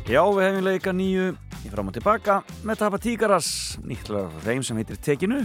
Já, 0.09 0.23
við 0.25 0.41
hefum 0.47 0.65
leika 0.65 0.95
nýju 0.97 1.27
í 1.37 1.69
fram 1.69 1.93
og 1.93 1.99
tilbaka 1.99 2.39
með 2.65 2.81
Tapatíkaras. 2.81 3.51
Nýttlar 3.85 4.33
reym 4.47 4.65
sem 4.65 4.81
heitir 4.81 4.97
Tekinu. 4.97 5.43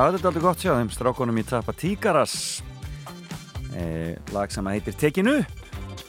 þetta 0.00 0.20
er 0.22 0.28
aldrei 0.30 0.44
gott 0.44 0.62
sjá 0.62 0.70
þeim 0.78 0.90
strákonum 0.94 1.38
í 1.40 1.42
Tapatíkaras 1.44 2.34
e, 3.74 3.82
eh, 3.82 4.12
lag 4.32 4.52
sem 4.54 4.68
heitir 4.70 4.94
Tekin 4.96 5.28
upp. 5.28 5.66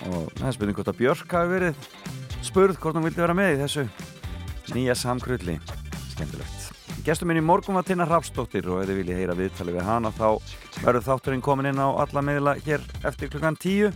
Og 0.08 0.30
það 0.38 0.48
er 0.48 0.56
spurning 0.56 0.78
hvort 0.78 0.92
að 0.94 1.00
Björk 1.02 1.36
hafi 1.36 1.52
verið 1.52 1.90
spurð 2.46 2.80
hvort 2.80 2.96
hún 2.96 3.06
vildi 3.06 3.22
vera 3.22 3.36
með 3.36 3.56
í 3.56 3.60
þessu 3.66 3.84
nýja 4.72 4.96
samkrulli. 4.96 5.58
Skemmtilegt. 6.14 6.70
Gestur 7.04 7.28
minn 7.28 7.42
í 7.42 7.44
morgun 7.44 7.76
var 7.76 7.84
Tina 7.84 8.08
Rapsdóttir 8.08 8.70
og 8.72 8.80
ef 8.80 8.88
þið 8.92 9.02
viljið 9.02 9.20
heyra 9.20 9.38
viðtalið 9.42 9.80
við 9.82 9.88
hana 9.90 10.14
þá 10.16 10.28
verður 10.86 11.08
þátturinn 11.10 11.44
komin 11.44 11.72
inn 11.74 11.84
á 11.84 11.90
alla 11.92 12.24
meðla 12.24 12.56
hér 12.64 12.88
eftir 13.04 13.34
klukkan 13.34 13.60
tíu. 13.60 13.92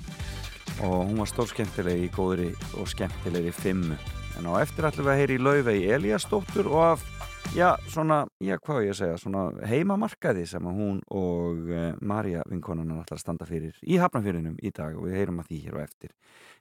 Og 0.83 1.05
hún 1.07 1.21
var 1.23 1.31
stórskemmtilegi 1.31 2.09
í 2.09 2.13
góðri 2.13 2.51
og 2.75 2.91
skemmtilegri 2.91 3.55
fimmu 3.55 3.95
en 4.35 4.49
á 4.51 4.59
eftir 4.59 4.89
ætlum 4.89 5.07
við 5.07 5.13
að 5.13 5.21
heyra 5.21 5.35
í 5.35 5.43
lauvei 5.45 5.77
Eliasdóttur 5.95 6.67
og 6.67 6.81
af 6.89 7.11
já, 7.55 7.69
svona, 7.87 8.25
já, 8.43 8.57
hvað 8.59 8.81
á 8.81 8.85
ég 8.85 8.91
að 8.91 8.97
segja, 8.99 9.19
svona 9.21 9.43
heimamarkaði 9.69 10.43
sem 10.49 10.65
hún 10.67 10.97
og 11.13 11.69
uh, 11.71 11.85
Marja 12.03 12.43
vinkonan 12.49 12.91
ætlar 12.97 13.17
að 13.17 13.21
standa 13.23 13.47
fyrir 13.47 13.77
í 13.83 13.99
Hafnafjörðinum 14.01 14.57
í 14.59 14.71
dag 14.75 14.97
og 14.97 15.07
við 15.07 15.15
heyrum 15.19 15.39
að 15.43 15.51
því 15.51 15.59
hér 15.63 15.77
og 15.77 15.85
eftir. 15.85 16.11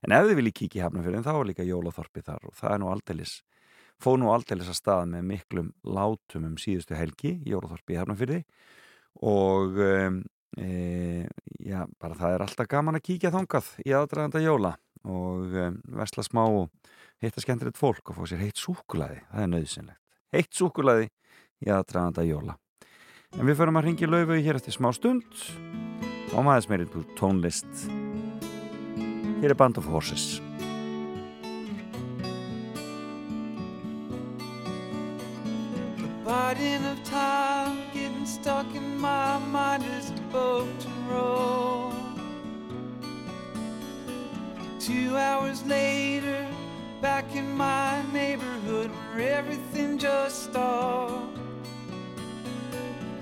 En 0.04 0.14
ef 0.14 0.28
þið 0.28 0.38
viljið 0.40 0.56
kíkja 0.60 0.80
í 0.80 0.84
Hafnafjörðin 0.84 1.26
þá 1.26 1.32
er 1.34 1.48
líka 1.50 1.66
jólaþorpi 1.66 2.24
þar 2.28 2.46
og 2.50 2.56
það 2.60 2.76
er 2.76 2.82
nú 2.82 2.92
aldeilis 2.92 3.34
fóð 4.02 4.20
nú 4.22 4.30
aldeilis 4.34 4.70
að 4.70 4.78
stað 4.78 5.10
með 5.10 5.26
miklum 5.32 5.72
látum 5.86 6.46
um 6.50 6.56
síðustu 6.60 6.98
helgi 6.98 7.36
jólaþorpi 7.48 7.96
í 7.96 8.00
Hafnafjörði 8.00 8.40
og 9.24 9.78
um, 9.82 10.22
e, 10.58 11.26
já, 11.62 11.84
bara 12.02 12.18
það 12.18 12.36
er 12.36 12.46
alltaf 12.46 12.70
gaman 12.70 12.98
að 12.98 13.06
kíkja 13.10 13.34
þangað 13.34 13.70
í 13.86 13.94
aðdraganda 13.94 14.42
jóla 14.42 14.74
og 15.04 15.54
um, 15.54 15.78
vesla 16.00 16.24
smá 16.26 16.42
og 16.46 16.90
hitta 17.22 17.42
skemmtilegt 17.42 17.78
fólk 17.78 18.10
og 18.10 18.18
fá 18.18 18.26
sér 18.30 18.42
heitt 18.42 18.60
súkulaði 18.60 19.20
það 19.30 19.44
er 19.44 19.52
nöðsynlegt, 19.52 20.03
heitt 20.34 20.52
súkulaði 20.54 21.08
í 21.64 21.70
aðdraganda 21.70 22.24
jóla. 22.26 22.58
En 23.34 23.46
við 23.48 23.58
förum 23.58 23.78
að 23.80 23.88
ringi 23.88 24.08
laufu 24.08 24.38
hér 24.38 24.58
eftir 24.60 24.74
smá 24.76 24.90
stund. 24.94 25.26
Og 26.34 26.42
maður 26.42 26.66
smerið 26.66 26.98
úr 26.98 27.06
tónlist. 27.18 27.86
Hér 29.42 29.54
er 29.54 29.58
Band 29.58 29.78
of 29.78 29.86
Horses. 29.90 30.40
Biding 36.24 36.84
of 36.86 36.98
time, 37.04 37.78
getting 37.92 38.26
stuck 38.26 38.66
in 38.74 38.98
my 38.98 39.38
mind 39.52 39.84
as 39.98 40.10
a 40.10 40.20
boat 40.32 40.68
to 40.80 40.88
roll. 41.10 41.92
Two 44.80 45.16
hours 45.16 45.64
later, 45.66 46.46
back 47.04 47.36
in 47.36 47.54
my 47.54 48.02
neighborhood 48.14 48.90
where 49.12 49.36
everything 49.36 49.98
just 49.98 50.44
stopped. 50.44 51.36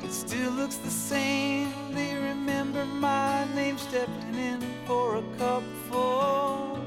It 0.04 0.12
still 0.12 0.52
looks 0.52 0.76
the 0.76 0.88
same. 0.88 1.72
They 1.92 2.14
remember 2.14 2.84
my 2.84 3.44
name 3.56 3.76
stepping 3.78 4.36
in 4.36 4.60
for 4.86 5.16
a 5.16 5.22
cup 5.36 5.64
full. 5.90 6.78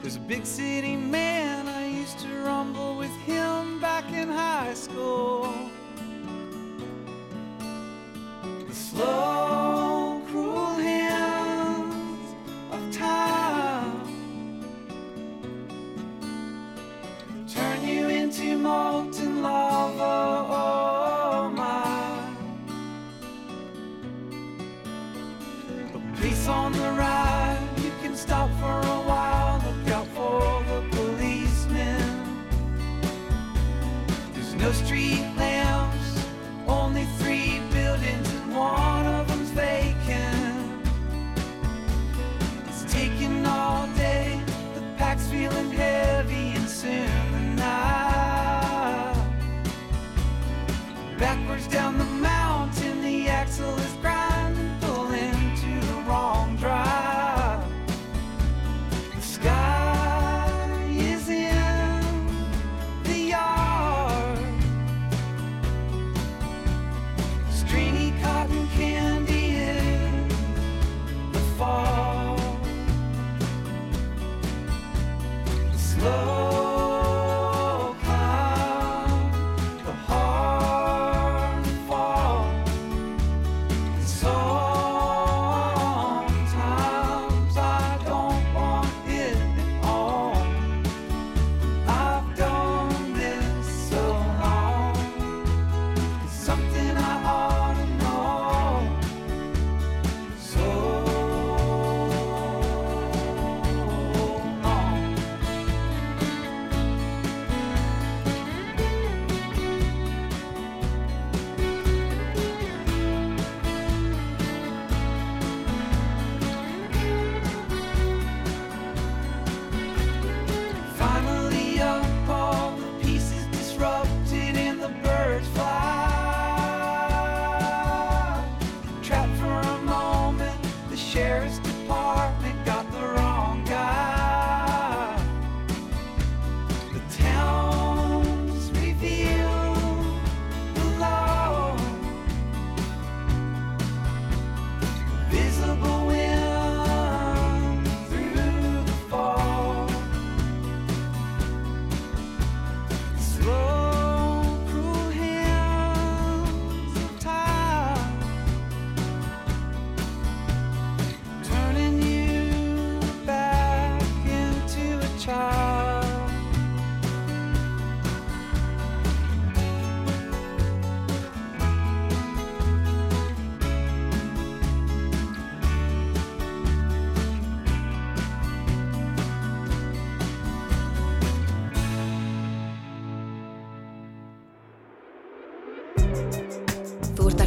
There's 0.00 0.16
a 0.16 0.26
big 0.34 0.44
city 0.44 0.96
man, 0.96 1.68
I 1.68 1.86
used 1.86 2.18
to 2.18 2.42
rumble 2.42 2.96
with 2.96 3.16
him 3.18 3.78
back 3.78 4.12
in 4.12 4.28
high 4.28 4.74
school. 4.74 5.54
The 8.68 8.74
slow, 8.74 9.81
molten 18.62 19.42
lava. 19.42 20.46
Oh 20.48 21.50
my. 21.50 22.34
A 25.94 26.16
place 26.16 26.46
on 26.48 26.72
the 26.72 26.90
ride, 26.92 27.58
you 27.78 27.90
can 28.02 28.16
stop 28.16 28.48
for 28.60 28.78
a 28.96 29.00
while. 29.10 29.60
Look 29.66 29.92
out 29.92 30.06
for 30.08 30.62
the 30.70 30.80
policemen. 30.96 32.06
There's 34.32 34.54
no 34.54 34.70
street 34.72 35.26
lamps, 35.36 36.24
only 36.68 37.06
three 37.18 37.60
buildings, 37.72 38.28
and 38.32 38.56
one 38.56 39.06
of 39.06 39.26
them's 39.28 39.50
vacant. 39.50 40.86
It's 42.68 42.84
taking 42.92 43.44
all 43.44 43.86
day, 43.96 44.40
the 44.74 44.82
pack's 44.96 45.26
feeling 45.26 45.70
heavy, 45.72 46.52
and 46.58 46.68
soon 46.68 47.31
Backwards 51.22 51.68
down 51.68 51.98
the 51.98 52.04
mountain, 52.04 52.31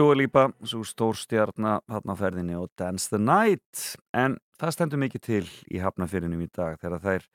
Dua 0.00 0.14
Lipa, 0.16 0.46
svo 0.64 0.80
stórstjarna 0.86 1.74
hafnaferðinni 1.92 2.54
og 2.56 2.70
Dance 2.80 3.10
the 3.12 3.18
Night. 3.20 3.98
En 4.16 4.38
það 4.56 4.70
stendur 4.72 5.00
mikið 5.02 5.22
til 5.26 5.40
í 5.68 5.82
hafnafyrðinum 5.82 6.40
í 6.40 6.46
dag 6.56 6.78
þegar 6.80 7.04
er 7.18 7.26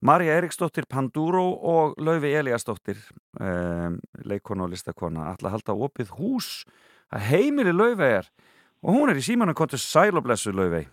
Marja 0.00 0.38
Eriksdóttir 0.38 0.86
Panduro 0.88 1.42
og 1.52 1.98
Laufi 2.00 2.30
Eliasdóttir 2.38 3.02
um, 3.36 3.98
leikona 4.24 4.64
og 4.64 4.72
listakona 4.72 5.26
ætla 5.34 5.50
að 5.50 5.56
halda 5.58 5.76
opið 5.84 6.14
hús 6.16 6.48
að 7.12 7.28
heimili 7.28 7.76
Laufi 7.76 8.08
er 8.22 8.32
og 8.80 8.96
hún 8.96 9.12
er 9.12 9.20
í 9.20 9.26
símanum 9.28 9.58
kontur 9.60 9.84
sæl 9.84 10.16
og 10.16 10.24
blessu 10.24 10.54
Laufi 10.56 10.86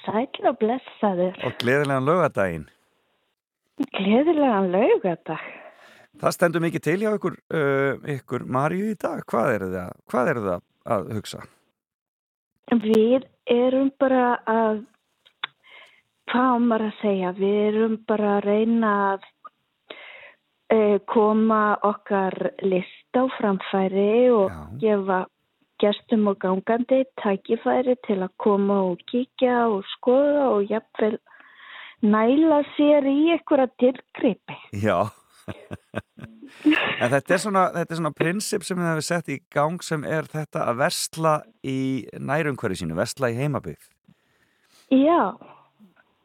Sæll 0.00 0.50
og 0.50 0.58
blessaður. 0.58 1.38
og 1.38 1.54
gleðilegan 1.62 2.10
laugadaginn 2.10 2.66
Gleðilegan 3.94 4.72
laugardag. 4.74 5.59
Það 6.20 6.34
stendur 6.36 6.60
mikið 6.60 6.82
til 6.84 6.98
hjá 7.00 7.10
ykkur, 7.16 7.36
uh, 7.56 8.08
ykkur 8.12 8.42
Marju 8.52 8.92
í 8.92 8.96
dag, 9.00 9.22
hvað 9.30 9.54
er 9.54 9.62
það, 9.72 9.92
hvað 10.12 10.30
er 10.32 10.40
það 10.44 10.64
að 10.94 11.10
hugsa? 11.16 11.42
Við 12.82 13.24
erum 13.50 13.88
bara 13.98 14.24
að, 14.44 14.82
hvað 16.28 16.52
á 16.52 16.56
maður 16.60 16.84
að 16.90 16.98
segja, 17.00 17.30
við 17.38 17.60
erum 17.70 17.94
bara 18.10 18.34
að 18.34 18.44
reyna 18.50 18.90
að 19.06 19.24
uh, 20.76 20.98
koma 21.08 21.62
okkar 21.88 22.36
list 22.68 23.16
á 23.16 23.24
framfæri 23.38 24.28
og 24.34 24.52
gefa 24.82 25.22
gestum 25.80 26.28
og 26.28 26.36
gangandi 26.44 27.00
tækifæri 27.22 27.96
til 28.04 28.18
að 28.20 28.36
koma 28.44 28.76
og 28.90 29.00
kíkja 29.08 29.62
og 29.70 29.88
skoða 29.94 30.44
og 30.52 30.68
jafnvel 30.68 31.16
næla 32.04 32.60
sér 32.76 33.08
í 33.08 33.16
einhverja 33.38 33.72
tilgripi. 33.80 34.60
Já 34.84 35.08
En 37.00 37.08
þetta 37.08 37.34
er 37.34 37.40
svona, 37.40 37.62
þetta 37.72 37.94
er 37.94 38.00
svona 38.00 38.16
prinsip 38.16 38.64
sem 38.66 38.76
við 38.76 38.90
hefum 38.90 39.06
sett 39.06 39.30
í 39.32 39.38
gang 39.54 39.84
sem 39.84 40.02
er 40.04 40.26
þetta 40.28 40.66
að 40.68 40.82
versla 40.82 41.36
í 41.64 41.78
nærumhverju 42.20 42.82
sínu, 42.82 42.98
versla 42.98 43.30
í 43.32 43.38
heimabygg 43.38 43.80
Já, 44.90 45.30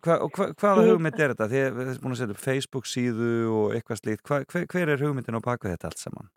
hva, 0.05 0.17
hva, 0.33 0.49
Hvaða 0.57 0.87
hugmynd 0.89 1.19
er 1.19 1.33
þetta? 1.33 1.47
Þið 1.51 1.63
erum 1.67 2.01
búin 2.03 2.15
að 2.15 2.19
setja 2.21 2.35
upp 2.35 2.43
Facebook 2.43 2.89
síðu 2.89 3.31
og 3.53 3.75
eitthvað 3.77 4.01
slíkt 4.01 4.25
hva, 4.29 4.41
hver, 4.51 4.67
hver 4.73 4.91
er 4.93 5.05
hugmyndin 5.05 5.39
á 5.39 5.47
bakvið 5.47 5.75
þetta 5.75 5.91
allt 5.91 6.01
saman? 6.01 6.31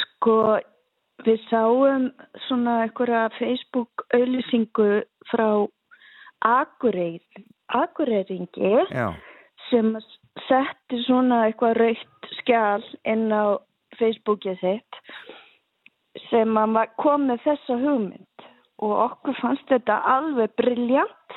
Sko, 0.00 0.36
við 1.26 1.40
sáum 1.50 2.10
svona 2.46 2.80
einhverja 2.86 3.26
Facebook-auðlýsingu 3.38 4.90
frá 5.32 5.48
Akureyri, 6.44 7.44
Akureyringi 7.72 8.74
Já, 8.92 9.08
sem 9.70 9.94
setti 10.48 11.00
svona 11.06 11.44
eitthvað 11.46 11.78
raukt 11.80 12.30
skjál 12.40 12.84
inn 13.08 13.30
á 13.32 13.58
Facebookið 13.98 14.60
sitt 14.60 15.00
sem 16.28 16.58
að 16.58 16.78
kom 17.00 17.28
með 17.30 17.42
þessa 17.46 17.78
hugmynd. 17.80 18.46
Og 18.82 18.92
okkur 19.06 19.36
fannst 19.38 19.68
þetta 19.70 20.00
alveg 20.10 20.54
briljant 20.58 21.36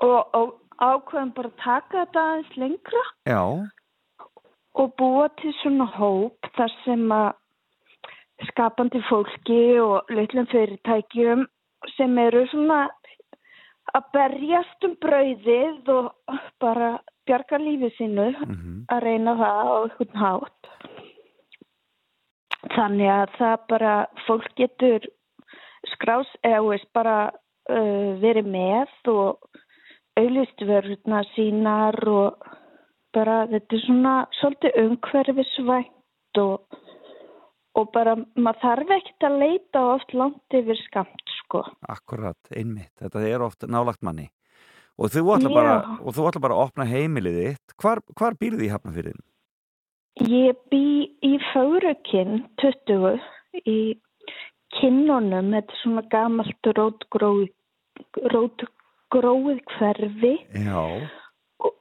og, 0.00 0.20
og 0.36 0.54
ákveðum 0.80 1.32
bara 1.36 1.52
að 1.52 1.58
taka 1.62 2.04
þetta 2.04 2.22
aðeins 2.22 2.54
lengra. 2.60 3.02
Já, 3.28 3.42
og 4.76 4.92
búa 5.00 5.28
til 5.40 5.52
svona 5.62 5.86
hóp 5.96 6.48
þar 6.56 6.72
sem 6.84 7.04
að 7.12 8.48
skapandi 8.50 9.00
fólki 9.08 9.60
og 9.80 10.10
litlum 10.12 10.48
fyrirtækjum 10.52 11.46
sem 11.96 12.18
eru 12.20 12.44
svona 12.50 12.86
að 13.94 14.08
berjast 14.16 14.86
um 14.88 14.96
brauðið 15.02 15.90
og 15.94 16.38
bara 16.62 16.96
bjarga 17.26 17.58
lífið 17.62 17.92
sínu 17.96 18.26
að 18.92 19.02
reyna 19.02 19.36
það 19.38 19.60
á 19.62 19.74
einhvern 19.76 20.20
hátt. 20.22 20.70
Þannig 22.76 23.10
að 23.12 23.36
það 23.38 23.56
bara, 23.68 23.94
fólk 24.26 24.48
getur 24.58 25.06
skrás 25.92 26.30
eða 26.42 26.78
bara 26.96 27.18
uh, 27.30 28.10
verið 28.22 28.50
með 28.50 29.10
og 29.12 29.38
auðlist 30.16 30.64
verðurna 30.64 31.22
sínar 31.34 31.98
og 32.08 32.46
bara 33.16 33.44
þetta 33.50 33.76
er 33.76 33.84
svona 33.84 34.14
svolítið 34.40 34.78
umhverfisvænt 34.82 36.40
og, 36.42 36.80
og 37.76 37.90
bara 37.92 38.16
maður 38.16 38.62
þarf 38.62 38.94
ekkert 38.96 39.28
að 39.28 39.38
leita 39.42 39.82
oft 39.92 40.14
langt 40.16 40.56
yfir 40.56 40.78
skamt 40.86 41.34
sko. 41.42 41.62
akkurat, 41.88 42.38
einmitt. 42.50 42.92
Þetta 43.00 43.22
er 43.28 43.44
oft 43.44 43.66
nálagt 43.68 44.02
manni. 44.02 44.30
Og 44.96 45.12
þú 45.12 45.26
ætla 45.34 45.52
bara, 45.52 45.74
og 46.00 46.14
þú 46.16 46.28
ætla 46.30 46.40
bara 46.46 46.56
að 46.56 46.68
opna 46.70 46.86
heimilið 46.88 47.36
þitt. 47.42 47.74
Hvar, 47.82 48.00
hvar 48.16 48.36
býrði 48.40 48.68
í 48.68 48.72
hafnafyrðin? 48.72 49.20
Ég 50.24 50.56
bý 50.72 50.86
í 51.20 51.34
Fögrukinn 51.50 52.46
20 52.62 53.20
í 53.68 53.78
kinnunum, 54.78 55.52
þetta 55.52 55.76
er 55.76 55.82
svona 55.82 56.04
gamalt 56.12 56.70
rótgróið, 56.78 57.52
rótgróið 58.32 59.60
hverfi. 59.76 60.32
Já, 60.64 60.80
og, 61.60 61.76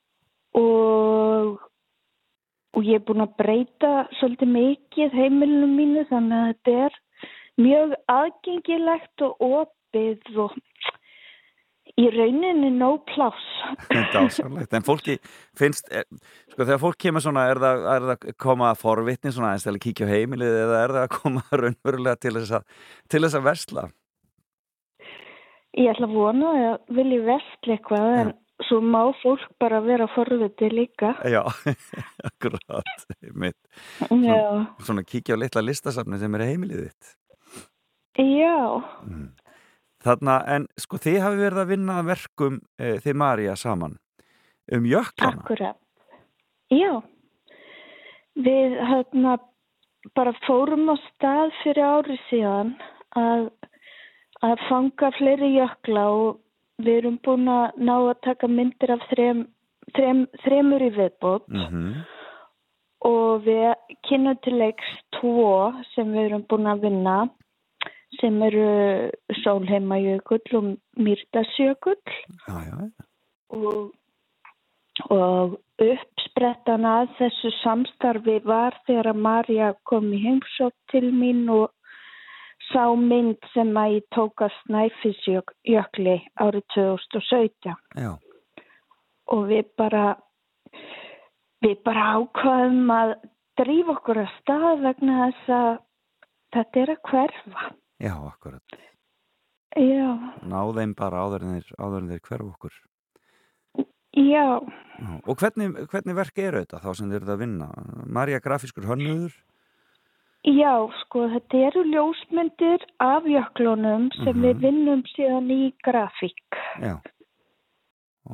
og 0.60 1.64
ég 2.84 3.00
er 3.00 3.06
búin 3.08 3.24
að 3.24 3.36
breyta 3.40 3.94
svolítið 4.20 4.52
mikið 4.52 5.16
heimilinu 5.16 5.68
mínu 5.72 6.06
þannig 6.10 6.38
að 6.38 6.48
þetta 6.52 6.86
er 6.86 7.02
mjög 7.62 7.96
aðgengilegt 8.12 9.24
og 9.24 9.46
opið 9.48 10.40
og 10.44 10.56
í 11.96 12.08
rauninni 12.12 12.72
nóg 12.76 13.06
pláss. 13.08 13.44
Dásamlegt, 14.16 14.74
en 14.76 14.86
fólki 14.86 15.18
finnst, 15.58 15.88
sko 16.52 16.64
þegar 16.66 16.82
fólk 16.82 17.00
kemur 17.06 17.24
svona, 17.24 17.46
er 17.52 17.62
það, 17.64 17.84
er 17.94 18.08
það 18.10 18.16
að 18.16 18.40
koma 18.44 18.72
að 18.72 18.82
forvitni 18.82 19.32
svona 19.32 19.54
aðeins 19.54 19.68
til 19.68 19.76
að 19.76 19.84
kíkja 19.86 20.10
á 20.10 20.14
heimilið 20.16 20.58
eða 20.64 20.82
er 20.82 20.96
það 20.98 21.06
að 21.06 21.14
koma 21.16 21.46
raunverulega 21.62 22.22
til 22.26 22.34
þess 22.40 22.58
að, 22.60 22.82
til 23.12 23.24
þess 23.24 23.40
að 23.40 23.48
versla? 23.48 23.86
Ég 25.76 25.92
ætla 25.92 26.08
að 26.08 26.16
vona 26.16 26.52
að 26.52 26.62
ég 26.62 26.92
vilji 27.00 27.22
vestla 27.26 27.76
eitthvað 27.76 28.18
en 28.20 28.36
svo 28.64 28.80
má 28.82 29.02
fólk 29.22 29.42
bara 29.60 29.82
vera 29.84 30.08
forviti 30.16 30.70
líka. 30.72 31.14
Já, 31.28 31.44
akkurat. 32.30 33.06
Já, 34.24 34.66
Svona 34.80 35.04
kíkja 35.04 35.36
á 35.36 35.42
litla 35.42 35.62
listasafni 35.66 36.20
sem 36.22 36.36
er 36.40 36.46
heimilið 36.48 36.86
þitt. 36.88 37.16
já, 38.22 38.56
Þarna, 40.06 40.36
en 40.54 40.68
sko 40.80 41.00
þið 41.02 41.18
hafi 41.24 41.38
verið 41.42 41.60
að 41.64 41.70
vinna 41.74 41.96
verkum 42.06 42.60
e, 42.78 42.92
þið 43.02 43.16
Marja 43.18 43.56
saman 43.58 43.96
um 44.72 44.86
jöklana. 44.86 45.42
akkurat. 45.42 45.80
Já, 46.70 47.02
við 48.38 48.76
hérna 48.86 49.36
bara 50.16 50.34
fórum 50.46 50.88
á 50.94 50.96
stað 51.10 51.52
fyrir 51.64 51.84
ári 51.90 52.18
síðan 52.30 52.76
að, 53.18 53.50
að 54.46 54.64
fanga 54.70 55.10
fleiri 55.18 55.50
jökla 55.58 56.06
og 56.14 56.40
við 56.82 56.98
erum 57.02 57.20
búin 57.24 57.48
að 57.52 57.78
ná 57.78 57.96
að 57.98 58.20
taka 58.28 58.48
myndir 58.52 58.96
af 58.96 59.08
þrem, 59.12 59.46
þrem, 59.96 60.26
þremur 60.44 60.86
í 60.86 60.92
viðbót. 60.98 61.48
Mm 61.52 62.04
og 63.06 63.44
við 63.46 63.74
kynum 64.08 64.38
til 64.44 64.56
leiks 64.62 64.94
tvo 65.20 65.74
sem 65.94 66.14
við 66.14 66.30
erum 66.30 66.46
búin 66.50 66.70
að 66.72 66.86
vinna 66.88 67.18
sem 68.22 68.38
eru 68.48 68.70
Sólheimajökull 69.44 70.58
og 70.60 70.72
Mýrdasjökull 71.06 72.00
Já, 72.48 72.58
já, 72.70 72.78
og, 73.58 73.92
og 75.12 75.58
uppsprettan 75.84 76.88
að 76.88 77.12
þessu 77.20 77.52
samstarfi 77.60 78.40
var 78.48 78.78
þegar 78.88 79.12
að 79.12 79.24
Marja 79.28 79.72
kom 79.90 80.08
í 80.16 80.24
heimsók 80.24 80.76
til 80.94 81.10
mín 81.12 81.46
og 81.52 81.75
sá 82.72 82.84
mynd 82.98 83.38
sem 83.54 83.72
að 83.78 83.98
ég 84.00 84.06
tók 84.16 84.42
að 84.46 84.54
Snæfisjökli 84.64 86.16
árið 86.42 86.66
2017 86.76 87.76
já, 88.02 88.12
og 89.34 89.46
við 89.52 89.70
bara 89.80 90.06
við 91.66 91.78
bara 91.86 92.08
ákvaðum 92.20 92.92
að 92.94 93.14
drífa 93.60 93.96
okkur 93.96 94.20
að 94.24 94.34
stað 94.42 94.84
vegna 94.86 95.20
þess 95.26 95.54
að 95.60 95.70
þetta 96.56 96.82
er 96.84 96.92
að 96.96 97.02
hverfa. 97.12 97.70
já, 98.04 98.14
akkurat. 98.32 98.82
Já, 99.76 100.10
Ná 100.48 100.60
þeim 100.78 100.94
bara 100.96 101.24
áður 101.26 101.44
en 101.44 101.56
þeir, 101.58 101.72
áður 101.84 101.98
en 102.04 102.12
þeir 102.14 102.22
hverf 102.30 102.46
okkur. 102.54 102.76
já. 104.16 104.46
Og 105.28 105.36
hvernig, 105.42 105.74
hvernig 105.92 106.16
verk 106.16 106.38
eru 106.40 106.62
þetta 106.64 106.80
þá 106.80 106.90
sem 106.96 107.10
þeir 107.12 107.22
eru 107.26 107.34
að 107.34 107.42
vinna? 107.44 107.68
Marja 108.08 108.40
grafískur 108.40 108.88
hönnuður? 108.88 109.34
Já, 110.46 110.74
sko 111.02 111.26
þetta 111.34 111.62
eru 111.70 111.84
ljósmyndir 111.90 112.86
af 113.04 113.28
jöklunum 113.30 114.10
sem 114.22 114.42
við 114.44 114.62
vinnum 114.66 115.04
síðan 115.16 115.50
í 115.54 115.62
grafík 115.86 116.60
Já, 116.82 116.98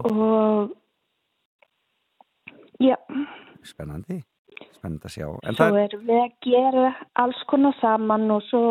og 0.08 0.74
já, 2.82 2.98
spennandi. 3.68 4.22
Spennandi 4.76 5.08
að 5.08 5.14
sjá. 5.16 5.28
En 5.46 5.56
svo 5.56 5.68
það 5.68 5.78
er, 5.78 5.86
erum 5.86 6.08
við 6.08 6.22
að 6.22 6.34
gera 6.48 6.88
alls 7.24 7.44
konar 7.50 7.78
saman 7.82 8.28
og 8.34 8.44
svo 8.50 8.64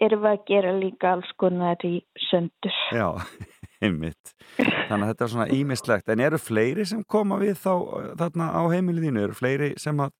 erum 0.00 0.24
við 0.24 0.32
að 0.32 0.44
gera 0.48 0.74
líka 0.76 1.14
alls 1.16 1.32
konar 1.40 1.86
í 1.86 1.94
söndur. 2.28 2.76
já, 2.94 3.08
einmitt. 3.84 4.34
Þannig 4.58 5.04
að 5.04 5.10
þetta 5.12 5.26
er 5.26 5.32
svona 5.34 5.48
ímislegt. 5.56 6.12
En 6.12 6.24
eru 6.24 6.40
fleiri 6.40 6.86
sem 6.88 7.04
koma 7.04 7.40
við 7.40 7.56
þá 7.60 7.72
eh, 7.72 8.10
þarna 8.20 8.50
á 8.56 8.62
heimiliðinu? 8.72 9.24
Eru 9.28 9.38
fleiri 9.38 9.72
sem 9.80 10.00
að 10.04 10.14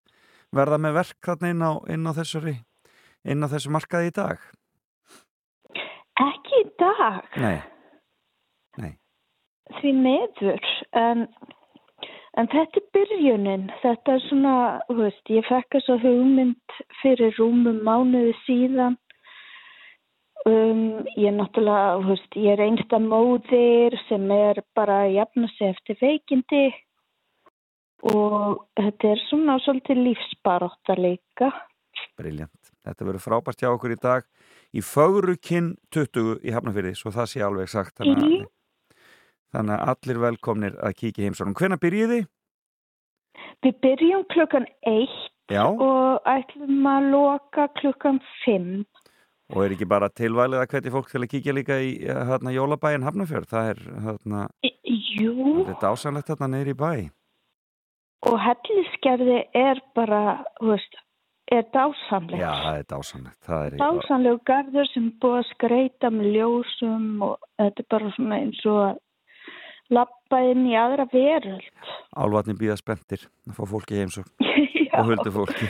verða 0.57 0.79
með 0.83 0.97
verk 1.01 1.27
þarna 1.27 1.53
inn 1.55 1.67
á, 1.67 1.73
inn 1.95 2.09
á 2.11 2.13
þessari, 2.17 2.57
inn 3.25 3.45
á 3.45 3.49
þessu 3.53 3.75
markaði 3.75 4.11
í 4.11 4.17
dag? 4.17 4.49
Ekki 6.21 6.65
í 6.65 6.71
dag. 6.81 7.29
Nei. 7.41 7.61
Nei. 8.79 8.93
því 9.81 9.93
meður 9.99 10.67
en, 10.99 11.27
en 12.39 12.49
þetta 12.51 12.81
er 12.81 12.89
byrjunin 12.97 13.69
þetta 13.83 14.17
er 14.17 14.25
svona, 14.29 14.57
þú 14.89 14.97
veist, 15.05 15.31
ég 15.31 15.47
fekk 15.49 15.77
þess 15.77 15.93
að 15.95 16.05
hugmynd 16.07 16.77
fyrir 17.03 17.35
rúmum 17.39 17.81
mánuði 17.87 18.35
síðan 18.45 18.99
um, 20.47 21.03
ég 21.17 21.31
er 21.31 21.37
náttúrulega, 21.39 21.99
þú 21.99 22.13
veist, 22.13 22.39
ég 22.39 22.55
er 22.55 22.65
einsta 22.67 23.03
móðir 23.03 23.99
sem 24.09 24.31
er 24.35 24.63
bara 24.79 25.05
að 25.07 25.17
jafna 25.19 25.51
sig 25.57 25.75
eftir 25.75 26.01
veikindi 26.03 26.65
og 28.09 28.63
þetta 28.79 29.11
er 29.13 29.25
svona 29.29 29.59
svolítið 29.65 30.05
lífsbaróta 30.07 30.97
líka 30.99 31.51
Briljant. 32.21 32.73
Þetta 32.87 33.07
verður 33.07 33.25
frábært 33.25 33.63
hjá 33.63 33.71
okkur 33.73 33.95
í 33.95 34.01
dag 34.01 34.27
í 34.77 34.83
Fögrukinn 34.85 35.75
20 35.95 36.41
í 36.47 36.55
Hafnafyrði, 36.55 36.95
svo 36.97 37.13
það 37.15 37.31
sé 37.33 37.43
alveg 37.45 37.71
sagt. 37.73 37.99
Þannig 38.01 38.23
að, 38.25 38.47
þannig 39.55 39.75
að 39.77 39.93
allir 39.93 40.23
velkomnir 40.25 40.79
að 40.81 40.97
kíkja 41.03 41.27
heimsóknum. 41.27 41.57
Hvenær 41.59 41.83
byrjiði? 41.83 42.23
Við 43.65 43.77
byrjum 43.85 44.25
klukkan 44.33 44.67
eitt 44.89 45.29
Já, 45.51 45.65
og 45.67 46.27
ætlum 46.31 46.87
að 46.87 47.09
loka 47.11 47.67
klukkan 47.81 48.21
fimm 48.45 48.85
og 49.51 49.65
er 49.65 49.73
ekki 49.75 49.87
bara 49.91 50.07
tilvælið 50.15 50.61
að 50.61 50.69
hveti 50.71 50.93
fólk 50.95 51.09
til 51.11 51.25
að 51.25 51.31
kíkja 51.33 51.55
líka 51.57 51.79
í 51.83 51.89
eh, 52.05 52.21
hérna, 52.29 52.53
jólabæin 52.55 53.03
Hafnafjörð. 53.03 53.49
Það 53.51 53.71
er, 53.73 53.81
hérna, 54.05 54.43
Jú, 55.19 55.33
þetta 55.67 55.89
dásanlegt 55.89 56.31
hérna 56.31 56.49
neyri 56.53 56.77
í 56.77 56.79
bæ. 56.79 56.93
Og 58.29 58.37
helliskerði 58.45 59.39
er 59.57 59.81
bara, 59.97 60.21
þú 60.61 60.75
veist, 60.75 60.99
er 61.51 61.65
dásamlegt. 61.75 62.41
Já, 62.43 62.51
það 62.63 62.79
er 62.81 62.89
dásanlegt. 62.93 63.39
Það 63.47 63.63
er 63.67 63.77
Dásamlegu 63.81 64.41
garður 64.47 64.91
sem 64.93 65.07
er 65.09 65.15
búið 65.23 65.39
að 65.41 65.49
skreita 65.55 66.11
með 66.15 66.29
ljósum 66.37 67.07
og 67.27 67.39
þetta 67.59 67.83
er 67.85 67.89
bara 67.97 68.11
svona 68.17 68.39
eins 68.45 68.61
og 68.71 68.81
að 68.85 68.99
lappa 69.91 70.39
inn 70.47 70.67
í 70.71 70.77
aðra 70.79 71.09
veröld. 71.11 71.65
álvatni 72.15 72.55
býða 72.61 72.77
spenntir 72.79 73.25
að 73.51 73.57
fá 73.59 73.65
fólki 73.67 73.99
heimsókn 73.99 74.31
Já, 74.91 75.01
og 75.01 75.09
huldu 75.11 75.33
fólki. 75.35 75.67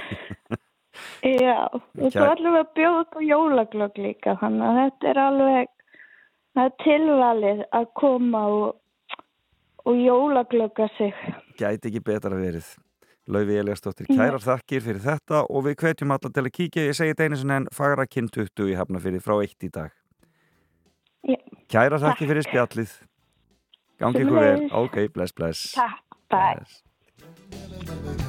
já. 1.40 1.56
og 1.72 2.10
Kær- 2.12 2.34
ætlum 2.34 2.52
við 2.58 2.60
að 2.60 2.74
bjóða 2.76 3.00
upp 3.06 3.16
á 3.16 3.20
jólaglögg 3.30 3.98
líka, 4.04 4.34
þannig 4.42 4.66
að 4.68 4.78
þetta 4.82 5.08
er 5.14 5.20
alveg, 5.24 5.72
er 6.66 6.74
tilvalið 6.84 7.62
að 7.80 7.86
koma 8.02 8.42
og, 8.58 8.76
og 9.88 9.96
jólaglögga 10.04 10.88
sig. 10.98 11.14
Gæti 11.60 11.90
ekki 11.90 12.00
betra 12.04 12.36
verið. 12.38 12.68
Laufi 13.30 13.58
Eliastóttir, 13.60 14.08
kærar 14.10 14.42
þakkir 14.42 14.82
fyrir 14.82 15.02
þetta 15.04 15.42
og 15.44 15.66
við 15.66 15.76
hvetjum 15.82 16.14
alla 16.14 16.30
til 16.32 16.42
að 16.42 16.54
kíkja, 16.56 16.86
ég 16.88 16.96
segi 16.98 17.12
þetta 17.12 17.28
einu 17.28 17.38
sinni 17.38 17.56
en 17.60 17.68
fagra 17.76 18.06
kinn 18.08 18.30
20 18.32 18.72
í 18.72 18.78
Hafnafyrði 18.80 19.20
frá 19.22 19.36
1 19.44 19.68
í 19.68 19.70
dag. 19.76 19.92
Já. 21.28 21.38
Kærar 21.70 22.02
þakkir 22.02 22.32
fyrir 22.32 22.48
spjallið. 22.48 22.96
Gangi 24.00 24.24
ykkur 24.24 24.40
vel. 24.40 24.64
Ok, 24.80 24.98
bless, 25.14 25.36
bless. 25.36 25.76
Takk, 25.76 26.18
bye. 26.32 26.56
Bless. 26.56 28.19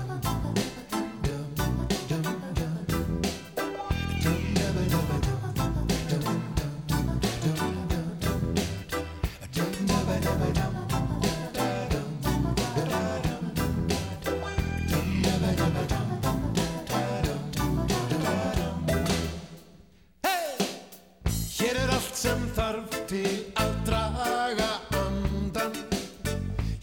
Sem 22.21 22.41
þarf 22.53 22.91
til 23.09 23.29
að 23.57 23.71
draga 23.87 24.67
andan 24.99 25.73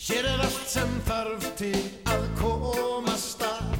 Hér 0.02 0.26
er 0.26 0.40
allt 0.42 0.64
sem 0.66 0.90
þarf 1.06 1.44
til 1.60 1.78
að 2.10 2.24
komast 2.40 3.44
að. 3.46 3.76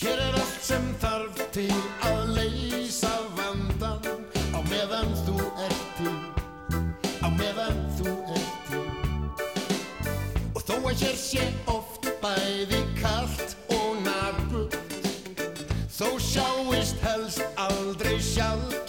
Hér 0.00 0.22
er 0.24 0.38
allt 0.40 0.64
sem 0.64 0.86
þarf 1.02 1.42
til 1.52 1.76
að 2.08 2.32
leysa 2.38 3.12
vandan 3.36 4.24
Á 4.56 4.60
meðan 4.70 5.12
þú 5.26 5.36
ert 5.66 5.84
til 5.98 6.16
Á 7.20 7.28
meðan 7.36 7.84
þú 8.00 8.16
ert 8.38 8.58
til 8.70 8.84
Og 10.54 10.64
þó 10.64 10.76
að 10.78 11.04
hér 11.04 11.16
sé 11.26 11.48
oft 11.68 12.08
bæði 12.24 12.86
kalt 13.02 13.58
og 13.76 14.00
naburt 14.06 14.80
Þó 15.92 16.14
sjáist 16.30 17.04
helst 17.04 17.44
aldrei 17.68 18.16
sjálfgæf 18.16 18.79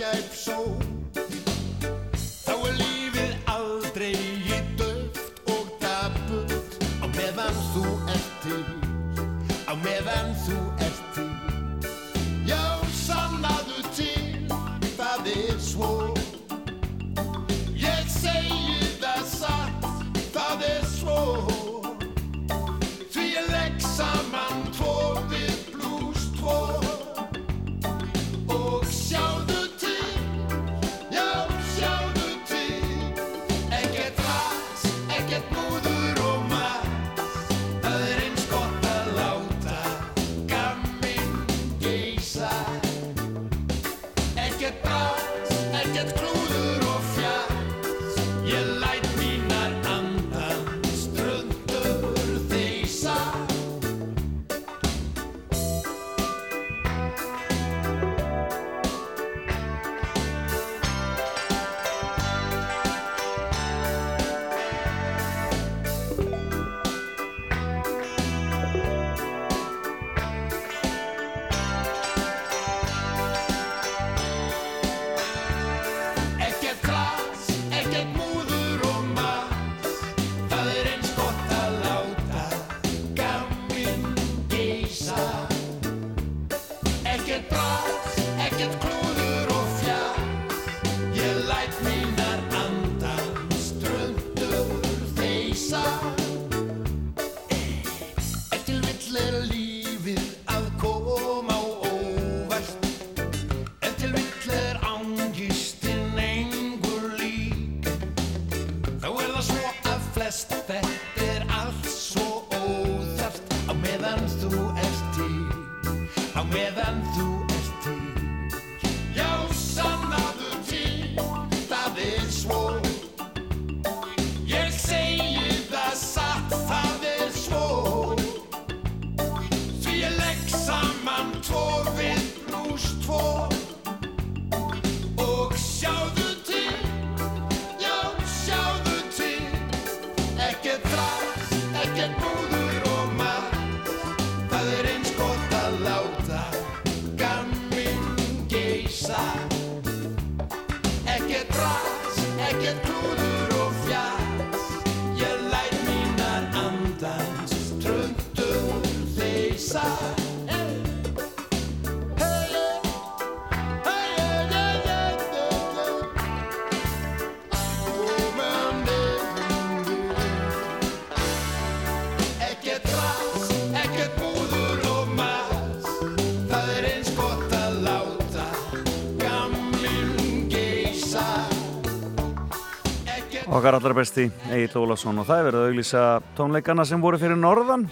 Okkar 183.61 183.75
allra 183.77 183.93
besti 183.93 184.23
Egil 184.49 184.79
Ólafsson 184.81 185.21
og 185.21 185.27
það 185.27 185.37
er 185.37 185.43
verið 185.45 185.59
að 185.59 185.67
auglýsa 185.69 186.03
tónleikana 186.33 186.81
sem 186.89 187.01
voru 187.03 187.19
fyrir 187.21 187.37
norðan 187.37 187.83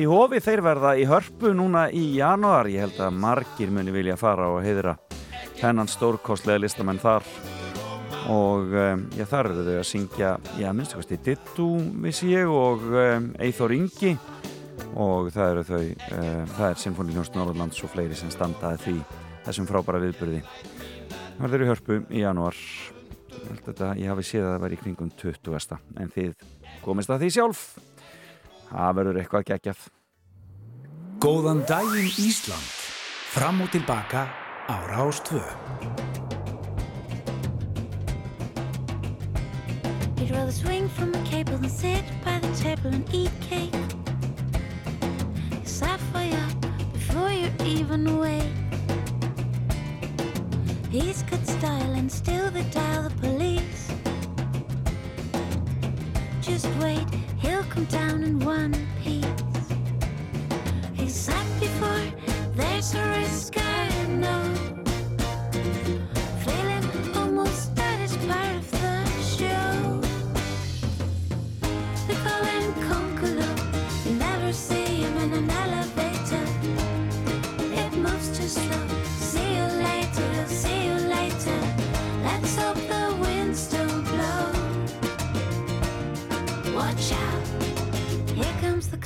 í 0.00 0.06
hofi, 0.08 0.38
þeir 0.40 0.62
verða 0.64 0.94
í 0.96 1.02
hörpu 1.04 1.50
núna 1.52 1.82
í 1.92 2.06
janúar, 2.16 2.70
ég 2.72 2.86
held 2.86 3.02
að 3.04 3.18
margir 3.20 3.68
muni 3.68 3.92
vilja 3.92 4.14
fara 4.16 4.46
og 4.48 4.62
heiðra 4.64 4.94
hennan 5.58 5.90
stórkostlega 5.92 6.62
listamenn 6.62 7.02
þar. 7.02 7.26
Og 8.32 8.72
um, 8.72 9.02
já, 9.12 9.26
þar 9.28 9.50
eru 9.50 9.64
þau 9.66 9.74
að 9.74 9.84
syngja 9.90 10.30
já, 10.56 10.70
minnstu 10.72 10.96
kosti 11.02 11.18
Dittu, 11.26 11.66
vissi 12.00 12.30
ég 12.32 12.48
og 12.48 12.86
um, 12.88 13.26
Eithor 13.44 13.74
Ingi. 13.76 14.14
Og 14.94 15.28
það 15.34 15.50
eru 15.50 15.66
þau 15.68 15.82
um, 15.82 16.46
það 16.54 16.64
er 16.70 16.80
Sinfoníljónst 16.86 17.36
Norðlands 17.36 17.82
og 17.84 17.92
fleiri 17.92 18.16
sem 18.16 18.32
standaði 18.32 18.80
því 18.86 18.96
þessum 19.50 19.68
frábæra 19.68 20.00
viðburði. 20.06 20.40
Það 21.10 21.44
verður 21.44 21.66
í 21.66 21.70
hörpu 21.74 22.00
í 22.08 22.24
janúar 22.24 22.64
Ég 23.40 23.48
held 23.48 23.62
þetta, 23.64 23.86
ég 23.96 24.10
hafi 24.12 24.26
séð 24.26 24.44
að 24.44 24.52
það 24.52 24.62
væri 24.64 24.76
í 24.76 24.80
kringum 24.82 25.10
20. 25.22 25.78
en 26.02 26.12
þið 26.12 26.44
komist 26.84 27.12
að 27.12 27.24
því 27.24 27.30
sjálf 27.36 27.62
það 28.70 28.94
verður 29.00 29.20
eitthvað 29.22 29.46
geggjað 29.50 29.86
Góðan 31.20 31.64
daginn 31.68 32.12
Ísland 32.20 32.68
Fram 33.30 33.62
og 33.64 33.72
tilbaka 33.72 34.26
á 34.68 34.76
Rástvö 34.92 35.40
He'd 40.20 40.30
rather 40.36 40.52
swing 40.52 40.88
from 40.88 41.14
a 41.14 41.22
cable 41.24 41.56
than 41.56 41.70
sit 41.70 42.04
by 42.24 42.38
the 42.38 42.52
table 42.60 42.92
and 42.92 43.08
eat 43.14 43.32
cake. 43.40 43.74
He's 45.62 45.80
halfway 45.80 46.30
up 46.32 46.60
before 46.92 47.32
you're 47.32 47.50
even 47.64 48.06
awake. 48.06 48.59
He's 50.90 51.22
good 51.22 51.46
style 51.46 51.92
and 51.92 52.10
still 52.10 52.50
dial 52.72 53.04
the 53.04 53.10
police. 53.20 53.92
Just 56.42 56.66
wait, 56.80 57.06
he'll 57.38 57.62
come 57.64 57.84
down 57.84 58.24
in 58.24 58.40
one 58.40 58.74
piece. 59.00 59.24
He's 60.94 61.14
sat 61.14 61.46
before, 61.60 62.12
there's 62.56 62.92
a 62.94 63.08
risk 63.08 63.59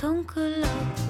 comes 0.04 0.26
the 0.26 0.34
Concolo. 0.34 1.03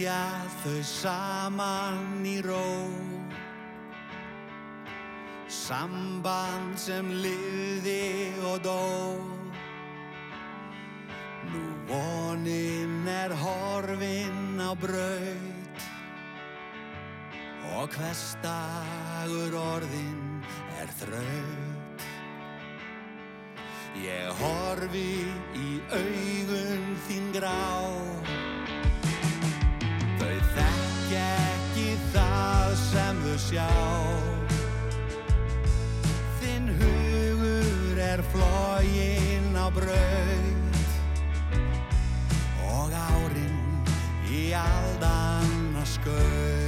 Sitja 0.00 0.48
þau 0.62 0.80
saman 0.80 2.22
í 2.24 2.38
ró. 2.40 2.88
Samband 5.52 6.78
sem 6.80 7.10
liði 7.20 8.32
og 8.48 8.62
dó. 8.64 8.80
Nú 11.52 11.66
vonin 11.92 13.04
er 13.12 13.36
horfin 13.42 14.56
á 14.56 14.72
braut. 14.72 15.84
Og 17.76 17.92
hvers 17.92 18.24
dagur 18.40 19.52
orðin 19.52 20.40
er 20.80 20.96
þraut. 21.02 22.08
Ég 24.00 24.32
horfi 24.40 25.08
í 25.60 25.72
augun 25.92 26.94
þín 27.04 27.34
grá 27.36 27.58
sjá. 33.50 33.66
Þinn 36.38 36.70
hugur 36.78 37.98
er 37.98 38.22
flógin 38.30 39.58
á 39.58 39.66
braut 39.74 40.78
Og 42.70 42.94
árin 42.94 43.58
í 44.30 44.46
aldanna 44.54 45.84
skaut 45.96 46.59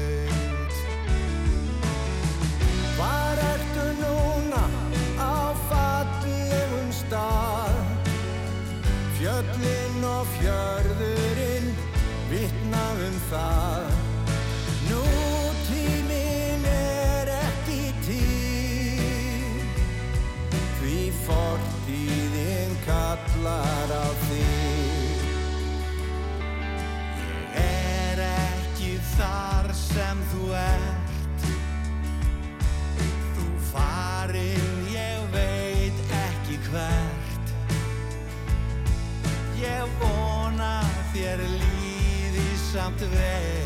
something 42.72 43.10
there. 43.10 43.61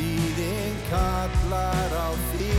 Fortíðin 0.00 0.76
kallar 0.88 1.92
á 1.92 2.08
því. 2.32 2.50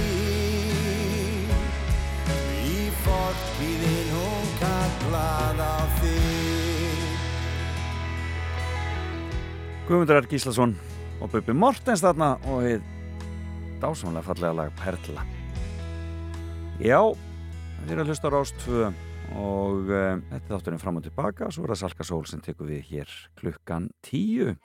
Því 2.27 2.83
fortíðin 3.01 4.11
hún 4.13 4.47
kallar 4.61 5.57
á 5.57 5.77
því. 5.97 6.15
Guðmundur 9.87 10.21
R. 10.21 10.29
Gíslason 10.29 10.75
og 11.21 11.31
Bubi 11.33 11.53
Mortens 11.57 12.03
þarna 12.05 12.35
og 12.45 12.61
við 12.63 12.85
dásamlega 13.81 14.23
fallega 14.23 14.53
lag 14.55 14.75
Perla 14.77 15.25
Já, 16.81 17.01
þið 17.81 17.91
eru 17.91 18.03
að 18.03 18.11
hlusta 18.11 18.29
á 18.29 18.33
Rást 18.33 18.61
2 18.67 18.85
og 19.41 19.89
uh, 19.89 20.21
þetta 20.29 20.39
er 20.39 20.53
þátturinn 20.53 20.81
fram 20.81 21.01
og 21.01 21.05
tilbaka 21.05 21.49
svo 21.51 21.65
er 21.65 21.73
það 21.73 21.81
Salka 21.83 22.07
Sól 22.07 22.23
sem 22.29 22.41
tekur 22.45 22.69
við 22.69 22.85
hér 22.93 23.17
klukkan 23.41 23.89
10 24.07 24.55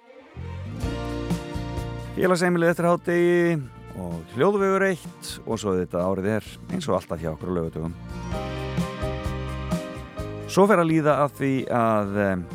Félagsheimilið 2.16 2.70
eftir 2.72 2.86
hátegi 2.88 3.56
og 4.00 4.34
hljóðvegur 4.34 4.84
eitt 4.88 5.32
og 5.44 5.58
svo 5.60 5.74
þetta 5.76 6.00
árið 6.00 6.28
er 6.38 6.46
eins 6.72 6.88
og 6.88 6.96
alltaf 6.96 7.20
hjá 7.20 7.28
okkur 7.34 7.52
á 7.52 7.56
lögutugum 7.58 7.96
Svo 10.48 10.64
fer 10.70 10.80
að 10.80 10.88
líða 10.88 11.18
að 11.26 11.34
því 11.40 11.50
að 11.76 12.16
um, 12.24 12.46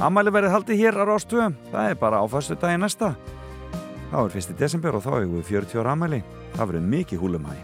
Ammæli 0.00 0.32
verið 0.32 0.54
haldið 0.54 0.78
hér 0.80 0.96
á 0.96 1.04
Rástvö, 1.04 1.48
það 1.72 1.90
er 1.90 1.98
bara 2.00 2.22
á 2.22 2.26
fastu 2.32 2.54
dagi 2.56 2.78
næsta. 2.80 3.10
Þá 4.08 4.16
er 4.22 4.38
1. 4.40 4.54
desember 4.56 4.96
og 4.96 5.04
þá 5.04 5.10
hefur 5.18 5.34
við 5.34 5.50
40 5.50 5.82
ára 5.82 5.92
ammæli. 5.92 6.22
Það 6.54 6.70
verður 6.70 6.88
mikið 6.94 7.20
húlumæ. 7.20 7.58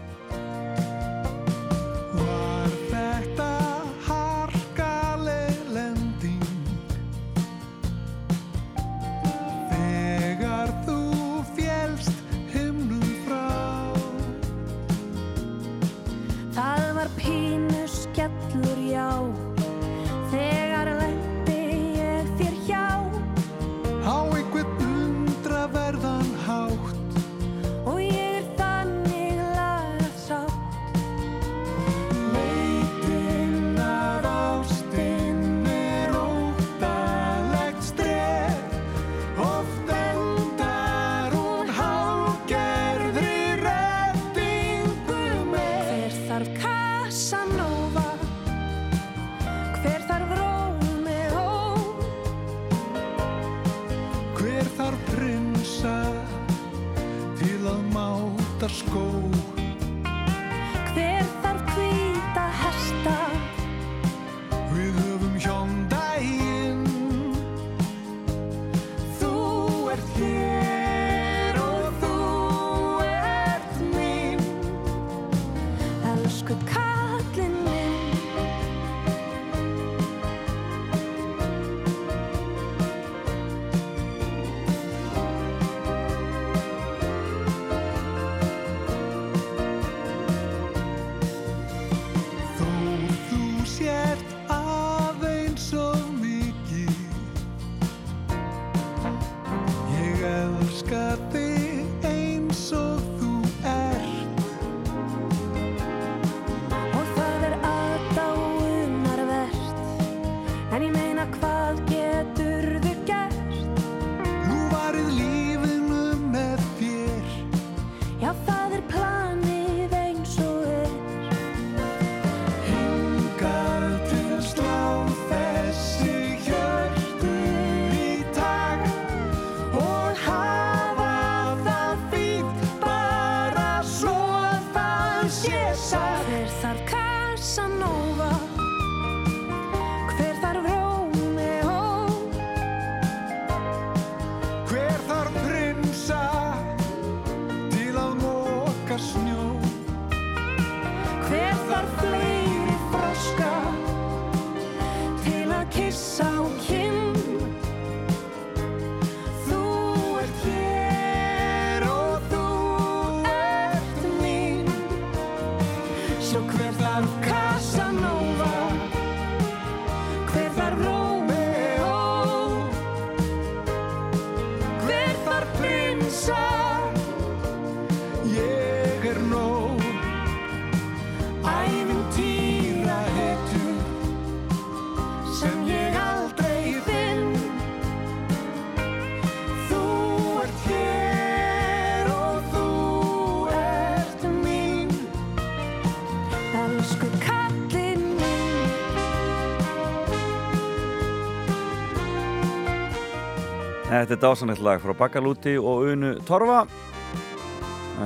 Þetta 203.97 204.13
er 204.13 204.19
dásanett 204.21 204.59
lag 204.61 204.81
frá 204.83 204.93
Bakalúti 204.93 205.55
og 205.57 205.87
Unu 205.89 206.11
Torfa. 206.27 206.67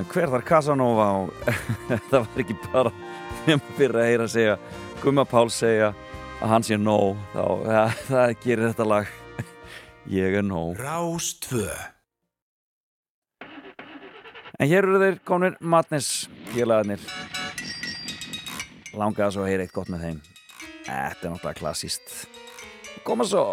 Hver 0.08 0.30
þar 0.32 0.44
Casanova 0.48 1.08
og 1.20 1.34
það 2.10 2.14
var 2.16 2.44
ekki 2.46 2.56
bara 2.70 2.94
nema 3.44 3.74
fyrir 3.76 4.00
að 4.00 4.08
heyra 4.08 4.28
segja 4.32 4.54
Guma 5.02 5.26
Pál 5.28 5.50
segja 5.52 5.90
að 6.40 6.54
hann 6.54 6.64
sé 6.64 6.78
nóg 6.80 7.20
þá 7.34 7.44
ja, 7.68 7.84
það 8.08 8.36
gerir 8.46 8.70
þetta 8.70 8.88
lag. 8.88 9.12
Ég 10.22 10.40
er 10.40 10.48
nóg. 10.48 10.80
Rástvö 10.80 11.68
En 14.62 14.72
hér 14.72 14.88
eru 14.88 15.02
þeir 15.02 15.20
konur 15.28 15.60
Madness 15.60 16.30
félagarnir. 16.54 17.04
Langaðs 18.96 19.42
og 19.42 19.50
heyra 19.50 19.68
eitt 19.68 19.76
gott 19.76 19.92
með 19.92 20.08
þeim. 20.08 20.24
Þetta 20.86 21.28
er 21.28 21.34
náttúrulega 21.34 21.60
klassíst 21.60 22.16
Koma 23.04 23.28
svo. 23.28 23.44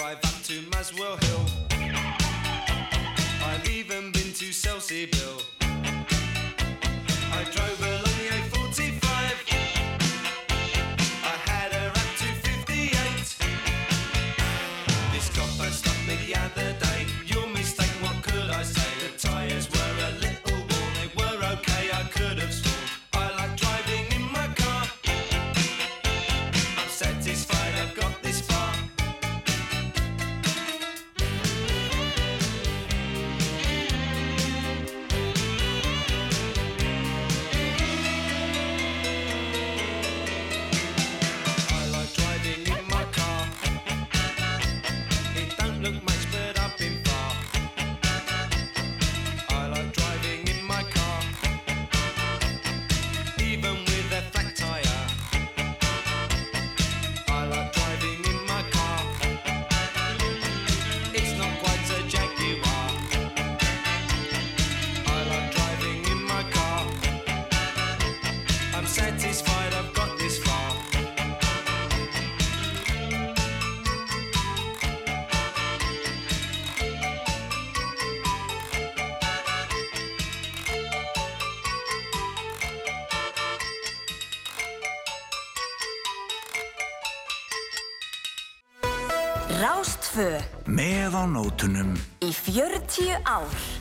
drive 0.00 0.16
up 0.16 0.42
to 0.42 0.62
Maswell 0.70 1.22
Hill. 1.24 1.44
I've 3.44 3.68
even 3.68 4.10
been 4.12 4.32
to 4.32 4.46
Selsey 4.46 5.10
Bill. 5.12 5.59
Á 91.20 91.28
nótunum 91.28 91.92
í 92.24 92.32
40 92.32 93.20
ár. 93.28 93.79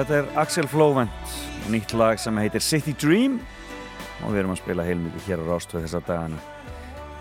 Þetta 0.00 0.16
er 0.18 0.32
Axel 0.42 0.66
Flóvent 0.68 1.36
og 1.64 1.68
nýtt 1.72 1.94
lag 1.96 2.18
sem 2.20 2.36
heitir 2.42 2.64
City 2.64 2.92
Dream. 3.00 3.38
Og 4.24 4.32
við 4.32 4.42
erum 4.42 4.54
að 4.54 4.62
spila 4.62 4.84
heilmikið 4.86 5.28
hér 5.30 5.44
á 5.44 5.48
Rástvöð 5.50 5.86
þessa 5.86 6.00
dagana. 6.06 6.40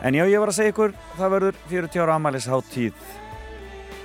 En 0.06 0.15
já, 0.18 0.26
ég 0.27 0.41
var 0.41 0.52
að 0.52 0.57
segja 0.57 0.73
ykkur, 0.73 0.95
það 1.15 1.31
verður 1.35 1.61
40 1.72 2.03
ára 2.03 2.18
amælisháttíð 2.19 3.06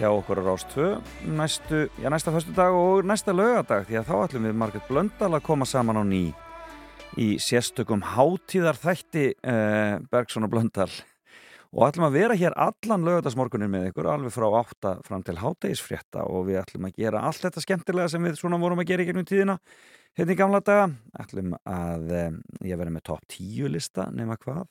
hjá 0.01 0.09
okkur 0.09 0.41
á 0.41 0.43
Rástvöð 0.47 0.93
næstu, 1.29 1.83
já, 2.01 2.09
næsta 2.09 2.33
föstu 2.33 2.55
dag 2.57 2.73
og 2.73 3.05
næsta 3.05 3.35
lögadag 3.37 3.85
því 3.89 3.99
að 4.01 4.09
þá 4.09 4.15
ætlum 4.25 4.47
við 4.49 4.57
Marget 4.63 4.87
Blöndal 4.89 5.35
að 5.35 5.45
koma 5.45 5.69
saman 5.69 6.01
á 6.01 6.05
ný 6.09 6.23
í 7.21 7.29
sérstökum 7.43 8.01
hátíðarþætti 8.15 9.27
uh, 9.35 9.99
Bergson 10.09 10.47
og 10.47 10.55
Blöndal 10.55 10.89
og 11.71 11.87
ætlum 11.87 12.09
að 12.09 12.17
vera 12.19 12.37
hér 12.39 12.57
allan 12.59 13.07
lögadagsmorgunin 13.07 13.71
með 13.71 13.91
ykkur 13.91 14.09
alveg 14.11 14.35
frá 14.35 14.47
8 14.49 14.95
fram 15.07 15.23
til 15.27 15.37
hátegisfrétta 15.39 16.25
og 16.27 16.49
við 16.49 16.59
ætlum 16.65 16.89
að 16.89 16.99
gera 16.99 17.23
allt 17.29 17.45
þetta 17.45 17.63
skemmtilega 17.63 18.11
sem 18.11 18.27
við 18.27 18.41
svona 18.41 18.59
vorum 18.59 18.83
að 18.83 18.91
gera 18.91 19.05
í 19.05 19.11
gegnum 19.11 19.29
tíðina 19.29 19.59
hérna 20.19 20.35
í 20.35 20.39
gamla 20.41 20.61
daga. 20.67 20.89
Ætlum 21.23 21.55
að 21.63 22.11
um, 22.25 22.41
ég 22.67 22.81
verði 22.81 22.97
með 22.97 23.07
top 23.07 23.23
10 23.37 23.71
lista 23.77 24.09
nema 24.15 24.39
hvað. 24.41 24.67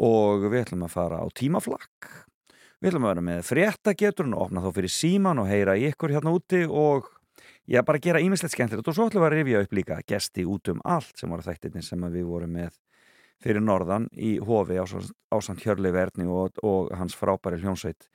Og 0.00 0.48
við 0.48 0.64
ætlum 0.64 0.84
að 0.86 0.94
fara 0.96 1.22
á 1.22 1.26
tímaflakk. 1.36 2.10
Við 2.80 2.90
ætlum 2.90 3.06
að 3.06 3.14
vera 3.14 3.26
með 3.30 3.40
fréttageturinn 3.46 4.36
og 4.36 4.46
opna 4.48 4.64
þá 4.64 4.70
fyrir 4.78 4.94
síman 4.94 5.42
og 5.42 5.50
heyra 5.50 5.76
ykkur 5.78 6.14
hérna 6.16 6.32
úti 6.34 6.64
og 6.66 7.10
ég 7.70 7.84
bara 7.86 8.02
gera 8.02 8.22
ímislegt 8.24 8.56
skemmtilegt. 8.56 8.88
Og 8.88 8.96
svo 8.96 9.06
ætlum 9.10 9.26
að 9.28 9.36
rifja 9.36 9.62
upp 9.62 9.74
líka 9.76 10.00
gesti 10.08 10.46
út 10.48 10.72
um 10.72 10.80
allt 10.82 11.12
sem 11.20 11.30
var 11.30 11.44
þættirni 11.44 11.84
sem 11.84 12.06
við 12.10 12.26
vorum 12.26 12.56
með 12.56 12.74
fyrir 13.42 13.64
norðan 13.64 14.08
í 14.12 14.36
hofi 14.44 14.78
á, 14.80 14.84
á 14.84 15.36
samt 15.40 15.64
Hjörli 15.64 15.92
Verni 15.94 16.28
og, 16.28 16.60
og 16.66 16.92
hans 16.96 17.16
frábæri 17.16 17.60
hljónsveit 17.62 18.08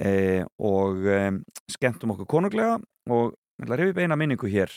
e, 0.00 0.44
og 0.58 1.06
e, 1.06 1.20
skemmtum 1.70 2.16
okkur 2.16 2.30
konunglega 2.36 2.76
og 3.10 3.34
ég 3.56 3.66
ætla 3.66 3.76
að 3.76 3.82
rifja 3.82 3.94
upp 3.94 4.02
eina 4.04 4.20
minningu 4.20 4.50
hér 4.50 4.72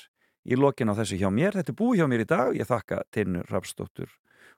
í 0.49 0.57
lokin 0.57 0.89
á 0.89 0.97
þessu 0.97 1.19
hjá 1.19 1.29
mér. 1.33 1.57
Þetta 1.57 1.73
er 1.73 1.79
búið 1.81 2.01
hjá 2.01 2.09
mér 2.09 2.23
í 2.23 2.29
dag. 2.29 2.55
Ég 2.57 2.69
þakka 2.69 3.03
Tinnu 3.13 3.43
Rapsdóttur 3.49 4.13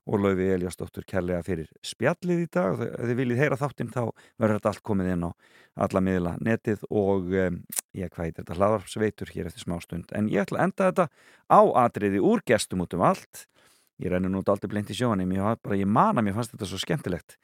og 0.10 0.22
Laufi 0.22 0.48
Eliasdóttur 0.56 1.06
kærlega 1.06 1.44
fyrir 1.46 1.70
spjallið 1.86 2.46
í 2.46 2.48
dag 2.54 2.74
og 2.74 2.84
ef 2.88 3.04
þið 3.06 3.18
viljið 3.20 3.42
heyra 3.44 3.58
þáttinn 3.60 3.92
þá 3.94 4.02
verður 4.42 4.56
þetta 4.58 4.72
allt 4.72 4.84
komið 4.90 5.12
inn 5.14 5.26
á 5.30 5.32
alla 5.86 6.02
miðla 6.02 6.34
netið 6.42 6.86
og 6.90 7.30
um, 7.30 7.60
ég 7.98 8.10
hvað 8.10 8.26
heitir 8.26 8.42
þetta 8.42 8.58
hlaðarpsveitur 8.58 9.34
hér 9.36 9.52
eftir 9.52 9.66
smá 9.66 9.78
stund 9.84 10.14
en 10.18 10.30
ég 10.32 10.42
ætla 10.42 10.62
að 10.62 10.66
enda 10.66 10.90
þetta 10.90 11.06
á 11.54 11.62
atriði 11.86 12.24
úr 12.32 12.42
gestum 12.50 12.82
út 12.86 12.98
um 12.98 13.06
allt 13.12 13.46
ég 14.02 14.12
rennur 14.12 14.34
nút 14.34 14.50
aldrei 14.52 14.72
blind 14.72 14.90
í 14.92 14.98
sjónum 14.98 15.36
ég, 15.36 15.68
ég 15.80 15.90
man 15.90 16.18
að 16.18 16.28
mér 16.28 16.40
fannst 16.40 16.56
þetta 16.56 16.70
svo 16.70 16.82
skemmtilegt. 16.82 17.38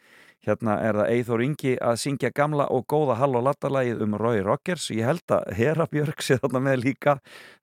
Hérna 0.46 0.78
er 0.86 0.96
það 0.96 1.10
Eithor 1.12 1.42
Ingi 1.44 1.74
að 1.84 1.98
syngja 2.00 2.30
gamla 2.36 2.68
og 2.72 2.86
góða 2.88 3.18
Hall 3.20 3.34
og 3.36 3.44
Lattalagið 3.48 4.04
um 4.06 4.14
Roy 4.22 4.44
Rockers 4.46 4.86
ég 4.94 5.08
held 5.08 5.34
að 5.34 5.50
Hera 5.58 5.88
Björg 5.92 6.22
sé 6.24 6.38
þarna 6.40 6.62
með 6.64 6.84
líka. 6.86 7.16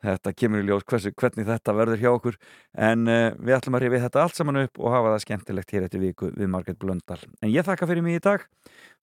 Þetta 0.05 0.33
kemur 0.37 0.61
í 0.61 0.67
ljós 0.69 0.85
hversu, 0.91 1.15
hvernig 1.15 1.49
þetta 1.49 1.75
verður 1.79 2.03
hjá 2.03 2.11
okkur. 2.11 2.39
En 2.75 3.07
uh, 3.09 3.31
við 3.39 3.57
ætlum 3.57 3.79
að 3.79 3.87
rifið 3.87 4.05
þetta 4.05 4.25
allt 4.25 4.41
saman 4.41 4.61
upp 4.65 4.83
og 4.83 4.97
hafa 4.97 5.15
það 5.15 5.25
skemmtilegt 5.25 5.75
hér 5.77 5.87
eftir 5.87 6.03
viku 6.03 6.33
við 6.35 6.51
Marget 6.53 6.81
Blöndal. 6.83 7.21
En 7.41 7.53
ég 7.55 7.65
þakka 7.65 7.89
fyrir 7.89 8.05
mig 8.05 8.19
í 8.19 8.25
dag. 8.27 8.45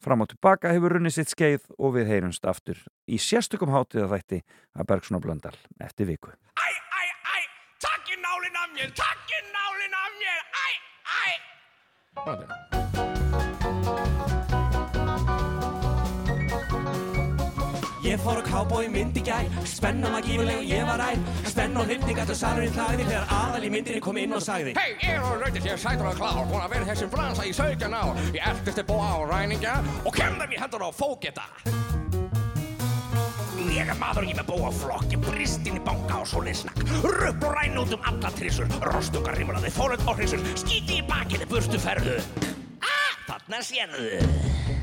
Fram 0.02 0.26
og 0.26 0.30
tilbaka 0.34 0.74
hefur 0.76 0.98
runnið 0.98 1.18
sitt 1.18 1.32
skeið 1.34 1.66
og 1.80 1.96
við 1.96 2.12
heyrumst 2.12 2.46
aftur 2.50 2.78
í 3.08 3.18
sérstökum 3.22 3.72
hátíða 3.74 4.12
þætti 4.14 4.44
að 4.78 4.92
Bergson 4.92 5.18
og 5.18 5.26
Blöndal 5.26 5.56
eftir 5.82 6.10
viku. 6.12 6.34
Æ, 6.58 6.70
æ, 6.70 7.04
æ, 7.08 7.38
Takki 7.82 8.18
nálinn 8.22 8.62
af 8.62 8.70
mér, 8.76 8.94
takki 8.98 9.42
nálinn 9.54 9.98
af 10.04 10.12
mér 10.22 10.42
Æ, 10.42 10.68
æ 11.06 11.52
Ég 18.02 18.18
fór 18.20 18.38
á 18.38 18.44
cowboy 18.44 18.90
mynd 18.92 19.16
í 19.16 19.24
gær 19.24 19.48
Spenna 19.66 20.12
var 20.12 20.26
gífuleg 20.26 20.60
og 20.60 20.68
ég 20.68 20.84
var 20.86 21.02
ær 21.06 21.22
Spenna 21.48 21.80
og 21.82 21.88
hrifning 21.88 22.20
að 22.20 22.34
það 22.34 22.40
salurinn 22.42 22.76
þagði 22.76 23.08
Þegar 23.08 23.34
aðal 23.38 23.64
í 23.64 23.72
myndinni 23.72 24.04
kom 24.04 24.20
inn 24.20 24.36
og 24.36 24.44
sagði 24.44 24.76
Hei, 24.76 24.92
ég 25.00 25.16
er 25.16 25.24
á 25.24 25.32
rautir 25.40 25.66
hér 25.70 25.80
sætur 25.80 26.12
og 26.12 26.20
klár. 26.20 26.44
Búin 26.52 26.66
að 26.66 26.76
vera 26.76 26.84
í 26.84 26.92
þessum 26.92 27.16
bransa 27.16 27.48
í 27.48 27.56
17 27.56 27.96
ár. 27.96 28.22
Ég 28.36 28.52
eldisti 28.52 28.86
búa 28.92 29.16
á 29.16 29.18
ræninga 29.32 29.80
Og 30.04 30.12
kemur 30.12 30.52
mér 30.52 30.66
hendur 30.66 30.84
á 30.84 30.90
fóketa 30.92 31.48
Ég 33.72 33.88
er 33.88 33.96
maður 33.96 34.26
ekki 34.28 34.36
með 34.36 34.50
búa 34.50 34.72
flokki 34.76 35.20
Bristinn 35.24 35.78
í 35.80 35.84
banka 35.86 36.18
og 36.20 36.28
svoleið 36.28 36.58
snakk. 36.66 36.82
Rupp 37.06 37.46
og 37.48 37.56
ræn 37.56 37.80
út 37.80 37.96
um 37.96 38.04
alla 38.12 38.32
trissur. 38.36 38.68
Rostungar 38.84 39.40
rimlaði, 39.40 39.72
fólöld 39.72 40.04
og 40.12 40.20
hrissur 40.20 40.44
Skíti 40.60 41.00
í 41.00 41.06
bakinni, 41.08 41.48
burstu 41.48 41.80
ferðu. 41.80 42.20
Ah, 42.84 43.16
þarna 43.30 43.64
sérðu 43.64 44.81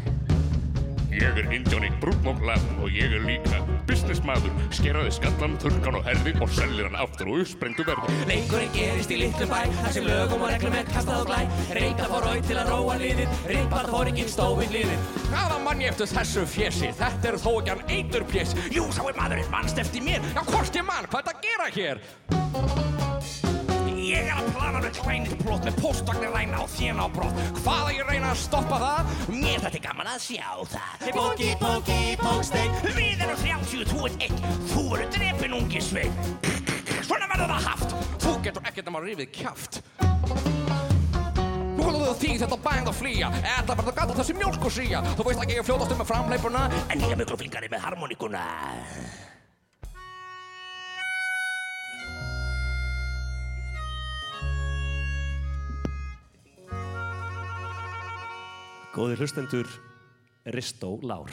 Ég 1.19 1.39
er 1.41 1.49
Indjóni 1.51 1.89
brúnn 1.99 2.29
og 2.31 2.39
glann 2.39 2.67
og 2.79 2.93
ég 2.95 3.11
er 3.17 3.25
líka 3.27 3.59
businessmaður. 3.89 4.53
Skeraði 4.77 5.11
skallan, 5.17 5.57
þurrkan 5.59 5.99
og 5.99 6.05
herði 6.07 6.35
og 6.39 6.53
sellir 6.55 6.87
hann 6.87 6.99
aftur 7.03 7.33
og 7.33 7.43
uppsprengtu 7.43 7.87
verði. 7.89 8.19
Leikurinn 8.29 8.71
gerist 8.77 9.11
í 9.11 9.19
litlum 9.25 9.51
bæ 9.51 9.65
Þar 9.81 9.97
sem 9.97 10.07
lögum 10.07 10.45
og 10.47 10.53
reglum 10.53 10.77
er 10.79 10.87
kastað 10.93 11.25
og 11.25 11.33
glæ 11.33 11.41
Reykta 11.79 12.07
fór 12.13 12.29
auð 12.31 12.47
til 12.47 12.61
að 12.61 12.71
róa 12.71 12.97
liðið 13.03 13.43
Rippað 13.51 13.91
fór 13.95 14.13
ekki 14.13 14.29
stófinn 14.31 14.75
liðið 14.77 15.19
Hvaða 15.33 15.59
mann 15.67 15.83
ég 15.83 15.93
eftir 15.93 16.13
þessu 16.15 16.47
fjessi? 16.55 16.95
Þetta 17.03 17.33
er 17.33 17.41
þó 17.43 17.51
ekki 17.57 17.75
hann 17.75 17.85
eitur 17.99 18.29
pjess. 18.31 18.57
Jú, 18.75 18.87
sá 18.95 19.03
er 19.09 19.19
maðurinn 19.19 19.53
mannst 19.53 19.83
eftir 19.83 20.07
mér. 20.07 20.25
Já, 20.37 20.43
hvort 20.53 20.81
ég 20.81 20.89
mann, 20.89 21.11
hvað 21.11 21.21
er 21.21 21.29
þetta 21.29 21.37
að 21.37 21.47
gera 21.51 21.71
hér? 21.77 23.08
Ég 24.09 24.25
er 24.25 24.39
að 24.41 24.47
plana 24.57 24.79
með 24.81 24.99
klænit 25.03 25.33
brot 25.43 25.67
með 25.67 25.75
postvagnir 25.83 26.31
ræna 26.33 26.63
og 26.63 26.71
þjena 26.73 27.05
á 27.05 27.09
brot. 27.13 27.41
Hvaða 27.59 27.91
ég 27.93 28.07
reyna 28.09 28.31
að 28.33 28.39
stoppa 28.41 28.79
það? 28.81 29.11
Mér 29.35 29.59
þetta 29.67 29.77
er 29.77 29.85
gaman 29.85 30.09
að 30.09 30.23
sjá 30.25 30.47
það. 30.73 31.05
Póki, 31.19 31.49
póki, 31.61 31.99
póksteik 32.23 32.81
Við 32.87 33.27
erum 33.27 33.43
30, 33.43 33.85
þú 33.93 34.09
ert 34.09 34.25
einn. 34.25 34.41
Þú 34.73 34.87
eru 34.97 35.11
drepin 35.19 35.59
ungi 35.59 35.85
svein. 35.85 36.19
Svona 37.03 37.29
verður 37.29 37.53
það 37.53 37.69
haft. 37.69 37.95
Þú 38.25 38.35
getur 38.49 38.73
ekkert 38.73 38.91
að 38.95 39.01
rifið 39.11 39.31
kjaft. 39.43 39.81
Nú 41.77 41.85
holdur 41.85 42.09
þú 42.09 42.19
því 42.25 42.35
þetta 42.41 42.63
bænd 42.65 42.89
að 42.91 42.97
flýja 43.05 43.29
Þetta 43.37 43.77
verður 43.79 43.99
gata 44.01 44.17
þessi 44.19 44.35
mjólk 44.41 44.65
og 44.67 44.73
síja 44.75 45.05
Þú 45.13 45.29
veist 45.29 45.45
ekki 45.45 45.55
ég 45.55 45.63
er 45.63 45.69
fljótast 45.69 45.95
um 45.95 46.03
með 46.03 46.11
framleipuna 46.11 46.67
En 46.89 47.05
ég 47.05 47.15
er 47.15 47.21
miklu 47.21 47.39
flinkari 47.39 47.71
með 47.71 47.85
harmoníkuna 47.87 48.43
Góðir 58.99 59.21
hlustendur, 59.23 59.69
Ristó 60.51 60.97
Lár. 61.07 61.31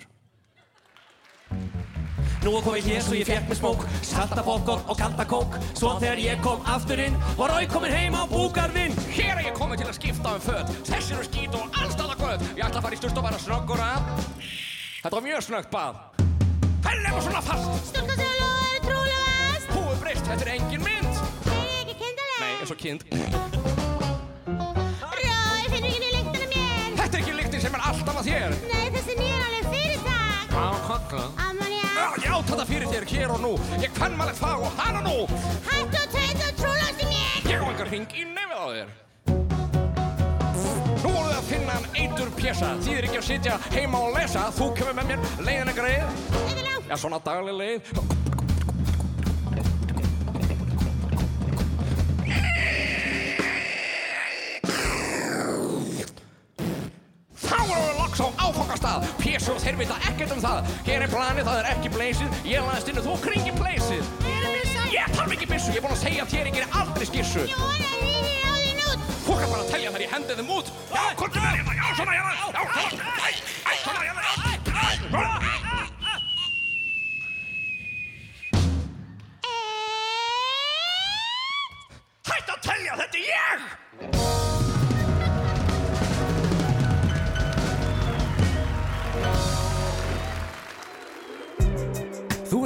Nú 2.45 2.51
er 2.53 2.61
komið 2.61 2.89
hér 2.91 3.01
svo 3.01 3.15
ég 3.17 3.25
fekk 3.25 3.47
með 3.49 3.57
smók 3.57 3.85
Salta 4.05 4.43
popcorn 4.45 4.83
og 4.91 4.99
kalda 4.99 5.25
kók 5.25 5.55
Svo 5.71 5.95
þegar 6.01 6.21
ég 6.21 6.43
kom 6.45 6.61
aftur 6.69 7.01
inn 7.01 7.17
Var 7.39 7.53
Rói 7.55 7.65
komin 7.69 7.93
heim 7.95 8.13
á 8.13 8.29
búgarðinn. 8.29 8.93
Hér 9.15 9.39
er 9.39 9.47
ég 9.47 9.57
komið 9.57 9.81
til 9.81 9.87
að 9.89 9.97
skipta 9.97 10.35
um 10.37 10.45
föt. 10.45 10.69
Þessi 10.85 11.17
eru 11.17 11.25
skít 11.25 11.57
og 11.57 11.81
allstaða 11.81 12.19
göð 12.21 12.45
Ég 12.51 12.61
ætla 12.67 12.83
að 12.83 12.85
fara 12.85 12.93
í 12.93 13.01
styrst 13.01 13.17
og 13.17 13.27
vera 13.31 13.41
snöggur 13.47 13.81
að 13.87 14.13
Þetta 15.01 15.15
var 15.17 15.25
mjög 15.25 15.43
snöggt 15.49 15.73
bað. 15.73 15.99
Hellum 16.85 17.19
svona 17.25 17.43
fast. 17.49 17.89
Stúlka 17.89 18.21
sem 18.21 18.39
lofa 18.43 18.69
er 18.69 18.85
trúlega 18.85 19.25
vest. 19.41 19.73
Húi 19.73 19.99
breyst, 20.05 20.25
þetta 20.29 20.45
er 20.45 20.53
engin 20.59 20.85
mynd. 20.85 21.13
Ég 21.49 21.61
er 21.65 21.81
ekki 21.81 21.99
kindaleg 22.03 22.41
Nei, 22.41 22.53
eins 22.61 22.73
og 22.73 22.81
kind 22.85 23.05
er 27.76 27.81
er 27.81 27.88
alltaf 27.89 28.19
að 28.19 28.27
þér. 28.30 28.53
Nei, 28.69 28.85
þessi 28.93 29.15
nýjan 29.19 29.45
alveg 29.45 29.65
fyrirtak 29.73 30.53
Á, 30.56 30.68
kakla 30.88 31.23
Amalja 31.45 32.06
Já, 32.23 32.34
þetta 32.47 32.65
fyrir 32.69 32.91
þér 32.91 33.07
hér 33.11 33.34
og 33.35 33.41
nú. 33.43 33.53
Ég 33.81 33.95
kann 33.95 34.15
maður 34.19 34.38
það 34.39 34.64
og 34.68 34.77
hana 34.80 35.02
nú. 35.03 35.15
Hættu 35.65 36.02
og 36.02 36.14
tættu 36.14 36.45
og 36.45 36.60
trúlega 36.61 37.03
í 37.03 37.10
mér. 37.10 37.49
Ég 37.49 37.64
á 37.64 37.68
engar 37.68 37.91
hring 37.91 38.15
í 38.15 38.27
nefið 38.31 38.56
á 38.56 38.65
þér. 38.76 38.93
Nú 41.03 41.11
voruð 41.11 41.31
þið 41.31 41.39
að 41.39 41.49
finna 41.52 41.76
hann 41.76 41.89
eitur 42.02 42.31
pjessa 42.39 42.72
Þýðir 42.81 43.10
ekki 43.10 43.19
að 43.22 43.27
sitja 43.30 43.57
heima 43.76 44.03
og 44.07 44.15
lesa. 44.15 44.47
Þú 44.56 44.72
kemur 44.80 44.99
með 44.99 45.11
mér. 45.14 45.27
Leiðin 45.45 45.73
ekkar 45.73 45.89
leið 45.91 46.85
Já, 46.85 46.95
svona 47.02 47.19
dagleg 47.26 47.56
leið 47.60 48.34
loks 58.15 58.23
á 58.23 58.47
áfangastað. 58.47 59.03
Og 59.45 59.59
þeir 59.61 59.75
vita 59.79 59.95
ekkert 60.07 60.31
um 60.35 60.41
það. 60.41 60.69
Er 60.87 61.07
planið, 61.11 61.45
það 61.47 61.59
er 61.59 61.67
ekki 61.73 61.89
bleysið 61.91 62.29
Ég 62.47 62.63
laðist 62.63 62.89
inn 62.89 62.99
og 63.01 63.05
þú 63.05 63.15
kringi 63.25 63.51
pleysið 63.55 64.03
Ég 64.93 65.11
þarf 65.15 65.33
ekki 65.35 65.47
byssu, 65.49 65.73
ég 65.73 65.79
er 65.79 65.83
búinn 65.83 65.95
að 65.95 66.03
segja 66.05 66.25
þér 66.31 66.49
Ég 66.49 66.55
gerir 66.55 66.77
aldrei 66.79 67.05
skissu. 67.09 67.43
Þú 69.25 69.33
kannst 69.39 69.51
bara 69.51 69.63
að 69.65 69.71
telja 69.73 69.89
þegar 69.91 70.05
ég 70.05 70.11
hendi 70.13 70.33
þeim 70.37 70.51
út 70.55 70.67
Já, 70.93 71.03
hvort 71.17 71.35
er 71.35 71.41
hérna, 71.49 71.73
já, 71.75 71.85
svona 71.97 72.11
hérna 72.15 72.31
Já, 72.35 72.41
svona, 72.45 72.83
æ, 72.85 73.25
æ, 73.25 73.25
svona 73.25 73.33
hérna 73.33 73.64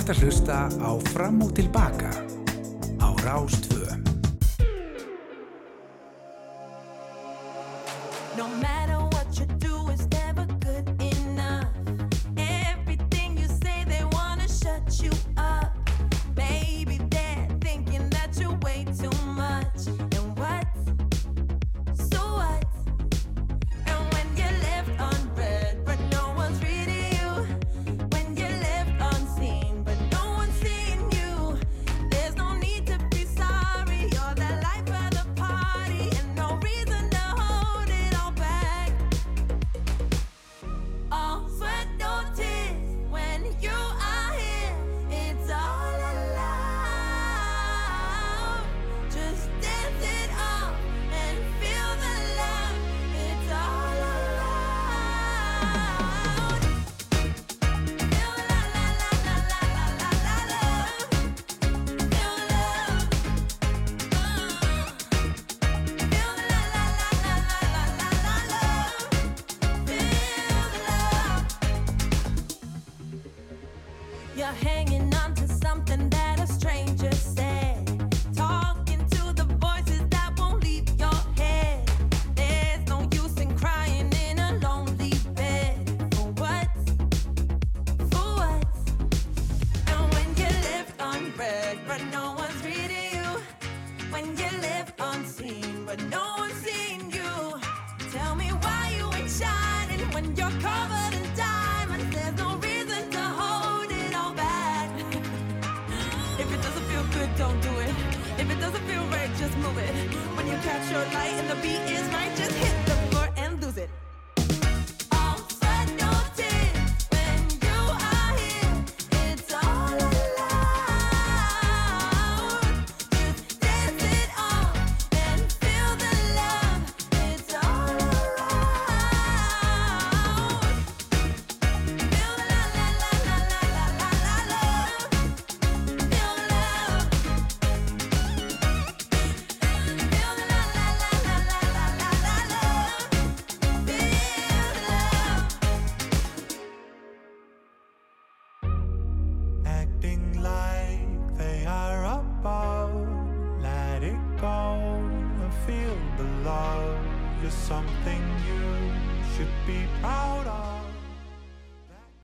að 0.09 0.23
hlusta 0.25 0.55
á 0.81 0.91
Fram 1.13 1.43
og 1.45 1.51
Tilbaka 1.53 2.09
á 2.97 3.09
Rástvö. 3.21 3.68